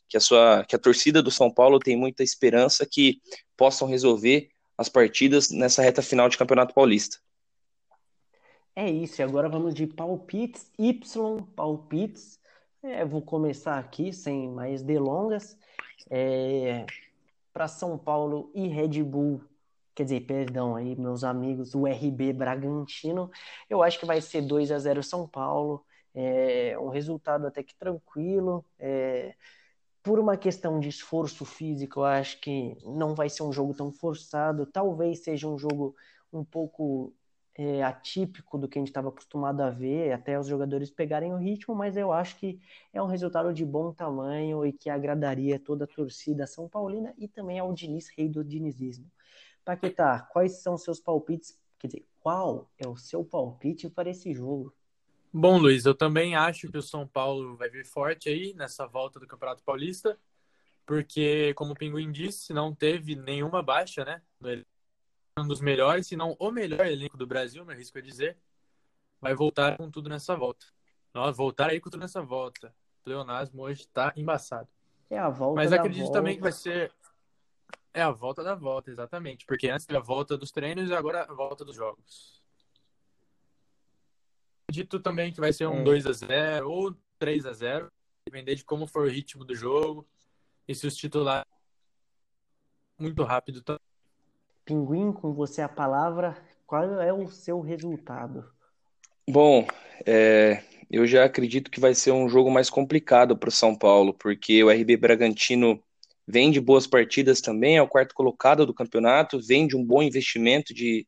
que, 0.09 0.16
a, 0.16 0.20
sua, 0.20 0.64
que 0.66 0.74
a 0.74 0.78
torcida 0.78 1.22
do 1.22 1.31
São 1.31 1.53
Paulo 1.53 1.78
tem 1.78 1.97
muita 1.97 2.22
esperança 2.22 2.87
que 2.91 3.20
possam 3.57 3.87
resolver 3.87 4.49
as 4.76 4.89
partidas 4.89 5.51
nessa 5.51 5.83
reta 5.83 6.03
final 6.03 6.28
de 6.28 6.39
Campeonato 6.39 6.74
Paulista. 6.74 7.18
É 8.74 8.91
isso, 8.91 9.20
e 9.20 9.22
agora 9.22 9.49
vamos 9.49 9.74
de 9.74 9.87
palpites, 9.87 10.70
Y 10.78 11.47
palpites. 11.55 12.39
É, 12.83 13.05
vou 13.05 13.20
começar 13.22 13.78
aqui 13.78 14.12
sem 14.12 14.49
mais 14.49 14.83
delongas. 14.83 15.57
É, 16.11 16.87
Para 17.53 17.68
São 17.68 17.99
Paulo 17.99 18.51
e 18.55 18.68
Red 18.68 19.03
Bull, 19.05 19.43
quer 19.95 20.05
dizer, 20.05 20.22
perdão 20.22 20.76
aí, 20.76 20.97
meus 20.97 21.24
amigos, 21.24 21.74
o 21.74 21.87
RB 21.87 22.33
Bragantino, 22.33 23.31
eu 23.70 23.83
acho 23.83 23.99
que 24.01 24.07
vai 24.07 24.20
ser 24.22 24.43
2 24.43 24.72
a 24.72 24.78
0 24.78 25.03
São 25.03 25.28
Paulo. 25.28 25.85
É 26.14 26.78
um 26.78 26.89
resultado 26.89 27.47
até 27.47 27.62
que 27.62 27.74
tranquilo. 27.76 28.64
É, 28.78 29.35
por 30.03 30.18
uma 30.18 30.37
questão 30.37 30.81
de 30.81 30.89
esforço 30.89 31.45
físico, 31.45 32.01
eu 32.01 32.05
acho 32.05 32.41
que 32.41 32.76
não 32.85 33.14
vai 33.14 33.28
ser 33.31 33.43
um 33.45 33.53
jogo 33.53 33.74
tão 33.74 33.93
forçado. 33.93 34.66
Talvez 34.66 35.20
seja 35.24 35.49
um 35.49 35.59
jogo 35.59 35.95
um 36.33 36.45
pouco 36.45 37.14
é, 37.61 37.82
atípico 37.82 38.56
do 38.56 38.66
que 38.66 38.78
a 38.78 38.80
gente 38.80 38.88
estava 38.88 39.11
acostumado 39.11 39.61
a 39.61 39.68
ver, 39.68 40.12
até 40.12 40.40
os 40.40 40.46
jogadores 40.46 40.90
pegarem 40.90 41.34
o 41.34 41.36
ritmo, 41.36 41.74
mas 41.74 41.94
eu 41.94 42.11
acho 42.11 42.38
que 42.38 42.58
é 42.90 43.02
um 43.02 43.06
resultado 43.06 43.52
de 43.52 43.66
bom 43.66 43.92
tamanho 43.92 44.64
e 44.64 44.72
que 44.72 44.88
agradaria 44.88 45.58
toda 45.58 45.84
a 45.84 45.86
torcida 45.86 46.46
São 46.46 46.66
Paulina 46.66 47.12
e 47.18 47.28
também 47.28 47.58
ao 47.58 47.74
Diniz, 47.74 48.08
rei 48.16 48.30
do 48.30 48.42
dinizismo. 48.42 49.04
Paquetá, 49.62 50.20
quais 50.32 50.62
são 50.62 50.78
seus 50.78 51.00
palpites? 51.00 51.61
Quer 51.78 51.88
dizer, 51.88 52.06
qual 52.18 52.70
é 52.78 52.88
o 52.88 52.96
seu 52.96 53.22
palpite 53.22 53.90
para 53.90 54.08
esse 54.08 54.32
jogo? 54.32 54.74
Bom, 55.30 55.58
Luiz, 55.58 55.84
eu 55.84 55.94
também 55.94 56.34
acho 56.34 56.70
que 56.70 56.78
o 56.78 56.82
São 56.82 57.06
Paulo 57.06 57.58
vai 57.58 57.68
vir 57.68 57.84
forte 57.84 58.30
aí 58.30 58.54
nessa 58.54 58.86
volta 58.86 59.20
do 59.20 59.26
Campeonato 59.26 59.62
Paulista, 59.62 60.18
porque, 60.86 61.52
como 61.54 61.72
o 61.72 61.76
Pinguim 61.76 62.11
disse, 62.11 62.54
não 62.54 62.74
teve 62.74 63.14
nenhuma 63.14 63.62
baixa, 63.62 64.02
né? 64.02 64.22
Um 65.41 65.49
dos 65.49 65.61
melhores, 65.61 66.07
se 66.07 66.16
não 66.16 66.36
o 66.38 66.51
melhor 66.51 66.86
elenco 66.86 67.16
do 67.16 67.26
Brasil, 67.26 67.64
me 67.64 67.72
arrisco 67.72 67.99
a 67.99 68.01
dizer, 68.01 68.36
vai 69.20 69.34
voltar 69.34 69.76
com 69.76 69.91
tudo 69.91 70.09
nessa 70.09 70.36
volta. 70.36 70.66
Nós 71.14 71.36
voltar 71.36 71.70
aí 71.70 71.80
com 71.80 71.91
tudo 71.91 72.01
nessa 72.01 72.22
volta. 72.22 72.74
O 73.01 73.05
pleonasmo 73.05 73.62
hoje 73.62 73.88
tá 73.88 74.12
embaçado. 74.16 74.68
É 75.09 75.18
a 75.18 75.28
volta 75.28 75.57
Mas 75.57 75.72
acredito 75.72 76.05
volta. 76.05 76.18
também 76.18 76.36
que 76.36 76.43
vai 76.43 76.53
ser. 76.53 76.93
É 77.93 78.03
a 78.03 78.11
volta 78.11 78.45
da 78.45 78.55
volta, 78.55 78.91
exatamente. 78.91 79.45
Porque 79.45 79.68
antes 79.68 79.86
teve 79.86 79.99
a 79.99 80.03
volta 80.03 80.38
dos 80.38 80.53
treinos 80.53 80.88
e 80.88 80.95
agora 80.95 81.22
a 81.22 81.34
volta 81.34 81.64
dos 81.64 81.74
jogos 81.74 82.41
acredito 84.70 85.01
também 85.01 85.32
que 85.32 85.41
vai 85.41 85.53
ser 85.53 85.66
um 85.66 85.80
é. 85.80 85.82
2 85.82 86.07
a 86.07 86.12
0 86.12 86.70
ou 86.70 86.97
3 87.18 87.45
a 87.45 87.53
0 87.53 87.91
depender 88.24 88.55
de 88.55 88.64
como 88.64 88.86
for 88.86 89.07
o 89.07 89.11
ritmo 89.11 89.45
do 89.45 89.55
jogo 89.55 90.09
e 90.68 90.74
se 90.74 90.86
os 90.86 90.95
titulares 90.95 91.51
muito 92.97 93.24
rápido. 93.24 93.62
Pinguim, 94.70 95.10
com 95.10 95.32
você 95.32 95.62
a 95.62 95.68
palavra, 95.68 96.40
qual 96.64 97.00
é 97.00 97.12
o 97.12 97.26
seu 97.26 97.60
resultado? 97.60 98.44
Bom, 99.28 99.66
é, 100.06 100.62
eu 100.88 101.04
já 101.08 101.24
acredito 101.24 101.72
que 101.72 101.80
vai 101.80 101.92
ser 101.92 102.12
um 102.12 102.28
jogo 102.28 102.52
mais 102.52 102.70
complicado 102.70 103.36
para 103.36 103.48
o 103.48 103.52
São 103.52 103.74
Paulo, 103.74 104.14
porque 104.14 104.62
o 104.62 104.70
RB 104.70 104.96
Bragantino 104.96 105.82
vem 106.24 106.52
de 106.52 106.60
boas 106.60 106.86
partidas 106.86 107.40
também, 107.40 107.78
é 107.78 107.82
o 107.82 107.88
quarto 107.88 108.14
colocado 108.14 108.64
do 108.64 108.72
campeonato, 108.72 109.40
vem 109.44 109.66
de 109.66 109.76
um 109.76 109.84
bom 109.84 110.04
investimento 110.04 110.72
de, 110.72 111.04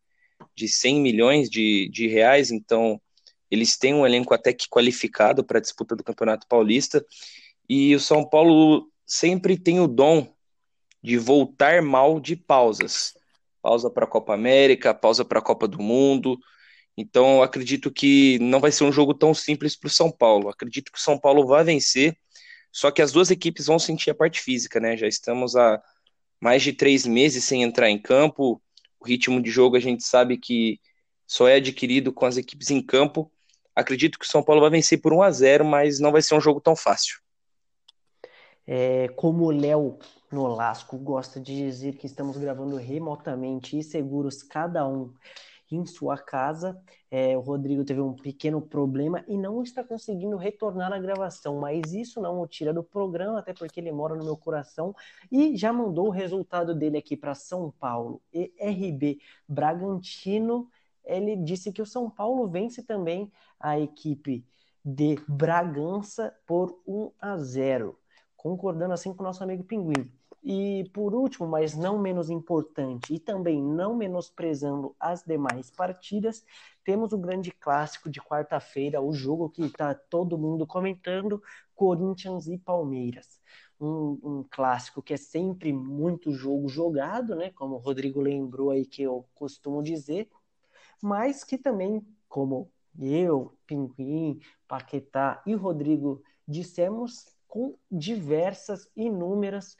de 0.57 0.67
100 0.67 1.01
milhões 1.01 1.49
de, 1.49 1.89
de 1.89 2.09
reais, 2.09 2.51
então 2.51 3.01
eles 3.49 3.79
têm 3.79 3.95
um 3.95 4.05
elenco 4.05 4.35
até 4.35 4.53
que 4.53 4.69
qualificado 4.69 5.45
para 5.45 5.59
a 5.59 5.63
disputa 5.63 5.95
do 5.95 6.03
Campeonato 6.03 6.49
Paulista, 6.49 7.07
e 7.69 7.95
o 7.95 8.01
São 8.01 8.29
Paulo 8.29 8.91
sempre 9.07 9.57
tem 9.57 9.79
o 9.79 9.87
dom 9.87 10.27
de 11.01 11.17
voltar 11.17 11.81
mal 11.81 12.19
de 12.19 12.35
pausas. 12.35 13.15
Pausa 13.63 13.89
para 13.89 14.05
a 14.05 14.09
Copa 14.09 14.35
América, 14.35 14.93
pausa 14.93 15.25
para 15.25 15.39
a 15.39 15.43
Copa 15.43 15.69
do 15.69 15.81
Mundo, 15.81 16.39
então, 16.97 17.43
acredito 17.43 17.91
que 17.91 18.39
não 18.39 18.61
vai 18.61 18.71
ser 18.71 18.85
um 18.85 18.93
jogo 18.93 19.15
tão 19.15 19.33
simples 19.33 19.75
para 19.75 19.87
o 19.87 19.91
São 19.91 20.11
Paulo. 20.11 20.49
Acredito 20.49 20.93
que 20.93 20.99
o 20.99 21.01
São 21.01 21.19
Paulo 21.19 21.47
vai 21.47 21.65
vencer, 21.65 22.17
só 22.71 22.91
que 22.91 23.01
as 23.01 23.13
duas 23.13 23.31
equipes 23.31 23.67
vão 23.67 23.79
sentir 23.79 24.11
a 24.11 24.15
parte 24.15 24.41
física, 24.41 24.79
né? 24.79 24.97
Já 24.97 25.07
estamos 25.07 25.57
há 25.57 25.83
mais 26.41 26.63
de 26.63 26.73
três 26.73 27.07
meses 27.07 27.45
sem 27.45 27.63
entrar 27.63 27.89
em 27.89 27.99
campo. 27.99 28.61
O 29.01 29.07
ritmo 29.07 29.41
de 29.41 29.51
jogo 29.51 29.77
a 29.77 29.81
gente 29.81 30.05
sabe 30.05 30.37
que 30.37 30.81
só 31.27 31.49
é 31.49 31.57
adquirido 31.57 32.13
com 32.13 32.27
as 32.27 32.37
equipes 32.37 32.71
em 32.71 32.83
campo. 32.83 33.33
Acredito 33.75 34.19
que 34.19 34.27
o 34.27 34.29
São 34.29 34.43
Paulo 34.43 34.61
vai 34.61 34.71
vencer 34.71 35.01
por 35.01 35.15
1 35.15 35.23
a 35.23 35.31
0 35.31 35.65
mas 35.65 35.99
não 35.99 36.13
vai 36.13 36.21
ser 36.21 36.35
um 36.35 36.41
jogo 36.41 36.61
tão 36.61 36.77
fácil. 36.77 37.21
É, 38.67 39.09
como 39.17 39.47
o 39.47 39.51
Léo 39.51 39.99
Nolasco 40.33 40.97
gosta 40.97 41.39
de 41.39 41.55
dizer 41.55 41.97
que 41.97 42.07
estamos 42.07 42.37
gravando 42.39 42.77
remotamente 42.77 43.79
e 43.79 43.83
seguros 43.83 44.43
cada 44.43 44.87
um 44.89 45.13
em 45.71 45.85
sua 45.87 46.17
casa. 46.19 46.81
É, 47.11 47.37
o 47.37 47.41
Rodrigo 47.41 47.85
teve 47.85 48.01
um 48.01 48.15
pequeno 48.15 48.61
problema 48.61 49.25
e 49.29 49.37
não 49.37 49.63
está 49.63 49.85
conseguindo 49.85 50.37
retornar 50.37 50.93
à 50.93 50.99
gravação, 50.99 51.59
mas 51.59 51.93
isso 51.93 52.21
não 52.21 52.41
o 52.41 52.47
tira 52.47 52.73
do 52.73 52.83
programa, 52.83 53.39
até 53.39 53.53
porque 53.53 53.81
ele 53.81 53.93
mora 53.93 54.15
no 54.15 54.25
meu 54.25 54.37
coração 54.37 54.95
e 55.31 55.57
já 55.57 55.73
mandou 55.73 56.07
o 56.07 56.11
resultado 56.11 56.75
dele 56.75 56.97
aqui 56.99 57.17
para 57.17 57.35
São 57.35 57.71
Paulo. 57.71 58.23
E 58.33 58.53
RB 58.59 59.19
Bragantino, 59.47 60.69
ele 61.05 61.37
disse 61.37 61.73
que 61.73 61.83
o 61.83 61.87
São 61.87 62.09
Paulo 62.09 62.49
vence 62.49 62.83
também 62.83 63.31
a 63.61 63.79
equipe 63.79 64.47
de 64.85 65.17
Bragança 65.29 66.35
por 66.47 66.81
1 66.87 67.13
a 67.21 67.37
0, 67.37 67.99
concordando 68.37 68.95
assim 68.95 69.13
com 69.13 69.23
o 69.23 69.27
nosso 69.27 69.43
amigo 69.43 69.63
Pinguim. 69.65 70.11
E 70.45 70.91
por 70.93 71.15
último, 71.15 71.47
mas 71.47 71.77
não 71.77 71.99
menos 71.99 72.29
importante, 72.29 73.15
e 73.15 73.19
também 73.21 73.63
não 73.63 73.95
menosprezando 73.95 74.95
as 74.99 75.23
demais 75.23 75.71
partidas, 75.71 76.45
temos 76.83 77.13
o 77.13 77.19
grande 77.19 77.53
clássico 77.53 78.11
de 78.11 78.21
quarta-feira, 78.21 79.01
o 79.01 79.13
jogo 79.13 79.49
que 79.49 79.63
está 79.63 79.95
todo 79.95 80.37
mundo 80.37 80.67
comentando: 80.67 81.41
Corinthians 81.75 82.49
e 82.49 82.59
Palmeiras. 82.59 83.41
Um, 83.81 84.19
um, 84.23 84.45
clássico 84.49 85.03
que 85.03 85.15
é 85.15 85.17
sempre 85.17 85.73
muito 85.73 86.33
jogo 86.33 86.69
jogado, 86.69 87.35
né? 87.35 87.51
Como 87.51 87.77
o 87.77 87.79
Rodrigo 87.79 88.21
lembrou 88.21 88.71
aí 88.71 88.85
que 88.85 89.03
eu 89.03 89.27
costumo 89.35 89.83
dizer, 89.83 90.29
mas 91.01 91.43
que 91.43 91.59
também, 91.59 92.05
como 92.29 92.71
eu, 93.01 93.57
Pinguim, 93.67 94.41
Paquetá 94.69 95.43
e 95.47 95.55
Rodrigo 95.55 96.23
dissemos, 96.47 97.27
com 97.49 97.77
diversas, 97.91 98.89
inúmeras 98.97 99.77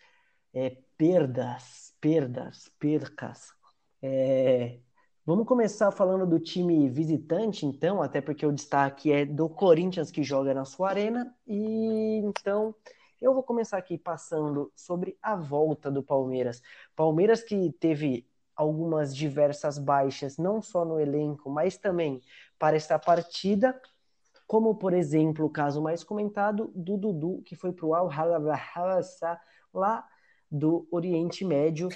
é, 0.53 0.77
perdas, 0.97 1.95
perdas, 2.01 2.71
percas. 2.79 3.53
É, 4.01 4.79
vamos 5.25 5.47
começar 5.47 5.91
falando 5.91 6.27
do 6.27 6.39
time 6.39 6.89
visitante, 6.89 7.65
então, 7.65 8.03
até 8.03 8.21
porque 8.21 8.45
o 8.45 8.53
destaque 8.53 9.13
é 9.13 9.25
do 9.25 9.49
Corinthians 9.49 10.11
que 10.11 10.23
joga 10.23 10.53
na 10.53 10.65
sua 10.65 10.91
arena. 10.91 11.35
E 11.47 12.21
então 12.25 12.75
eu 13.21 13.33
vou 13.33 13.43
começar 13.43 13.79
aqui 13.79 13.97
passando 13.97 14.73
sobre 14.77 15.17
a 15.23 15.37
volta 15.37 15.91
do 15.91 16.03
Palmeiras. 16.03 16.61
Palmeiras 16.95 17.43
que 17.43 17.73
teve 17.79 18.29
algumas 18.55 19.17
diversas 19.17 19.79
baixas, 19.79 20.37
não 20.37 20.61
só 20.61 20.85
no 20.85 21.01
elenco, 21.01 21.49
mas 21.49 21.79
também 21.79 22.21
para 22.59 22.77
esta 22.77 22.99
partida, 22.99 23.81
como 24.47 24.75
por 24.75 24.93
exemplo 24.93 25.47
o 25.47 25.51
caso 25.51 25.81
mais 25.81 26.05
comentado 26.05 26.71
do 26.75 26.99
Dudu, 26.99 27.43
que 27.47 27.57
foi 27.57 27.73
para 27.73 27.87
o 27.87 27.95
Al 27.95 28.11
lá 29.73 30.07
do 30.53 30.87
Oriente 30.91 31.45
Médio. 31.45 31.89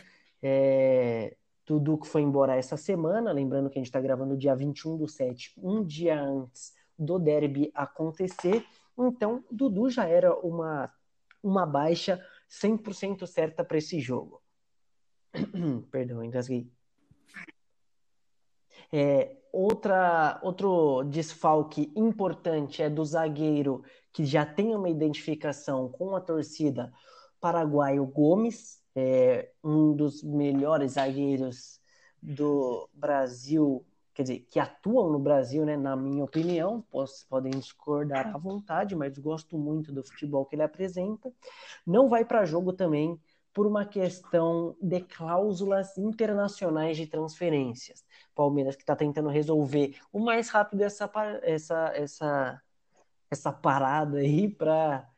É, 0.43 1.37
que 1.67 2.07
foi 2.07 2.23
embora 2.23 2.55
essa 2.55 2.77
semana, 2.77 3.33
lembrando 3.33 3.69
que 3.69 3.77
a 3.79 3.81
gente 3.81 3.89
está 3.89 4.01
gravando 4.01 4.37
dia 4.37 4.55
21 4.55 4.97
do 4.97 5.09
7, 5.09 5.53
um 5.59 5.85
dia 5.85 6.21
antes 6.21 6.73
do 6.97 7.19
derby 7.19 7.73
acontecer. 7.75 8.65
Então, 8.97 9.45
Dudu 9.51 9.91
já 9.91 10.09
era 10.09 10.33
uma, 10.39 10.91
uma 11.43 11.67
baixa 11.67 12.25
100% 12.49 13.27
certa 13.27 13.65
para 13.65 13.79
esse 13.79 14.01
jogo. 14.01 14.41
Perdão, 15.91 16.23
engasguei. 16.23 16.71
É, 18.93 19.37
outra, 19.53 20.39
outro 20.43 21.03
desfalque 21.05 21.93
importante 21.97 22.83
é 22.83 22.89
do 22.89 23.05
zagueiro 23.05 23.83
que 24.13 24.25
já 24.25 24.47
tem 24.47 24.75
uma 24.75 24.89
identificação 24.89 25.89
com 25.91 26.15
a 26.15 26.21
torcida, 26.21 26.93
paraguaio 27.47 28.05
Gomes, 28.05 28.83
é 28.97 29.53
um 29.63 29.95
dos 29.95 30.21
melhores 30.21 30.93
zagueiros 30.93 31.81
do 32.21 32.89
Brasil, 32.93 33.87
quer 34.13 34.23
dizer, 34.23 34.41
que 34.51 34.59
atuam 34.59 35.13
no 35.13 35.21
Brasil, 35.21 35.65
né, 35.65 35.77
na 35.77 35.95
minha 35.95 36.25
opinião, 36.25 36.83
posso, 36.91 37.25
podem 37.29 37.53
discordar 37.53 38.35
à 38.35 38.37
vontade, 38.37 38.97
mas 38.97 39.17
gosto 39.17 39.57
muito 39.57 39.93
do 39.93 40.03
futebol 40.03 40.45
que 40.45 40.57
ele 40.57 40.65
apresenta. 40.65 41.33
Não 41.87 42.09
vai 42.09 42.25
para 42.25 42.45
jogo 42.45 42.73
também 42.73 43.17
por 43.55 43.65
uma 43.65 43.87
questão 43.87 44.77
de 44.83 45.01
cláusulas 45.03 45.97
internacionais 45.97 46.97
de 46.97 47.07
transferências. 47.07 48.05
Palmeiras 48.35 48.75
que 48.75 48.83
está 48.83 48.97
tentando 48.97 49.29
resolver 49.29 49.97
o 50.13 50.19
mais 50.19 50.49
rápido 50.49 50.81
essa, 50.81 51.09
essa, 51.45 51.93
essa, 51.95 52.63
essa 53.31 53.53
parada 53.53 54.19
aí 54.19 54.49
para 54.49 55.09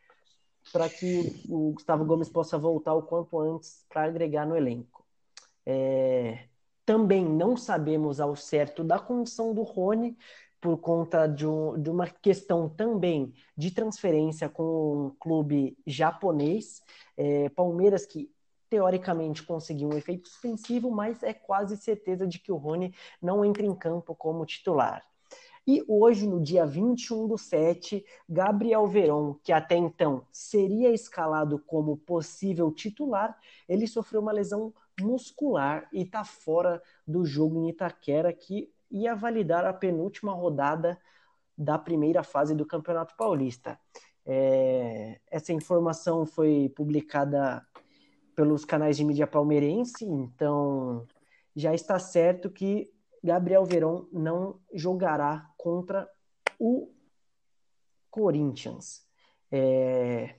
para 0.72 0.88
que 0.88 1.42
o 1.48 1.72
Gustavo 1.72 2.04
Gomes 2.04 2.28
possa 2.28 2.58
voltar 2.58 2.94
o 2.94 3.02
quanto 3.02 3.38
antes 3.38 3.84
para 3.88 4.04
agregar 4.04 4.46
no 4.46 4.56
elenco. 4.56 5.04
É, 5.64 6.48
também 6.84 7.24
não 7.24 7.56
sabemos 7.56 8.20
ao 8.20 8.34
certo 8.34 8.82
da 8.82 8.98
condição 8.98 9.52
do 9.52 9.62
Rony, 9.62 10.16
por 10.60 10.78
conta 10.78 11.26
de, 11.26 11.46
um, 11.46 11.80
de, 11.80 11.90
uma 11.90 12.08
questão 12.08 12.68
também 12.68 13.32
de 13.56 13.70
transferência 13.70 14.48
com 14.48 15.06
um 15.06 15.10
clube 15.18 15.76
japonês. 15.86 16.82
É, 17.16 17.48
Palmeiras 17.50 18.04
que 18.04 18.30
teoricamente 18.68 19.42
conseguiu 19.42 19.88
um 19.88 19.96
efeito 19.96 20.28
suspensivo, 20.28 20.90
mas 20.90 21.22
é 21.22 21.32
quase 21.32 21.76
certeza 21.76 22.26
de 22.26 22.38
que 22.38 22.52
o 22.52 22.56
Rony 22.56 22.94
não 23.20 23.44
entra 23.44 23.64
em 23.64 23.74
campo 23.74 24.14
como 24.14 24.44
titular. 24.44 25.07
E 25.68 25.84
hoje, 25.86 26.26
no 26.26 26.40
dia 26.40 26.64
21 26.64 27.28
do 27.28 27.36
7, 27.36 28.02
Gabriel 28.26 28.86
Veron, 28.86 29.34
que 29.44 29.52
até 29.52 29.76
então 29.76 30.26
seria 30.32 30.90
escalado 30.94 31.58
como 31.58 31.98
possível 31.98 32.72
titular, 32.72 33.38
ele 33.68 33.86
sofreu 33.86 34.22
uma 34.22 34.32
lesão 34.32 34.72
muscular 34.98 35.86
e 35.92 36.04
está 36.04 36.24
fora 36.24 36.82
do 37.06 37.22
jogo 37.22 37.62
em 37.62 37.68
Itaquera, 37.68 38.32
que 38.32 38.72
ia 38.90 39.14
validar 39.14 39.66
a 39.66 39.74
penúltima 39.74 40.32
rodada 40.32 40.98
da 41.54 41.78
primeira 41.78 42.22
fase 42.22 42.54
do 42.54 42.64
Campeonato 42.64 43.14
Paulista. 43.14 43.78
É, 44.24 45.20
essa 45.30 45.52
informação 45.52 46.24
foi 46.24 46.72
publicada 46.74 47.62
pelos 48.34 48.64
canais 48.64 48.96
de 48.96 49.04
mídia 49.04 49.26
palmeirense, 49.26 50.06
então 50.06 51.06
já 51.54 51.74
está 51.74 51.98
certo 51.98 52.48
que 52.48 52.90
Gabriel 53.22 53.66
Verón 53.66 54.06
não 54.10 54.58
jogará 54.72 55.47
contra 55.59 56.09
o 56.59 56.90
Corinthians. 58.11 59.06
É... 59.50 60.36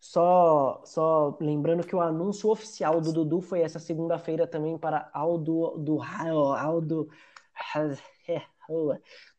Só, 0.00 0.82
só 0.84 1.36
lembrando 1.40 1.86
que 1.86 1.94
o 1.94 2.00
anúncio 2.00 2.50
oficial 2.50 3.00
do 3.00 3.12
Dudu 3.12 3.40
foi 3.40 3.60
essa 3.60 3.78
segunda-feira 3.78 4.46
também 4.46 4.76
para 4.76 5.08
Aldo 5.12 5.78
do 5.78 6.02
Aldo 6.02 7.08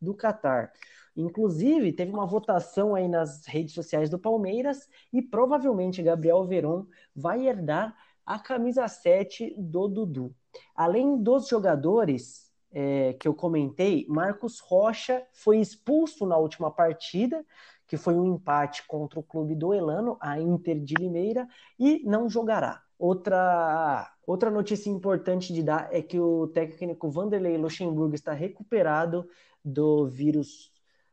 do 0.00 0.14
Qatar. 0.14 0.72
Inclusive, 1.16 1.92
teve 1.92 2.10
uma 2.10 2.26
votação 2.26 2.94
aí 2.94 3.06
nas 3.08 3.46
redes 3.46 3.74
sociais 3.74 4.08
do 4.08 4.18
Palmeiras 4.18 4.88
e 5.12 5.22
provavelmente 5.22 6.02
Gabriel 6.02 6.44
Veron 6.44 6.86
vai 7.14 7.46
herdar 7.46 7.94
a 8.26 8.38
camisa 8.38 8.88
7 8.88 9.54
do 9.58 9.86
Dudu. 9.86 10.34
Além 10.74 11.22
dos 11.22 11.46
jogadores 11.46 12.43
é, 12.74 13.12
que 13.12 13.28
eu 13.28 13.32
comentei, 13.32 14.04
Marcos 14.08 14.58
Rocha 14.58 15.24
foi 15.32 15.58
expulso 15.58 16.26
na 16.26 16.36
última 16.36 16.72
partida, 16.72 17.46
que 17.86 17.96
foi 17.96 18.14
um 18.14 18.34
empate 18.34 18.84
contra 18.88 19.20
o 19.20 19.22
clube 19.22 19.54
do 19.54 19.72
Elano, 19.72 20.16
a 20.20 20.40
Inter 20.40 20.80
de 20.80 20.94
Limeira, 20.94 21.46
e 21.78 22.02
não 22.04 22.28
jogará. 22.28 22.82
Outra, 22.98 24.12
outra 24.26 24.50
notícia 24.50 24.90
importante 24.90 25.52
de 25.52 25.62
dar 25.62 25.88
é 25.92 26.02
que 26.02 26.18
o 26.18 26.48
técnico 26.48 27.10
Vanderlei 27.10 27.56
Luxemburgo 27.56 28.14
está 28.14 28.32
recuperado 28.32 29.28
do 29.64 30.08
vírus 30.08 30.72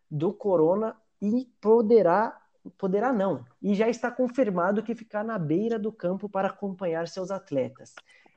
do 0.10 0.34
corona 0.34 0.98
e 1.22 1.48
poderá 1.62 2.38
poderá 2.78 3.12
não, 3.12 3.44
e 3.60 3.74
já 3.74 3.90
está 3.90 4.12
confirmado 4.12 4.84
que 4.84 4.94
ficar 4.94 5.24
na 5.24 5.40
beira 5.40 5.80
do 5.80 5.92
campo 5.92 6.30
para 6.30 6.50
acompanhar 6.50 7.08
seus 7.08 7.32
atletas. 7.32 7.96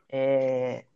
É... 0.08 0.86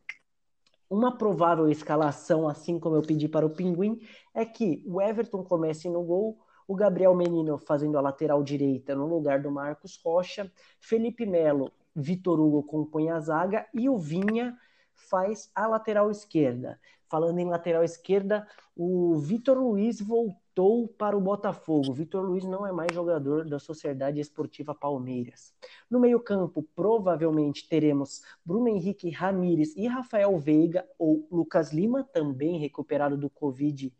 Uma 0.91 1.17
provável 1.17 1.69
escalação, 1.69 2.49
assim 2.49 2.79
como 2.79 2.97
eu 2.97 3.03
pedi 3.03 3.29
para 3.29 3.45
o 3.45 3.51
Pinguim, 3.51 4.01
é 4.35 4.45
que 4.45 4.83
o 4.87 5.03
Everton 5.03 5.45
comece 5.45 5.89
no 5.89 6.03
gol, 6.03 6.39
o 6.67 6.75
Gabriel 6.75 7.15
Menino 7.15 7.59
fazendo 7.59 7.99
a 7.99 8.01
lateral 8.01 8.43
direita 8.43 8.95
no 8.95 9.07
lugar 9.07 9.43
do 9.43 9.51
Marcos 9.51 10.01
Rocha, 10.03 10.51
Felipe 10.81 11.27
Melo, 11.27 11.71
Vitor 11.95 12.41
Hugo 12.41 12.63
compõe 12.63 13.11
a 13.11 13.21
zaga 13.21 13.67
e 13.75 13.89
o 13.89 13.99
Vinha 13.99 14.57
faz 14.95 15.51
a 15.55 15.67
lateral 15.67 16.11
esquerda. 16.11 16.81
Falando 17.09 17.39
em 17.39 17.49
lateral 17.49 17.85
esquerda, 17.85 18.47
o 18.77 19.17
Vitor 19.17 19.59
Luiz 19.59 20.01
voltou 20.01 20.48
para 20.99 21.17
o 21.17 21.21
Botafogo. 21.21 21.93
Vitor 21.93 22.25
Luiz 22.25 22.45
não 22.45 22.67
é 22.67 22.73
mais 22.73 22.93
jogador 22.93 23.45
da 23.45 23.61
Sociedade 23.61 24.19
Esportiva 24.19 24.75
Palmeiras. 24.75 25.55
No 25.89 26.01
meio-campo, 26.01 26.67
provavelmente 26.75 27.69
teremos 27.69 28.23
Bruno 28.45 28.67
Henrique 28.67 29.11
Ramires 29.11 29.77
e 29.77 29.87
Rafael 29.87 30.37
Veiga 30.37 30.85
ou 30.99 31.29
Lucas 31.31 31.73
Lima, 31.73 32.03
também 32.03 32.59
recuperado 32.59 33.17
do 33.17 33.31
Covid. 33.31 33.95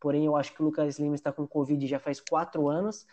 Porém, 0.00 0.26
eu 0.26 0.34
acho 0.34 0.52
que 0.52 0.60
o 0.60 0.64
Lucas 0.64 0.98
Lima 0.98 1.14
está 1.14 1.30
com 1.30 1.46
Covid 1.46 1.86
já 1.86 2.00
faz 2.00 2.20
quatro 2.20 2.68
anos. 2.68 3.06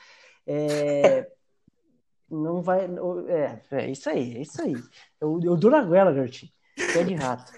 É, 0.48 1.30
não 2.32 2.64
vai. 2.64 2.88
É, 3.28 3.62
é 3.72 3.91
isso 3.91 4.10
aí, 4.10 4.38
é 4.38 4.41
isso 4.41 4.60
aí. 4.60 4.76
Eu, 5.22 5.39
eu 5.43 5.56
dou 5.56 5.70
na 5.70 5.84
goela, 5.84 6.14
Gertinho. 6.14 6.52
Pé 6.93 7.04
de 7.04 7.14
rato. 7.14 7.52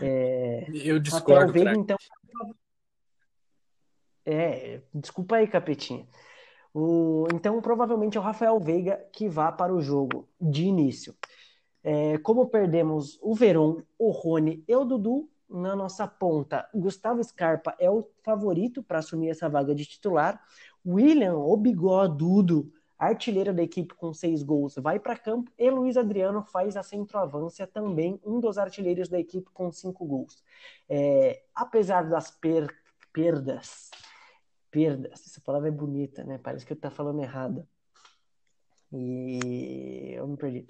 É, 0.00 0.66
eu 0.72 1.00
discordo. 1.00 1.52
Veiga, 1.52 1.72
então. 1.72 1.96
É, 4.26 4.80
desculpa 4.92 5.36
aí, 5.36 5.46
capetinha. 5.46 6.06
O, 6.72 7.26
então, 7.32 7.60
provavelmente 7.60 8.16
é 8.16 8.20
o 8.20 8.22
Rafael 8.22 8.58
Veiga 8.58 8.96
que 9.12 9.28
vá 9.28 9.52
para 9.52 9.72
o 9.72 9.80
jogo 9.80 10.28
de 10.40 10.64
início. 10.64 11.14
É, 11.82 12.18
como 12.18 12.46
perdemos 12.46 13.18
o 13.22 13.34
Veron, 13.34 13.82
o 13.98 14.10
Rony 14.10 14.64
e 14.66 14.74
o 14.74 14.84
Dudu 14.84 15.28
na 15.48 15.76
nossa 15.76 16.08
ponta, 16.08 16.68
Gustavo 16.74 17.22
Scarpa 17.22 17.76
é 17.78 17.90
o 17.90 18.08
favorito 18.22 18.82
para 18.82 18.98
assumir 18.98 19.28
essa 19.28 19.48
vaga 19.48 19.74
de 19.74 19.84
titular. 19.84 20.42
William, 20.84 21.36
o 21.36 21.56
bigodudo, 21.56 22.72
artilheira 22.98 23.52
da 23.52 23.62
equipe 23.62 23.94
com 23.94 24.12
seis 24.12 24.42
gols, 24.42 24.74
vai 24.76 24.98
para 24.98 25.16
campo 25.16 25.52
e 25.58 25.70
Luiz 25.70 25.96
Adriano 25.96 26.42
faz 26.42 26.76
a 26.76 26.82
centroavância 26.82 27.66
também, 27.66 28.20
um 28.24 28.40
dos 28.40 28.58
artilheiros 28.58 29.08
da 29.08 29.18
equipe 29.18 29.50
com 29.52 29.70
cinco 29.70 30.04
gols. 30.06 30.42
É, 30.88 31.42
apesar 31.54 32.08
das 32.08 32.30
per 32.30 32.68
perdas, 33.12 33.90
perdas, 34.74 35.24
essa 35.24 35.40
palavra 35.40 35.68
é 35.68 35.70
bonita, 35.70 36.24
né? 36.24 36.36
Parece 36.36 36.66
que 36.66 36.72
eu 36.72 36.74
estou 36.74 36.90
falando 36.90 37.22
errado. 37.22 37.64
E 38.92 40.14
eu 40.16 40.26
me 40.26 40.36
perdi. 40.36 40.66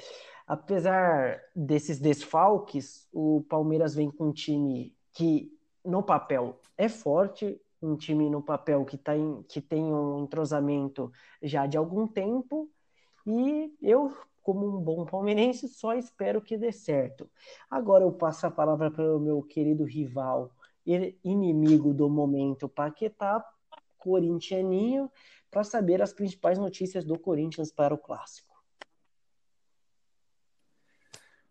Apesar 0.47 1.41
desses 1.57 1.99
desfalques, 1.99 3.09
o 3.11 3.43
Palmeiras 3.49 3.95
vem 3.95 4.11
com 4.11 4.27
um 4.29 4.33
time 4.33 4.95
que 5.11 5.51
no 5.83 6.03
papel 6.03 6.61
é 6.77 6.87
forte, 6.87 7.59
um 7.81 7.97
time 7.97 8.29
no 8.29 8.43
papel 8.43 8.85
que, 8.85 8.99
tá 8.99 9.17
em, 9.17 9.43
que 9.45 9.59
tem 9.59 9.83
um 9.83 10.23
entrosamento 10.23 11.11
já 11.43 11.67
de 11.67 11.79
algum 11.79 12.07
tempo, 12.07 12.71
e 13.27 13.75
eu, 13.81 14.15
como 14.43 14.67
um 14.67 14.81
bom 14.83 15.07
palmeirense, 15.07 15.67
só 15.67 15.95
espero 15.95 16.43
que 16.43 16.59
dê 16.59 16.73
certo. 16.73 17.31
Agora 17.71 18.05
eu 18.05 18.13
passo 18.13 18.47
a 18.47 18.51
palavra 18.51 18.91
para 18.91 19.17
o 19.17 19.21
meu 19.21 19.43
querido 19.43 19.85
rival, 19.85 20.51
inimigo 21.25 21.95
do 21.95 22.11
momento, 22.11 22.69
Paquetá, 22.69 23.43
corintianinho, 24.05 25.11
para 25.51 25.65
saber 25.65 26.03
as 26.03 26.13
principais 26.13 26.59
notícias 26.59 27.05
do 27.07 27.19
Corinthians 27.19 27.73
para 27.73 27.95
o 27.95 27.99
clássico. 27.99 28.55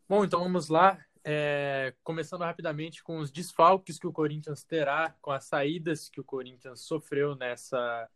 Bom, 0.07 0.23
então 0.23 0.43
vamos 0.43 0.69
lá. 0.69 1.03
É, 1.25 1.95
começando 2.03 2.41
rapidamente 2.41 3.01
com 3.01 3.17
os 3.17 3.31
desfalques 3.31 3.97
que 3.97 4.05
o 4.05 4.11
Corinthians 4.11 4.63
terá, 4.63 5.15
com 5.19 5.31
as 5.31 5.45
saídas 5.45 6.09
que 6.09 6.21
o 6.21 6.23
Corinthians 6.23 6.81
sofreu 6.81 7.35
nessa 7.35 8.07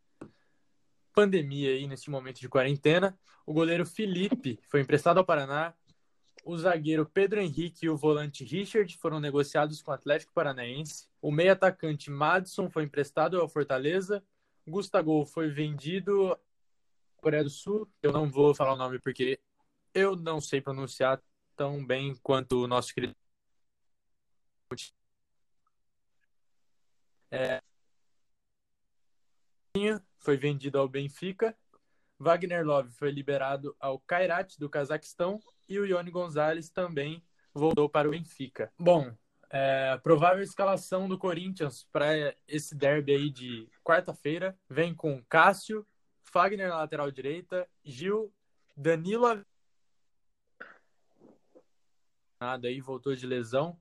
pandemia 1.12 1.70
aí, 1.70 1.88
nesse 1.88 2.08
momento 2.08 2.38
de 2.38 2.48
quarentena. 2.48 3.18
O 3.44 3.52
goleiro 3.52 3.84
Felipe 3.84 4.60
foi 4.68 4.82
emprestado 4.82 5.18
ao 5.18 5.24
Paraná. 5.24 5.74
O 6.44 6.56
zagueiro 6.56 7.04
Pedro 7.04 7.40
Henrique 7.40 7.86
e 7.86 7.90
o 7.90 7.96
volante 7.96 8.44
Richard 8.44 8.96
foram 8.98 9.20
negociados 9.20 9.82
com 9.82 9.90
o 9.90 9.94
Atlético 9.94 10.32
Paranaense. 10.32 11.08
O 11.20 11.30
meio 11.30 11.52
atacante 11.52 12.10
Madison 12.10 12.70
foi 12.70 12.84
emprestado 12.84 13.40
ao 13.40 13.48
Fortaleza. 13.48 14.24
Gustavo 14.66 15.24
foi 15.26 15.50
vendido 15.50 16.32
à 16.32 16.38
Coreia 17.20 17.44
do 17.44 17.50
Sul. 17.50 17.88
Eu 18.02 18.12
não 18.12 18.30
vou 18.30 18.54
falar 18.54 18.74
o 18.74 18.76
nome 18.76 18.98
porque 18.98 19.40
eu 19.94 20.16
não 20.16 20.40
sei 20.40 20.60
pronunciar 20.60 21.22
tão 21.56 21.84
bem 21.84 22.14
quanto 22.22 22.64
o 22.64 22.68
nosso 22.68 22.94
querido. 22.94 23.16
É... 27.30 27.62
Foi 30.18 30.36
vendido 30.36 30.78
ao 30.78 30.88
Benfica. 30.88 31.56
Wagner 32.18 32.64
Love 32.64 32.90
foi 32.90 33.10
liberado 33.10 33.76
ao 33.78 33.98
Kairat 34.00 34.58
do 34.58 34.68
Cazaquistão 34.68 35.40
e 35.68 35.78
o 35.78 35.86
Ione 35.86 36.10
Gonzalez 36.10 36.70
também 36.70 37.22
voltou 37.52 37.88
para 37.88 38.08
o 38.08 38.12
Benfica. 38.12 38.72
Bom, 38.78 39.12
é, 39.50 39.98
provável 40.02 40.42
escalação 40.42 41.08
do 41.08 41.18
Corinthians 41.18 41.86
para 41.92 42.34
esse 42.46 42.74
derby 42.74 43.12
aí 43.12 43.30
de 43.30 43.68
quarta-feira 43.82 44.56
vem 44.68 44.94
com 44.94 45.22
Cássio, 45.28 45.86
Fagner 46.22 46.68
na 46.68 46.78
lateral 46.78 47.10
direita, 47.10 47.68
Gil, 47.84 48.32
Danilo 48.76 49.26
nada 52.40 52.68
aí, 52.68 52.80
voltou 52.80 53.14
de 53.14 53.26
lesão. 53.26 53.78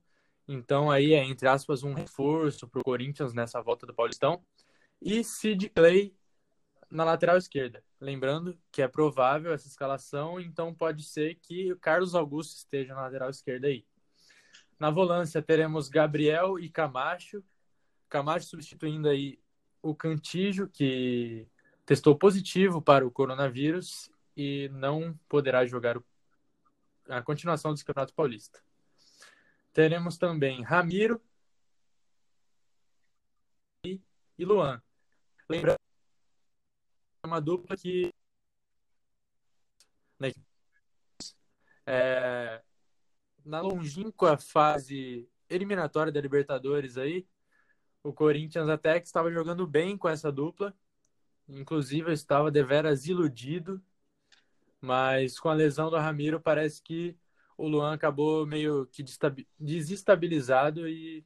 Então 0.48 0.90
aí 0.90 1.14
é, 1.14 1.24
entre 1.24 1.48
aspas, 1.48 1.84
um 1.84 1.94
reforço 1.94 2.68
para 2.68 2.80
o 2.80 2.84
Corinthians 2.84 3.34
nessa 3.34 3.62
volta 3.62 3.86
do 3.86 3.94
Paulistão. 3.94 4.44
E 5.02 5.24
Sid 5.24 5.70
Clay 5.70 6.16
na 6.90 7.04
lateral 7.04 7.38
esquerda. 7.38 7.84
Lembrando 8.00 8.58
que 8.72 8.82
é 8.82 8.88
provável 8.88 9.52
essa 9.52 9.68
escalação, 9.68 10.40
então 10.40 10.74
pode 10.74 11.04
ser 11.04 11.36
que 11.36 11.74
o 11.74 11.80
Carlos 11.80 12.14
Augusto 12.14 12.56
esteja 12.56 12.94
na 12.94 13.02
lateral 13.02 13.30
esquerda 13.30 13.68
aí. 13.68 13.86
Na 14.80 14.92
volância 14.92 15.42
teremos 15.42 15.90
Gabriel 15.90 16.60
e 16.60 16.70
Camacho. 16.70 17.44
Camacho 18.08 18.48
substituindo 18.48 19.10
aí 19.10 19.40
o 19.82 19.96
Cantijo, 19.96 20.68
que 20.68 21.48
testou 21.86 22.16
positivo 22.16 22.82
para 22.82 23.06
o 23.06 23.12
coronavírus 23.12 24.12
e 24.36 24.70
não 24.74 25.18
poderá 25.28 25.66
jogar 25.66 26.00
a 27.10 27.22
continuação 27.22 27.74
do 27.74 27.84
Campeonato 27.84 28.14
Paulista. 28.14 28.62
Teremos 29.74 30.18
também 30.18 30.62
Ramiro 30.62 31.22
e, 33.84 34.00
Luan. 34.40 34.82
Lembrando 35.50 35.87
uma 37.28 37.42
dupla 37.42 37.76
que 37.78 38.14
né, 40.20 40.32
é, 41.86 42.62
na 43.46 43.62
longínqua 43.62 44.38
fase 44.38 45.30
eliminatória 45.50 46.12
da 46.12 46.22
Libertadores 46.22 46.98
aí, 46.98 47.26
o 48.04 48.14
Corinthians 48.14 48.70
até 48.70 49.00
que 49.00 49.08
estava 49.08 49.32
jogando 49.32 49.66
bem 49.68 49.98
com 49.98 50.10
essa 50.10 50.32
dupla. 50.32 50.74
Inclusive, 51.48 52.10
eu 52.10 52.14
estava 52.14 52.52
deveras 52.52 53.06
iludido. 53.06 53.82
Mas 54.82 55.40
com 55.40 55.50
a 55.50 55.54
lesão 55.54 55.90
do 55.90 55.98
Ramiro, 55.98 56.40
parece 56.40 56.82
que 56.82 57.18
o 57.58 57.68
Luan 57.68 57.94
acabou 57.94 58.46
meio 58.46 58.86
que 58.88 59.04
desestabilizado 59.60 60.88
e 60.88 61.26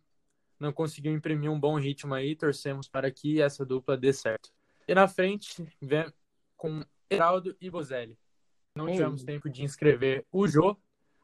não 0.59 0.71
conseguiu 0.71 1.13
imprimir 1.13 1.51
um 1.51 1.59
bom 1.59 1.77
ritmo 1.77 2.13
aí. 2.13 2.35
Torcemos 2.35 2.87
para 2.87 3.11
que 3.11 3.41
essa 3.41 3.65
dupla 3.65 3.97
dê 3.97 4.13
certo. 4.13 4.51
E 4.91 4.93
na 4.93 5.07
frente, 5.07 5.65
vem 5.81 6.11
com 6.57 6.83
Heraldo 7.09 7.55
e 7.61 7.69
Bozelli. 7.69 8.19
Não 8.75 8.87
tivemos 8.87 9.23
tempo 9.23 9.49
de 9.49 9.63
inscrever 9.63 10.25
o 10.29 10.45
Jô, 10.45 10.75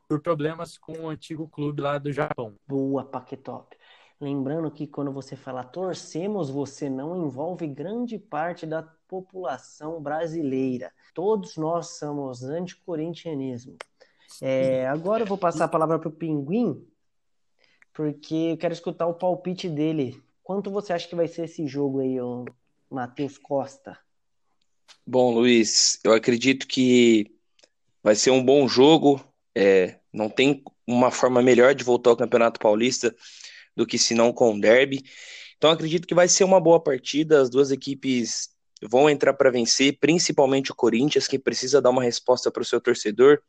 por 0.07 0.21
problemas 0.21 0.77
com 0.77 0.93
o 0.93 1.09
antigo 1.09 1.49
clube 1.49 1.81
lá 1.81 1.97
do 1.97 2.09
Japão. 2.09 2.55
Boa, 2.65 3.03
Paquetop. 3.03 3.75
Lembrando 4.21 4.71
que 4.71 4.87
quando 4.87 5.11
você 5.11 5.35
fala 5.35 5.65
torcemos, 5.65 6.49
você 6.49 6.89
não 6.89 7.25
envolve 7.25 7.67
grande 7.67 8.17
parte 8.17 8.65
da 8.65 8.83
população 9.05 10.01
brasileira. 10.01 10.89
Todos 11.13 11.57
nós 11.57 11.97
somos 11.97 12.43
anticorintianismo. 12.43 13.75
É, 14.41 14.87
agora 14.87 15.23
eu 15.23 15.27
vou 15.27 15.37
passar 15.37 15.65
a 15.65 15.67
palavra 15.67 15.99
para 15.99 16.07
o 16.07 16.13
Pinguim, 16.13 16.87
porque 17.93 18.33
eu 18.33 18.57
quero 18.57 18.73
escutar 18.73 19.07
o 19.07 19.13
palpite 19.13 19.67
dele. 19.67 20.23
Quanto 20.41 20.71
você 20.71 20.93
acha 20.93 21.05
que 21.05 21.15
vai 21.17 21.27
ser 21.27 21.43
esse 21.43 21.67
jogo 21.67 21.99
aí, 21.99 22.17
o 22.21 22.45
Matheus 22.89 23.37
Costa? 23.37 23.97
Bom, 25.05 25.33
Luiz, 25.33 25.99
eu 26.03 26.13
acredito 26.13 26.67
que 26.67 27.31
vai 28.03 28.15
ser 28.15 28.31
um 28.31 28.43
bom 28.43 28.67
jogo. 28.67 29.23
É, 29.55 29.99
não 30.13 30.29
tem 30.29 30.63
uma 30.85 31.11
forma 31.11 31.41
melhor 31.41 31.75
de 31.75 31.83
voltar 31.83 32.09
ao 32.09 32.17
Campeonato 32.17 32.59
Paulista 32.59 33.15
do 33.75 33.85
que 33.85 33.97
se 33.97 34.13
não 34.13 34.33
com 34.33 34.53
o 34.53 34.59
derby. 34.59 35.03
Então 35.57 35.69
acredito 35.69 36.07
que 36.07 36.15
vai 36.15 36.27
ser 36.27 36.43
uma 36.43 36.59
boa 36.59 36.81
partida. 36.81 37.41
As 37.41 37.49
duas 37.49 37.71
equipes 37.71 38.49
vão 38.81 39.09
entrar 39.09 39.33
para 39.33 39.51
vencer, 39.51 39.97
principalmente 39.99 40.71
o 40.71 40.75
Corinthians, 40.75 41.27
que 41.27 41.39
precisa 41.39 41.81
dar 41.81 41.89
uma 41.89 42.03
resposta 42.03 42.51
para 42.51 42.61
o 42.61 42.65
seu 42.65 42.79
torcedor. 42.79 43.39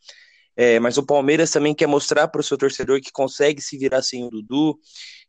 É, 0.60 0.80
mas 0.80 0.98
o 0.98 1.06
Palmeiras 1.06 1.52
também 1.52 1.72
quer 1.72 1.86
mostrar 1.86 2.26
para 2.26 2.40
o 2.40 2.44
seu 2.44 2.58
torcedor 2.58 3.00
que 3.00 3.12
consegue 3.12 3.62
se 3.62 3.78
virar 3.78 4.02
sem 4.02 4.24
o 4.24 4.28
Dudu, 4.28 4.76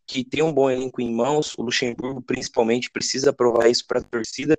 que 0.08 0.24
tem 0.24 0.42
um 0.42 0.52
bom 0.52 0.72
elenco 0.72 1.00
em 1.00 1.14
mãos. 1.14 1.56
O 1.56 1.62
Luxemburgo, 1.62 2.20
principalmente, 2.20 2.90
precisa 2.90 3.32
provar 3.32 3.70
isso 3.70 3.86
para 3.86 4.00
a 4.00 4.04
torcida. 4.04 4.58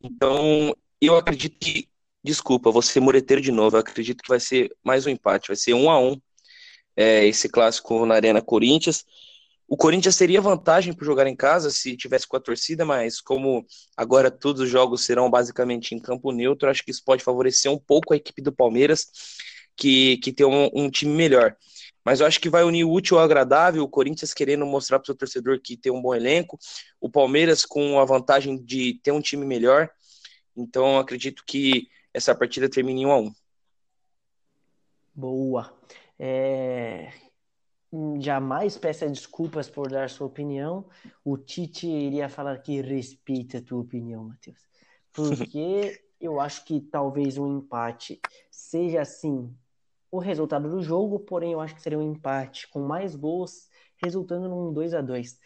Então, 0.00 0.72
eu 1.00 1.16
acredito 1.16 1.58
que, 1.58 1.88
desculpa, 2.22 2.70
vou 2.70 2.82
ser 2.82 3.00
mureteiro 3.00 3.42
de 3.42 3.50
novo. 3.50 3.74
Eu 3.76 3.80
acredito 3.80 4.22
que 4.22 4.28
vai 4.28 4.38
ser 4.38 4.70
mais 4.84 5.04
um 5.06 5.10
empate, 5.10 5.48
vai 5.48 5.56
ser 5.56 5.74
um 5.74 5.90
a 5.90 5.98
um 5.98 6.16
é, 6.96 7.26
esse 7.26 7.48
clássico 7.48 8.06
na 8.06 8.14
Arena 8.14 8.40
Corinthians. 8.40 9.04
O 9.66 9.76
Corinthians 9.76 10.16
teria 10.16 10.40
vantagem 10.40 10.92
por 10.92 11.04
jogar 11.04 11.26
em 11.26 11.34
casa 11.34 11.68
se 11.72 11.96
tivesse 11.96 12.28
com 12.28 12.36
a 12.36 12.40
torcida, 12.40 12.84
mas 12.84 13.20
como 13.20 13.66
agora 13.96 14.30
todos 14.30 14.62
os 14.62 14.70
jogos 14.70 15.04
serão 15.04 15.28
basicamente 15.28 15.96
em 15.96 15.98
campo 15.98 16.30
neutro, 16.30 16.70
acho 16.70 16.84
que 16.84 16.92
isso 16.92 17.02
pode 17.04 17.24
favorecer 17.24 17.72
um 17.72 17.78
pouco 17.78 18.14
a 18.14 18.16
equipe 18.16 18.40
do 18.40 18.52
Palmeiras 18.52 19.08
que, 19.76 20.16
que 20.18 20.32
tem 20.32 20.46
um, 20.46 20.70
um 20.72 20.90
time 20.90 21.12
melhor. 21.12 21.56
Mas 22.04 22.20
eu 22.20 22.26
acho 22.26 22.40
que 22.40 22.48
vai 22.48 22.62
unir 22.62 22.84
o 22.84 22.92
útil 22.92 23.18
ao 23.18 23.24
agradável, 23.24 23.82
o 23.82 23.88
Corinthians 23.88 24.32
querendo 24.32 24.64
mostrar 24.64 24.98
para 24.98 25.04
o 25.04 25.06
seu 25.06 25.14
torcedor 25.16 25.60
que 25.60 25.76
tem 25.76 25.90
um 25.90 26.00
bom 26.00 26.14
elenco, 26.14 26.56
o 27.00 27.10
Palmeiras 27.10 27.64
com 27.64 27.98
a 27.98 28.04
vantagem 28.04 28.56
de 28.62 29.00
ter 29.02 29.10
um 29.10 29.20
time 29.20 29.44
melhor. 29.44 29.90
Então 30.56 30.98
acredito 30.98 31.42
que 31.44 31.88
essa 32.14 32.32
partida 32.34 32.70
termine 32.70 33.02
em 33.02 33.06
1 33.06 33.10
a 33.10 33.18
1 33.18 33.34
Boa. 35.12 35.74
É... 36.18 37.12
Jamais 38.20 38.76
peça 38.76 39.08
desculpas 39.08 39.68
por 39.68 39.90
dar 39.90 40.08
sua 40.08 40.26
opinião. 40.26 40.88
O 41.24 41.36
Tite 41.36 41.88
iria 41.88 42.28
falar 42.28 42.58
que 42.58 42.80
respeita 42.80 43.58
a 43.58 43.62
tua 43.62 43.80
opinião, 43.80 44.24
Matheus. 44.24 44.60
Porque 45.12 46.00
eu 46.20 46.40
acho 46.40 46.64
que 46.64 46.80
talvez 46.80 47.36
um 47.36 47.58
empate 47.58 48.20
seja 48.50 49.00
assim 49.00 49.52
o 50.10 50.18
resultado 50.18 50.70
do 50.70 50.82
jogo, 50.82 51.20
porém 51.20 51.52
eu 51.52 51.60
acho 51.60 51.74
que 51.74 51.82
seria 51.82 51.98
um 51.98 52.12
empate 52.12 52.68
com 52.68 52.80
mais 52.80 53.14
gols, 53.14 53.68
resultando 53.96 54.48
num 54.48 54.72
2 54.72 54.94
a 54.94 55.00
2 55.00 55.38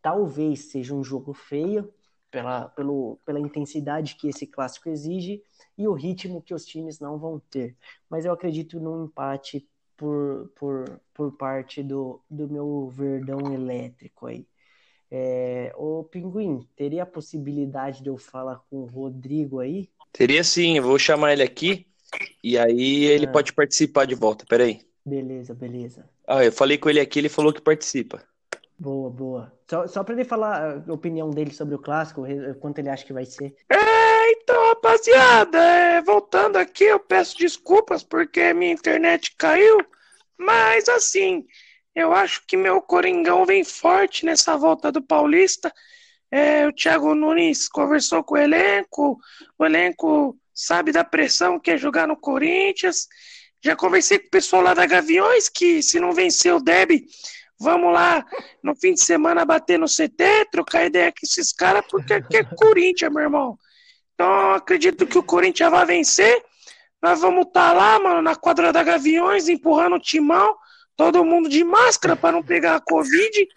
Talvez 0.00 0.70
seja 0.70 0.94
um 0.94 1.02
jogo 1.02 1.34
feio, 1.34 1.92
pela, 2.30 2.68
pelo, 2.68 3.18
pela 3.24 3.40
intensidade 3.40 4.14
que 4.14 4.28
esse 4.28 4.46
clássico 4.46 4.88
exige 4.88 5.42
e 5.76 5.88
o 5.88 5.92
ritmo 5.92 6.42
que 6.42 6.54
os 6.54 6.64
times 6.64 7.00
não 7.00 7.18
vão 7.18 7.40
ter. 7.50 7.76
Mas 8.08 8.24
eu 8.24 8.32
acredito 8.32 8.78
num 8.78 9.04
empate 9.04 9.66
por, 9.96 10.50
por, 10.54 11.00
por 11.12 11.32
parte 11.32 11.82
do, 11.82 12.20
do 12.30 12.48
meu 12.48 12.88
verdão 12.88 13.52
elétrico 13.52 14.26
aí. 14.26 14.46
É, 15.10 15.72
ô 15.76 16.04
Pinguim, 16.04 16.68
teria 16.76 17.02
a 17.02 17.06
possibilidade 17.06 18.02
de 18.02 18.10
eu 18.10 18.18
falar 18.18 18.62
com 18.68 18.82
o 18.82 18.86
Rodrigo 18.86 19.58
aí? 19.58 19.88
Teria 20.12 20.44
sim, 20.44 20.76
eu 20.76 20.82
vou 20.82 20.98
chamar 20.98 21.32
ele 21.32 21.42
aqui 21.42 21.86
e 22.42 22.58
aí 22.58 23.04
ele 23.04 23.26
ah. 23.26 23.30
pode 23.30 23.52
participar 23.52 24.06
de 24.06 24.14
volta, 24.14 24.44
peraí. 24.48 24.80
Beleza, 25.04 25.54
beleza. 25.54 26.08
Ah, 26.26 26.44
eu 26.44 26.52
falei 26.52 26.76
com 26.76 26.90
ele 26.90 27.00
aqui, 27.00 27.18
ele 27.18 27.28
falou 27.28 27.52
que 27.52 27.60
participa. 27.60 28.22
Boa, 28.78 29.10
boa. 29.10 29.52
Só, 29.68 29.86
só 29.86 30.04
para 30.04 30.14
ele 30.14 30.24
falar 30.24 30.84
a 30.86 30.92
opinião 30.92 31.30
dele 31.30 31.52
sobre 31.52 31.74
o 31.74 31.78
clássico, 31.80 32.22
quanto 32.60 32.78
ele 32.78 32.88
acha 32.88 33.04
que 33.04 33.12
vai 33.12 33.24
ser. 33.24 33.56
É, 33.68 34.30
então, 34.32 34.68
rapaziada, 34.68 35.58
é, 35.58 36.02
voltando 36.02 36.56
aqui, 36.56 36.84
eu 36.84 37.00
peço 37.00 37.36
desculpas 37.36 38.04
porque 38.04 38.52
minha 38.54 38.72
internet 38.72 39.34
caiu, 39.36 39.84
mas 40.38 40.88
assim, 40.88 41.44
eu 41.94 42.12
acho 42.12 42.46
que 42.46 42.56
meu 42.56 42.80
Coringão 42.80 43.44
vem 43.44 43.64
forte 43.64 44.24
nessa 44.24 44.56
volta 44.56 44.92
do 44.92 45.02
Paulista. 45.02 45.72
É, 46.30 46.66
o 46.66 46.72
Thiago 46.72 47.14
Nunes 47.14 47.68
conversou 47.68 48.22
com 48.22 48.34
o 48.34 48.38
elenco, 48.38 49.18
o 49.58 49.64
elenco 49.64 50.38
sabe 50.58 50.90
da 50.90 51.04
pressão 51.04 51.60
que 51.60 51.70
é 51.70 51.78
jogar 51.78 52.08
no 52.08 52.16
Corinthians. 52.16 53.06
Já 53.64 53.76
conversei 53.76 54.18
com 54.18 54.26
o 54.26 54.30
pessoal 54.30 54.62
lá 54.62 54.74
da 54.74 54.86
Gaviões 54.86 55.48
que 55.48 55.80
se 55.82 56.00
não 56.00 56.12
vencer 56.12 56.52
o 56.52 56.60
Deb, 56.60 57.04
vamos 57.60 57.92
lá 57.92 58.26
no 58.62 58.74
fim 58.74 58.92
de 58.92 59.00
semana 59.00 59.44
bater 59.44 59.78
no 59.78 59.86
CT, 59.86 60.48
trocar 60.50 60.86
ideia 60.86 61.12
com 61.12 61.18
esses 61.22 61.52
caras, 61.52 61.84
porque 61.88 62.12
aqui 62.12 62.38
é 62.38 62.44
Corinthians, 62.44 63.12
meu 63.12 63.22
irmão. 63.22 63.56
Então 64.14 64.52
acredito 64.52 65.06
que 65.06 65.16
o 65.16 65.22
Corinthians 65.22 65.70
vai 65.70 65.86
vencer. 65.86 66.44
Nós 67.00 67.20
vamos 67.20 67.46
estar 67.46 67.68
tá 67.68 67.72
lá, 67.72 68.00
mano, 68.00 68.20
na 68.20 68.34
quadra 68.34 68.72
da 68.72 68.82
Gaviões, 68.82 69.48
empurrando 69.48 69.94
o 69.94 70.00
timão, 70.00 70.56
todo 70.96 71.24
mundo 71.24 71.48
de 71.48 71.62
máscara 71.62 72.16
para 72.16 72.32
não 72.32 72.42
pegar 72.42 72.74
a 72.74 72.80
Covid. 72.80 73.48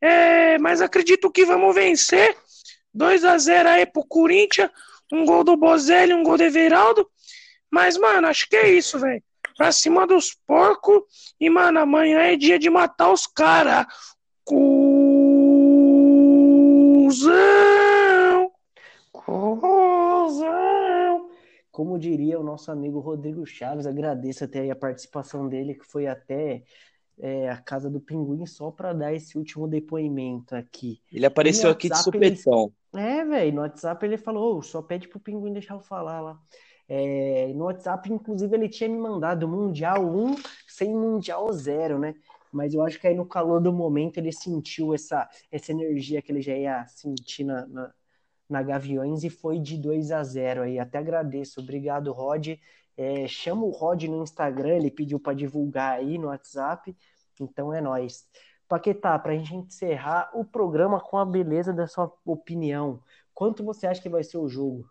É, 0.00 0.56
mas 0.58 0.80
acredito 0.80 1.30
que 1.30 1.44
vamos 1.44 1.74
vencer. 1.74 2.34
2 2.94 3.22
a 3.24 3.36
0 3.36 3.68
aí 3.68 3.84
pro 3.84 4.02
Corinthians 4.06 4.70
um 5.12 5.24
gol 5.24 5.44
do 5.44 5.56
Bozelli, 5.56 6.12
um 6.14 6.22
gol 6.22 6.36
do 6.36 6.42
Everaldo. 6.42 7.08
Mas, 7.70 7.96
mano, 7.96 8.26
acho 8.26 8.48
que 8.48 8.56
é 8.56 8.70
isso, 8.70 8.98
velho. 8.98 9.22
Pra 9.56 9.72
cima 9.72 10.06
dos 10.06 10.34
porcos. 10.46 11.02
E, 11.40 11.48
mano, 11.50 11.80
amanhã 11.80 12.20
é 12.20 12.36
dia 12.36 12.58
de 12.58 12.70
matar 12.70 13.12
os 13.12 13.26
caras. 13.26 13.86
Cusão! 14.44 14.58
Cusão! 19.12 20.48
Como 21.70 21.98
diria 21.98 22.40
o 22.40 22.42
nosso 22.42 22.70
amigo 22.70 22.98
Rodrigo 22.98 23.44
Chaves, 23.46 23.86
agradeço 23.86 24.44
até 24.44 24.70
a 24.70 24.76
participação 24.76 25.48
dele, 25.48 25.74
que 25.74 25.84
foi 25.84 26.06
até 26.06 26.64
é, 27.20 27.48
a 27.48 27.56
casa 27.56 27.90
do 27.90 28.00
Pinguim 28.00 28.46
só 28.46 28.70
para 28.70 28.92
dar 28.92 29.12
esse 29.12 29.36
último 29.36 29.68
depoimento 29.68 30.54
aqui. 30.54 31.00
Ele 31.12 31.26
apareceu 31.26 31.70
aqui 31.70 31.88
de 31.88 32.02
supetão. 32.02 32.72
É, 32.94 33.24
velho, 33.24 33.54
no 33.54 33.60
WhatsApp 33.62 34.04
ele 34.06 34.16
falou, 34.16 34.58
oh, 34.58 34.62
só 34.62 34.80
pede 34.82 35.08
pro 35.08 35.20
Pinguim 35.20 35.52
deixar 35.52 35.74
eu 35.74 35.80
falar 35.80 36.20
lá. 36.20 36.40
É, 36.88 37.52
no 37.54 37.64
WhatsApp, 37.64 38.10
inclusive, 38.10 38.54
ele 38.56 38.68
tinha 38.68 38.88
me 38.88 38.96
mandado 38.98 39.46
Mundial 39.46 40.04
1 40.04 40.36
sem 40.66 40.90
Mundial 40.94 41.52
0, 41.52 41.98
né? 41.98 42.14
Mas 42.50 42.72
eu 42.72 42.82
acho 42.82 42.98
que 42.98 43.06
aí 43.06 43.14
no 43.14 43.26
calor 43.26 43.60
do 43.60 43.72
momento 43.72 44.16
ele 44.18 44.32
sentiu 44.32 44.94
essa, 44.94 45.28
essa 45.52 45.70
energia 45.72 46.22
que 46.22 46.32
ele 46.32 46.40
já 46.40 46.54
ia 46.56 46.86
sentir 46.86 47.44
na, 47.44 47.66
na, 47.66 47.94
na 48.48 48.62
Gaviões 48.62 49.22
e 49.22 49.28
foi 49.28 49.58
de 49.58 49.76
2 49.76 50.10
a 50.12 50.22
0 50.24 50.62
aí. 50.62 50.78
Até 50.78 50.98
agradeço. 50.98 51.60
Obrigado, 51.60 52.10
Rod. 52.12 52.56
É, 52.96 53.28
chama 53.28 53.64
o 53.64 53.70
Rod 53.70 54.04
no 54.04 54.22
Instagram, 54.22 54.76
ele 54.76 54.90
pediu 54.90 55.20
para 55.20 55.34
divulgar 55.34 55.98
aí 55.98 56.16
no 56.18 56.28
WhatsApp. 56.28 56.96
Então 57.40 57.72
é 57.72 57.80
nós. 57.80 58.26
Paquetá, 58.68 59.18
para 59.18 59.32
a 59.32 59.36
gente 59.36 59.54
encerrar 59.54 60.30
o 60.34 60.44
programa 60.44 61.00
com 61.00 61.16
a 61.16 61.24
beleza 61.24 61.72
da 61.72 61.86
sua 61.86 62.14
opinião, 62.24 63.02
quanto 63.32 63.64
você 63.64 63.86
acha 63.86 64.02
que 64.02 64.08
vai 64.10 64.22
ser 64.22 64.36
o 64.36 64.48
jogo? 64.48 64.88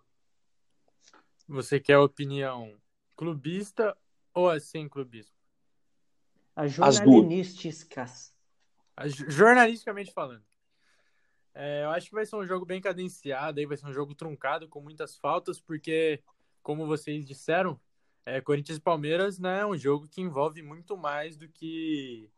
Você 1.47 1.80
quer 1.80 1.97
opinião 1.99 2.75
clubista 3.15 3.95
ou 4.34 4.59
sem 4.59 4.89
clubismo? 4.89 5.36
As 6.55 6.71
jornalísticas. 6.71 8.34
Jornalisticamente 9.28 10.11
falando. 10.11 10.43
É, 11.53 11.84
eu 11.84 11.91
acho 11.91 12.09
que 12.09 12.15
vai 12.15 12.25
ser 12.25 12.36
um 12.36 12.45
jogo 12.45 12.65
bem 12.65 12.82
cadenciado, 12.82 13.59
aí 13.59 13.65
vai 13.65 13.78
ser 13.78 13.88
um 13.88 13.93
jogo 13.93 14.13
truncado 14.13 14.67
com 14.67 14.82
muitas 14.82 15.17
faltas, 15.17 15.59
porque, 15.59 16.21
como 16.61 16.86
vocês 16.86 17.25
disseram, 17.25 17.80
é, 18.25 18.41
Corinthians 18.41 18.78
e 18.78 18.82
Palmeiras 18.82 19.39
né, 19.39 19.61
é 19.61 19.65
um 19.65 19.78
jogo 19.78 20.07
que 20.07 20.21
envolve 20.21 20.61
muito 20.61 20.97
mais 20.97 21.38
do 21.38 21.47
que 21.47 22.30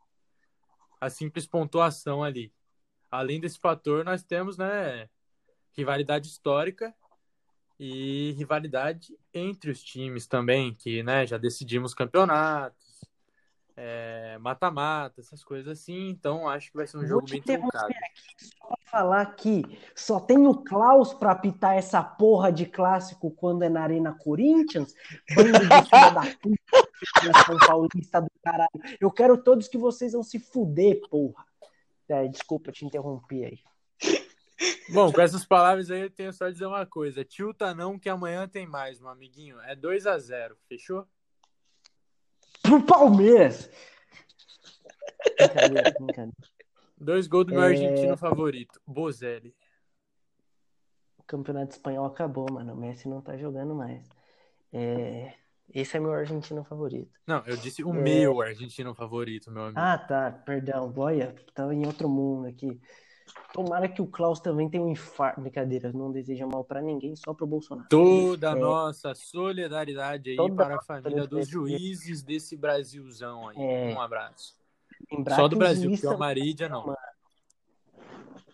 a 1.00 1.08
simples 1.08 1.46
pontuação 1.46 2.22
ali. 2.22 2.52
Além 3.10 3.40
desse 3.40 3.58
fator, 3.58 4.04
nós 4.04 4.22
temos 4.22 4.56
né, 4.56 5.08
rivalidade 5.72 6.28
histórica 6.28 6.94
e 7.78 8.32
rivalidade 8.32 9.16
entre 9.32 9.70
os 9.70 9.82
times 9.82 10.26
também, 10.26 10.74
que 10.74 11.02
né, 11.02 11.26
já 11.26 11.38
decidimos 11.38 11.94
campeonatos, 11.94 12.90
é, 13.76 14.36
mata-mata, 14.38 15.18
é, 15.18 15.22
essas 15.22 15.42
coisas 15.42 15.66
assim. 15.68 16.10
Então 16.10 16.46
acho 16.46 16.70
que 16.70 16.76
vai 16.76 16.86
ser 16.86 16.98
um 16.98 17.00
Vou 17.00 17.08
jogo 17.08 17.26
bem 17.30 17.40
truncado. 17.40 17.86
Aqui 17.86 18.46
só 18.60 18.74
falar 18.90 19.26
que 19.36 19.64
só 19.94 20.20
tem 20.20 20.46
o 20.46 20.54
Klaus 20.54 21.14
para 21.14 21.32
apitar 21.32 21.76
essa 21.76 22.02
porra 22.02 22.52
de 22.52 22.66
clássico 22.66 23.30
quando 23.30 23.62
é 23.62 23.70
na 23.70 23.82
Arena 23.82 24.12
Corinthians. 24.12 24.94
Bando 25.34 25.52
de 25.52 25.66
filha 25.66 26.10
da 26.10 26.36
puta, 26.36 26.59
São 27.46 27.56
Paulista 27.66 28.20
do 28.20 28.30
caralho. 28.42 28.70
Eu 29.00 29.10
quero 29.10 29.42
todos 29.42 29.68
que 29.68 29.78
vocês 29.78 30.12
vão 30.12 30.22
se 30.22 30.38
fuder, 30.38 31.00
porra. 31.08 31.44
É, 32.08 32.26
desculpa, 32.28 32.72
te 32.72 32.84
interrompi 32.84 33.44
aí. 33.44 33.58
Bom, 34.90 35.12
com 35.12 35.20
essas 35.20 35.44
palavras 35.44 35.90
aí 35.90 36.00
eu 36.00 36.10
tenho 36.10 36.32
só 36.32 36.46
a 36.46 36.50
dizer 36.50 36.66
uma 36.66 36.84
coisa. 36.84 37.24
Tilta 37.24 37.72
não, 37.72 37.98
que 37.98 38.08
amanhã 38.08 38.48
tem 38.48 38.66
mais, 38.66 39.00
meu 39.00 39.08
amiguinho. 39.08 39.60
É 39.60 39.76
2 39.76 40.06
a 40.06 40.18
0 40.18 40.56
fechou? 40.68 41.06
pro 42.62 42.82
Palmeiras. 42.82 43.70
Brincadeira, 45.36 45.90
brincadeira. 45.98 46.36
Dois 46.96 47.26
gols 47.26 47.46
do 47.46 47.52
meu 47.52 47.62
é... 47.62 47.66
argentino 47.68 48.16
favorito, 48.16 48.80
Bozelli. 48.86 49.54
campeonato 51.26 51.72
espanhol 51.72 52.06
acabou, 52.06 52.46
mano. 52.50 52.74
O 52.74 52.76
Messi 52.76 53.08
não 53.08 53.20
tá 53.20 53.36
jogando 53.36 53.74
mais. 53.74 54.06
É... 54.72 55.34
Esse 55.72 55.96
é 55.96 56.00
meu 56.00 56.12
argentino 56.12 56.64
favorito. 56.64 57.10
Não, 57.26 57.42
eu 57.46 57.56
disse 57.56 57.82
o 57.84 57.94
é... 57.94 58.02
meu 58.02 58.42
argentino 58.42 58.94
favorito, 58.94 59.50
meu 59.50 59.64
amigo. 59.64 59.78
Ah, 59.78 59.96
tá. 59.96 60.30
Perdão. 60.30 60.90
Boia, 60.90 61.34
tava 61.54 61.74
em 61.74 61.86
outro 61.86 62.08
mundo 62.08 62.48
aqui. 62.48 62.80
Tomara 63.52 63.88
que 63.88 64.02
o 64.02 64.06
Klaus 64.06 64.40
também 64.40 64.68
tenha 64.68 64.82
um 64.82 64.88
infarto. 64.88 65.40
Brincadeira, 65.40 65.92
não 65.92 66.10
deseja 66.10 66.46
mal 66.46 66.64
para 66.64 66.80
ninguém, 66.80 67.14
só 67.14 67.32
pro 67.32 67.46
Bolsonaro. 67.46 67.88
Toda 67.88 68.52
a 68.52 68.56
é... 68.56 68.60
nossa 68.60 69.14
solidariedade 69.14 70.30
aí 70.30 70.36
Toda 70.36 70.54
para 70.54 70.76
a 70.76 70.82
família 70.82 71.26
dos 71.26 71.48
juízes 71.48 72.22
desse 72.22 72.56
Brasilzão 72.56 73.48
aí. 73.48 73.56
É... 73.58 73.94
Um 73.94 74.00
abraço. 74.00 74.58
Lembrar 75.10 75.36
só 75.36 75.48
do 75.48 75.56
Brasil, 75.56 75.90
porque 75.90 76.06
o 76.06 76.18
Marídia 76.18 76.68
não. 76.68 76.94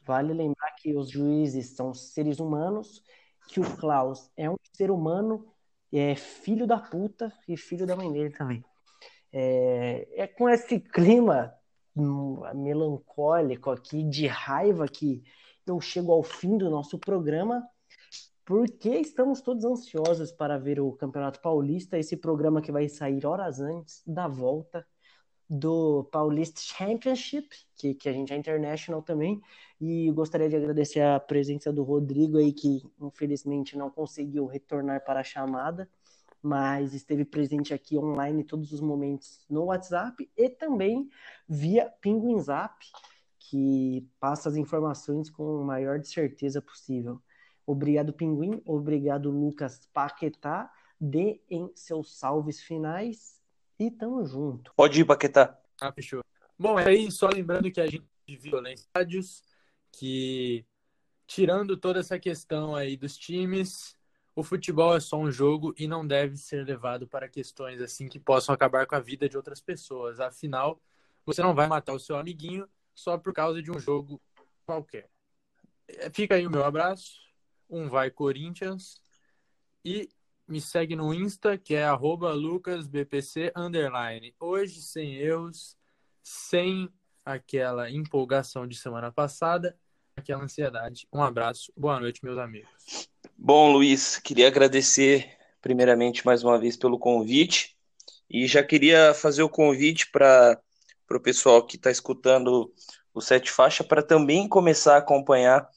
Vale 0.05 0.33
lembrar 0.33 0.71
que 0.73 0.95
os 0.95 1.11
juízes 1.11 1.71
são 1.71 1.93
seres 1.93 2.39
humanos, 2.39 3.03
que 3.49 3.59
o 3.59 3.77
Klaus 3.77 4.31
é 4.37 4.49
um 4.49 4.57
ser 4.73 4.91
humano, 4.91 5.45
é 5.93 6.15
filho 6.15 6.67
da 6.67 6.79
puta 6.79 7.33
e 7.49 7.57
filho 7.57 7.87
da 7.87 7.97
mãe 7.97 8.13
dele 8.13 8.31
também. 8.31 8.65
É, 9.33 10.09
é 10.23 10.27
com 10.27 10.49
esse 10.49 10.81
clima 10.81 11.55
melancólico 12.55 13.71
aqui, 13.71 14.03
de 14.03 14.27
raiva, 14.27 14.87
que 14.87 15.23
eu 15.67 15.81
chego 15.81 16.13
ao 16.13 16.23
fim 16.23 16.57
do 16.57 16.71
nosso 16.71 16.99
programa, 16.99 17.67
porque 18.45 18.91
estamos 18.91 19.41
todos 19.41 19.65
ansiosos 19.65 20.31
para 20.31 20.59
ver 20.59 20.79
o 20.79 20.93
Campeonato 20.93 21.41
Paulista, 21.41 21.99
esse 21.99 22.17
programa 22.17 22.63
que 22.63 22.71
vai 22.71 22.89
sair 22.89 23.27
horas 23.27 23.61
antes 23.61 24.03
da 24.07 24.29
volta 24.29 24.87
do 25.49 26.05
Paulista 26.05 26.61
Championship, 26.61 27.49
que, 27.77 27.95
que 27.95 28.09
a 28.09 28.13
gente 28.13 28.33
é 28.33 28.37
international 28.37 29.03
também, 29.03 29.41
e 29.81 30.11
gostaria 30.13 30.49
de 30.49 30.57
agradecer 30.57 31.01
a 31.01 31.21
presença 31.21 31.73
do 31.73 31.83
Rodrigo 31.83 32.39
aí, 32.39 32.53
que 32.53 32.83
infelizmente 33.01 33.77
não 33.77 33.91
conseguiu 33.91 34.47
retornar 34.47 35.05
para 35.05 35.21
a 35.21 35.25
chamada 35.25 35.89
mas 36.47 36.95
esteve 36.95 37.25
presente 37.25 37.75
aqui 37.75 37.99
online 37.99 38.45
todos 38.45 38.73
os 38.73 38.81
momentos 38.81 39.45
no 39.51 39.65
WhatsApp 39.65 40.31
e 40.37 40.49
também 40.49 41.11
via 41.49 41.91
Pinguim 42.01 42.39
Zap, 42.41 42.87
que 43.39 44.09
passa 44.21 44.49
as 44.49 44.57
informações 44.57 45.29
com 45.29 45.63
a 45.63 45.65
maior 45.65 45.99
de 45.99 46.09
certeza 46.09 46.63
possível. 46.63 47.21
Obrigado, 47.67 48.13
Pinguim. 48.13 48.63
Obrigado, 48.65 49.29
Lucas 49.29 49.89
Paquetá. 49.93 50.73
Dê 51.01 51.43
em 51.51 51.71
seus 51.75 52.17
salves 52.17 52.63
finais 52.63 53.41
e 53.77 53.91
tamo 53.91 54.25
junto. 54.25 54.73
Pode 54.77 55.01
ir, 55.01 55.05
Paquetá. 55.05 55.59
Ah, 55.81 55.93
fechou. 55.93 56.23
Bom, 56.57 56.79
é 56.79 56.87
aí, 56.87 57.11
só 57.11 57.29
lembrando 57.29 57.71
que 57.73 57.81
a 57.81 57.89
gente 57.89 58.07
viu 58.29 58.61
lá 58.61 58.71
em 58.71 58.75
estádios, 58.75 59.43
que 59.99 60.67
tirando 61.27 61.77
toda 61.77 62.01
essa 62.01 62.19
questão 62.19 62.75
aí 62.77 62.97
dos 62.97 63.17
times, 63.17 63.97
o 64.35 64.43
futebol 64.43 64.95
é 64.95 65.01
só 65.01 65.17
um 65.19 65.31
jogo 65.31 65.75
e 65.79 65.89
não 65.89 66.07
deve 66.07 66.37
ser 66.37 66.65
levado 66.65 67.09
para 67.09 67.29
questões 67.29 67.81
assim 67.81 68.07
que 68.09 68.21
possam 68.21 68.55
acabar 68.55 68.87
com 68.87 68.95
a 68.95 69.01
vida 69.01 69.29
de 69.29 69.37
outras 69.37 69.61
pessoas. 69.61 70.21
Afinal, 70.21 70.81
você 71.25 71.43
não 71.43 71.55
vai 71.55 71.67
matar 71.67 71.95
o 71.95 71.99
seu 71.99 72.17
amiguinho 72.17 72.69
só 72.95 73.17
por 73.17 73.33
causa 73.33 73.63
de 73.63 73.71
um 73.71 73.79
jogo 73.79 74.21
qualquer. 74.67 75.09
É, 75.89 76.11
fica 76.11 76.35
aí 76.35 76.47
o 76.47 76.51
meu 76.51 76.65
abraço. 76.65 77.21
Um 77.69 77.89
vai 77.89 78.11
Corinthians 78.11 79.01
e 79.85 80.09
me 80.47 80.61
segue 80.61 80.95
no 80.95 81.13
Insta, 81.15 81.57
que 81.57 81.75
é 81.75 81.91
lucasbpc. 81.91 83.53
Hoje 84.39 84.83
sem 84.83 85.15
erros, 85.17 85.77
sem 86.23 86.93
aquela 87.25 87.91
empolgação 87.91 88.67
de 88.69 88.77
semana 88.77 89.11
passada, 89.11 89.77
aquela 90.17 90.43
ansiedade. 90.43 91.07
Um 91.13 91.23
abraço, 91.23 91.71
boa 91.77 92.01
noite, 92.01 92.25
meus 92.25 92.39
amigos. 92.39 92.69
Bom, 93.37 93.71
Luiz, 93.71 94.19
queria 94.19 94.49
agradecer 94.49 95.31
primeiramente 95.61 96.25
mais 96.25 96.43
uma 96.43 96.59
vez 96.59 96.77
pelo 96.77 96.99
convite 96.99 97.77
e 98.29 98.47
já 98.47 98.63
queria 98.63 99.13
fazer 99.13 99.43
o 99.43 99.49
convite 99.49 100.11
para 100.11 100.59
o 101.11 101.21
pessoal 101.21 101.65
que 101.65 101.77
está 101.77 101.91
escutando 101.91 102.73
o 103.13 103.21
Sete 103.21 103.51
Faixa 103.51 103.85
para 103.85 104.03
também 104.03 104.49
começar 104.49 104.95
a 104.95 104.99
acompanhar 104.99 105.69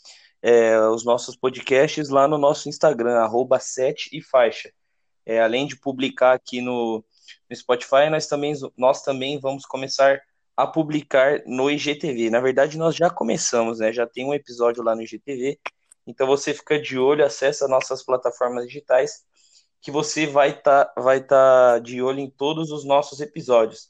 é, 0.42 0.80
os 0.88 1.04
nossos 1.04 1.36
podcasts 1.36 2.08
lá 2.08 2.28
no 2.28 2.38
nosso 2.38 2.70
Instagram, 2.70 3.18
arroba 3.20 3.60
Sete 3.60 4.10
e 4.14 4.22
Faixa. 4.22 4.72
É, 5.26 5.42
além 5.42 5.68
de 5.68 5.76
publicar 5.76 6.34
aqui 6.34 6.62
no, 6.62 7.04
no 7.50 7.56
Spotify, 7.56 8.10
nós 8.10 8.26
também, 8.26 8.54
nós 8.78 9.04
também 9.04 9.38
vamos 9.38 9.66
começar 9.66 10.22
a 10.64 10.68
publicar 10.68 11.42
no 11.46 11.70
IGTV. 11.70 12.30
Na 12.30 12.40
verdade, 12.40 12.78
nós 12.78 12.96
já 12.96 13.10
começamos, 13.10 13.80
né? 13.80 13.94
Já 13.94 14.06
tem 14.08 14.26
um 14.26 14.34
episódio 14.34 14.84
lá 14.84 14.96
no 14.96 15.02
IGTV 15.02 15.58
então 16.10 16.26
você 16.26 16.56
fica 16.56 16.82
de 16.82 16.98
olho, 16.98 17.24
acessa 17.24 17.68
nossas 17.68 18.04
plataformas 18.04 18.66
digitais, 18.66 19.24
que 19.80 19.92
você 19.92 20.26
vai 20.26 20.50
estar 20.50 20.86
tá, 20.86 21.02
vai 21.02 21.22
tá 21.24 21.78
de 21.78 22.02
olho 22.02 22.20
em 22.20 22.30
todos 22.32 22.72
os 22.72 22.84
nossos 22.84 23.22
episódios. 23.22 23.88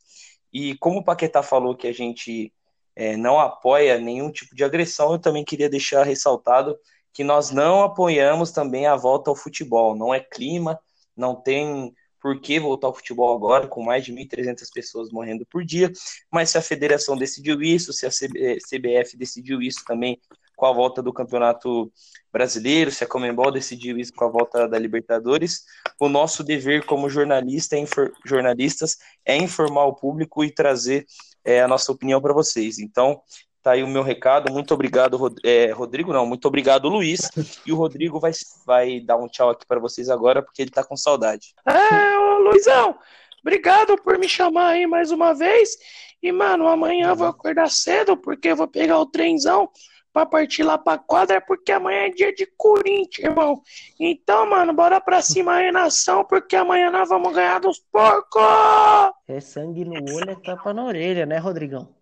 E 0.52 0.76
como 0.80 1.00
o 1.00 1.04
Paquetá 1.04 1.42
falou 1.42 1.78
que 1.78 1.88
a 1.88 1.94
gente 1.94 2.54
é, 2.94 3.16
não 3.16 3.40
apoia 3.40 3.98
nenhum 3.98 4.30
tipo 4.32 4.54
de 4.54 4.66
agressão, 4.66 5.14
eu 5.14 5.20
também 5.20 5.46
queria 5.46 5.70
deixar 5.70 6.04
ressaltado 6.04 6.78
que 7.14 7.24
nós 7.24 7.52
não 7.52 7.84
apoiamos 7.84 8.52
também 8.52 8.86
a 8.86 8.98
volta 8.98 9.30
ao 9.30 9.36
futebol. 9.36 9.96
Não 9.96 10.14
é 10.14 10.20
clima, 10.20 10.78
não 11.16 11.34
tem 11.34 11.94
por 12.22 12.40
que 12.40 12.60
voltar 12.60 12.88
ao 12.88 12.94
futebol 12.94 13.36
agora, 13.36 13.68
com 13.68 13.84
mais 13.84 14.04
de 14.04 14.14
1.300 14.14 14.68
pessoas 14.74 15.10
morrendo 15.12 15.46
por 15.46 15.64
dia, 15.64 15.92
mas 16.32 16.50
se 16.50 16.58
a 16.58 16.62
federação 16.62 17.18
decidiu 17.18 17.62
isso, 17.62 17.94
se 17.94 18.06
a 18.06 18.10
CBF 18.10 19.18
decidiu 19.18 19.62
isso 19.62 19.84
também 19.86 20.20
com 20.60 20.66
a 20.66 20.74
volta 20.74 21.02
do 21.02 21.14
Campeonato 21.14 21.90
Brasileiro, 22.34 22.92
se 22.92 23.04
a 23.04 23.08
Comembol 23.08 23.50
decidiu 23.50 23.98
isso 23.98 24.14
com 24.14 24.26
a 24.26 24.30
volta 24.30 24.68
da 24.68 24.78
Libertadores, 24.78 25.64
o 25.98 26.10
nosso 26.10 26.44
dever 26.44 26.86
como 26.86 27.10
jornalista, 27.10 27.78
jornalistas 28.26 28.98
é 29.26 29.38
informar 29.38 29.86
o 29.86 29.96
público 29.96 30.44
e 30.44 30.52
trazer 30.52 31.06
é, 31.46 31.62
a 31.62 31.68
nossa 31.68 31.92
opinião 31.92 32.22
para 32.22 32.34
vocês. 32.34 32.78
Então, 32.78 33.22
tá 33.62 33.72
aí 33.72 33.84
o 33.84 33.88
meu 33.88 34.04
recado. 34.04 34.52
Muito 34.52 34.74
obrigado, 34.74 35.18
é, 35.44 35.72
Rodrigo. 35.72 36.14
Não, 36.14 36.26
muito 36.26 36.48
obrigado, 36.48 36.88
Luiz. 36.88 37.30
E 37.66 37.72
o 37.72 37.76
Rodrigo 37.76 38.20
vai, 38.20 38.32
vai 38.66 39.00
dar 39.00 39.18
um 39.18 39.28
tchau 39.28 39.50
aqui 39.50 39.66
para 39.66 39.80
vocês 39.80 40.10
agora, 40.10 40.42
porque 40.42 40.62
ele 40.62 40.72
tá 40.72 40.84
com 40.84 40.96
saudade. 40.96 41.54
É, 41.66 42.18
ô 42.18 42.40
Luizão, 42.40 42.98
obrigado 43.42 43.98
por 44.02 44.18
me 44.18 44.28
chamar 44.28 44.70
aí 44.70 44.88
mais 44.88 45.12
uma 45.12 45.34
vez. 45.34 45.78
E, 46.22 46.32
mano, 46.32 46.68
amanhã 46.68 47.10
eu 47.10 47.16
vou 47.16 47.28
acordar 47.28 47.70
cedo, 47.70 48.18
porque 48.18 48.50
eu 48.50 48.56
vou 48.56 48.68
pegar 48.68 49.00
o 49.00 49.06
trenzão 49.06 49.70
pra 50.12 50.26
partir 50.26 50.64
lá 50.64 50.78
pra 50.78 50.98
quadra, 50.98 51.40
porque 51.40 51.72
amanhã 51.72 52.08
é 52.08 52.10
dia 52.10 52.34
de 52.34 52.46
Corinthians, 52.58 53.30
irmão. 53.30 53.62
Então, 54.00 54.50
mano, 54.50 54.74
bora 54.74 55.00
pra 55.00 55.22
cima 55.22 55.54
aí, 55.54 55.72
nação, 55.72 56.26
porque 56.26 56.56
amanhã 56.56 56.92
nós 56.92 57.08
vamos 57.08 57.34
ganhar 57.34 57.60
dos 57.60 57.80
porcos! 57.92 58.42
É 59.28 59.40
sangue 59.40 59.86
no 59.86 59.94
olho, 59.94 60.32
é 60.32 60.36
tapa 60.36 60.74
na 60.74 60.84
orelha, 60.84 61.26
né, 61.26 61.38
Rodrigão? 61.38 61.99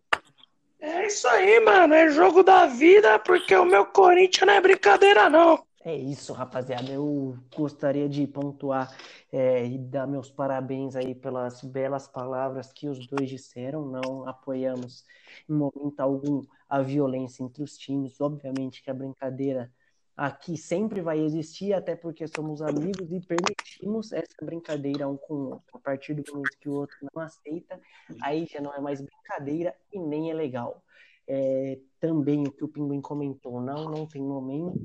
É 0.87 1.05
isso 1.05 1.27
aí, 1.27 1.59
mano, 1.59 1.93
é 1.93 2.09
jogo 2.09 2.41
da 2.43 2.65
vida, 2.65 3.19
porque 3.19 3.53
o 3.53 3.65
meu 3.65 3.85
Corinthians 3.85 4.47
não 4.47 4.53
é 4.53 4.61
brincadeira, 4.61 5.29
não. 5.29 5.61
É 5.83 5.93
isso, 5.93 6.31
rapaziada. 6.31 6.89
Eu 6.89 7.37
gostaria 7.53 8.07
de 8.07 8.25
pontuar 8.25 8.95
é, 9.29 9.65
e 9.65 9.77
dar 9.77 10.07
meus 10.07 10.31
parabéns 10.31 10.95
aí 10.95 11.13
pelas 11.13 11.61
belas 11.61 12.07
palavras 12.07 12.71
que 12.71 12.87
os 12.87 13.05
dois 13.05 13.29
disseram. 13.29 13.85
Não 13.85 14.25
apoiamos 14.27 15.03
em 15.49 15.53
momento 15.53 15.99
algum 15.99 16.41
a 16.69 16.81
violência 16.81 17.43
entre 17.43 17.63
os 17.63 17.77
times. 17.77 18.21
Obviamente 18.21 18.81
que 18.81 18.89
a 18.89 18.93
brincadeira 18.93 19.69
aqui 20.17 20.57
sempre 20.57 20.99
vai 20.99 21.19
existir, 21.19 21.73
até 21.73 21.95
porque 21.95 22.27
somos 22.27 22.59
amigos 22.59 23.11
e 23.11 23.19
permitimos 23.19 24.11
essa 24.11 24.43
brincadeira 24.43 25.07
um 25.07 25.15
com 25.15 25.33
o 25.35 25.49
outro. 25.51 25.77
A 25.77 25.79
partir 25.79 26.15
do 26.15 26.23
momento 26.33 26.57
que 26.59 26.67
o 26.67 26.73
outro 26.73 26.97
não 27.13 27.21
aceita, 27.21 27.79
aí 28.23 28.47
já 28.51 28.59
não 28.59 28.73
é 28.73 28.81
mais 28.81 28.99
brincadeira 28.99 29.75
e 29.93 29.99
nem 29.99 30.31
é 30.31 30.33
legal. 30.33 30.83
É, 31.29 31.77
também 31.99 32.47
o 32.47 32.51
que 32.51 32.63
o 32.63 32.67
Pinguim 32.67 33.01
comentou, 33.01 33.61
não, 33.61 33.91
não 33.91 34.07
tem 34.07 34.21
momento. 34.21 34.79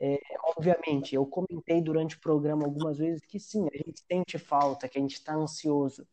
É, 0.00 0.18
obviamente, 0.56 1.14
eu 1.14 1.24
comentei 1.26 1.80
durante 1.80 2.16
o 2.16 2.20
programa 2.20 2.64
algumas 2.64 2.98
vezes 2.98 3.24
que 3.24 3.38
sim, 3.38 3.68
a 3.72 3.76
gente 3.76 4.02
sente 4.10 4.36
falta, 4.36 4.88
que 4.88 4.98
a 4.98 5.00
gente 5.00 5.14
está 5.14 5.34
ansioso, 5.34 6.04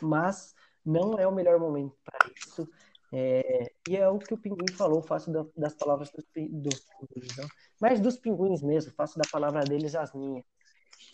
mas 0.00 0.54
não 0.84 1.18
é 1.18 1.26
o 1.26 1.34
melhor 1.34 1.58
momento 1.58 1.96
para 2.04 2.30
isso. 2.36 2.68
É, 3.12 3.72
e 3.88 3.96
é 3.96 4.08
o 4.08 4.18
que 4.18 4.34
o 4.34 4.38
Pinguim 4.38 4.72
falou, 4.72 5.02
faço 5.02 5.32
da, 5.32 5.44
das 5.56 5.74
palavras 5.74 6.10
dos 6.10 6.24
pinguins, 6.32 7.36
não? 7.36 7.48
Mas 7.80 8.00
dos 8.00 8.16
pinguins 8.16 8.62
mesmo, 8.62 8.92
faço 8.92 9.18
da 9.18 9.24
palavra 9.30 9.64
deles 9.64 9.94
as 9.94 10.12
minhas. 10.12 10.44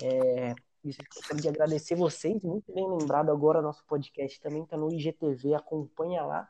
É, 0.03 0.55
gostaria 0.83 1.43
de 1.43 1.49
agradecer 1.49 1.95
vocês, 1.95 2.43
muito 2.43 2.73
bem 2.73 2.89
lembrado 2.89 3.31
agora, 3.31 3.61
nosso 3.61 3.85
podcast 3.87 4.41
também 4.41 4.63
está 4.63 4.77
no 4.77 4.93
IGTV, 4.93 5.55
acompanha 5.55 6.23
lá. 6.23 6.49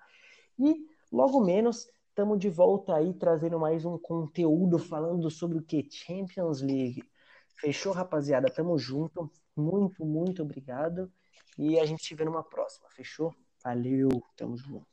E 0.59 0.91
Logo 1.13 1.41
menos, 1.41 1.91
estamos 2.09 2.39
de 2.39 2.49
volta 2.49 2.95
aí 2.95 3.13
trazendo 3.15 3.59
mais 3.59 3.85
um 3.85 3.99
conteúdo 3.99 4.79
falando 4.79 5.29
sobre 5.29 5.59
o 5.59 5.63
que? 5.63 5.89
Champions 5.91 6.61
League. 6.61 7.03
Fechou, 7.57 7.93
rapaziada? 7.93 8.49
Tamo 8.49 8.79
junto. 8.79 9.29
Muito, 9.57 10.05
muito 10.05 10.43
obrigado. 10.43 11.13
E 11.59 11.81
a 11.81 11.85
gente 11.85 12.05
se 12.07 12.15
vê 12.15 12.25
numa 12.25 12.45
próxima. 12.45 12.89
Fechou? 12.91 13.35
Valeu, 13.65 14.09
tamo 14.37 14.57
junto. 14.57 14.90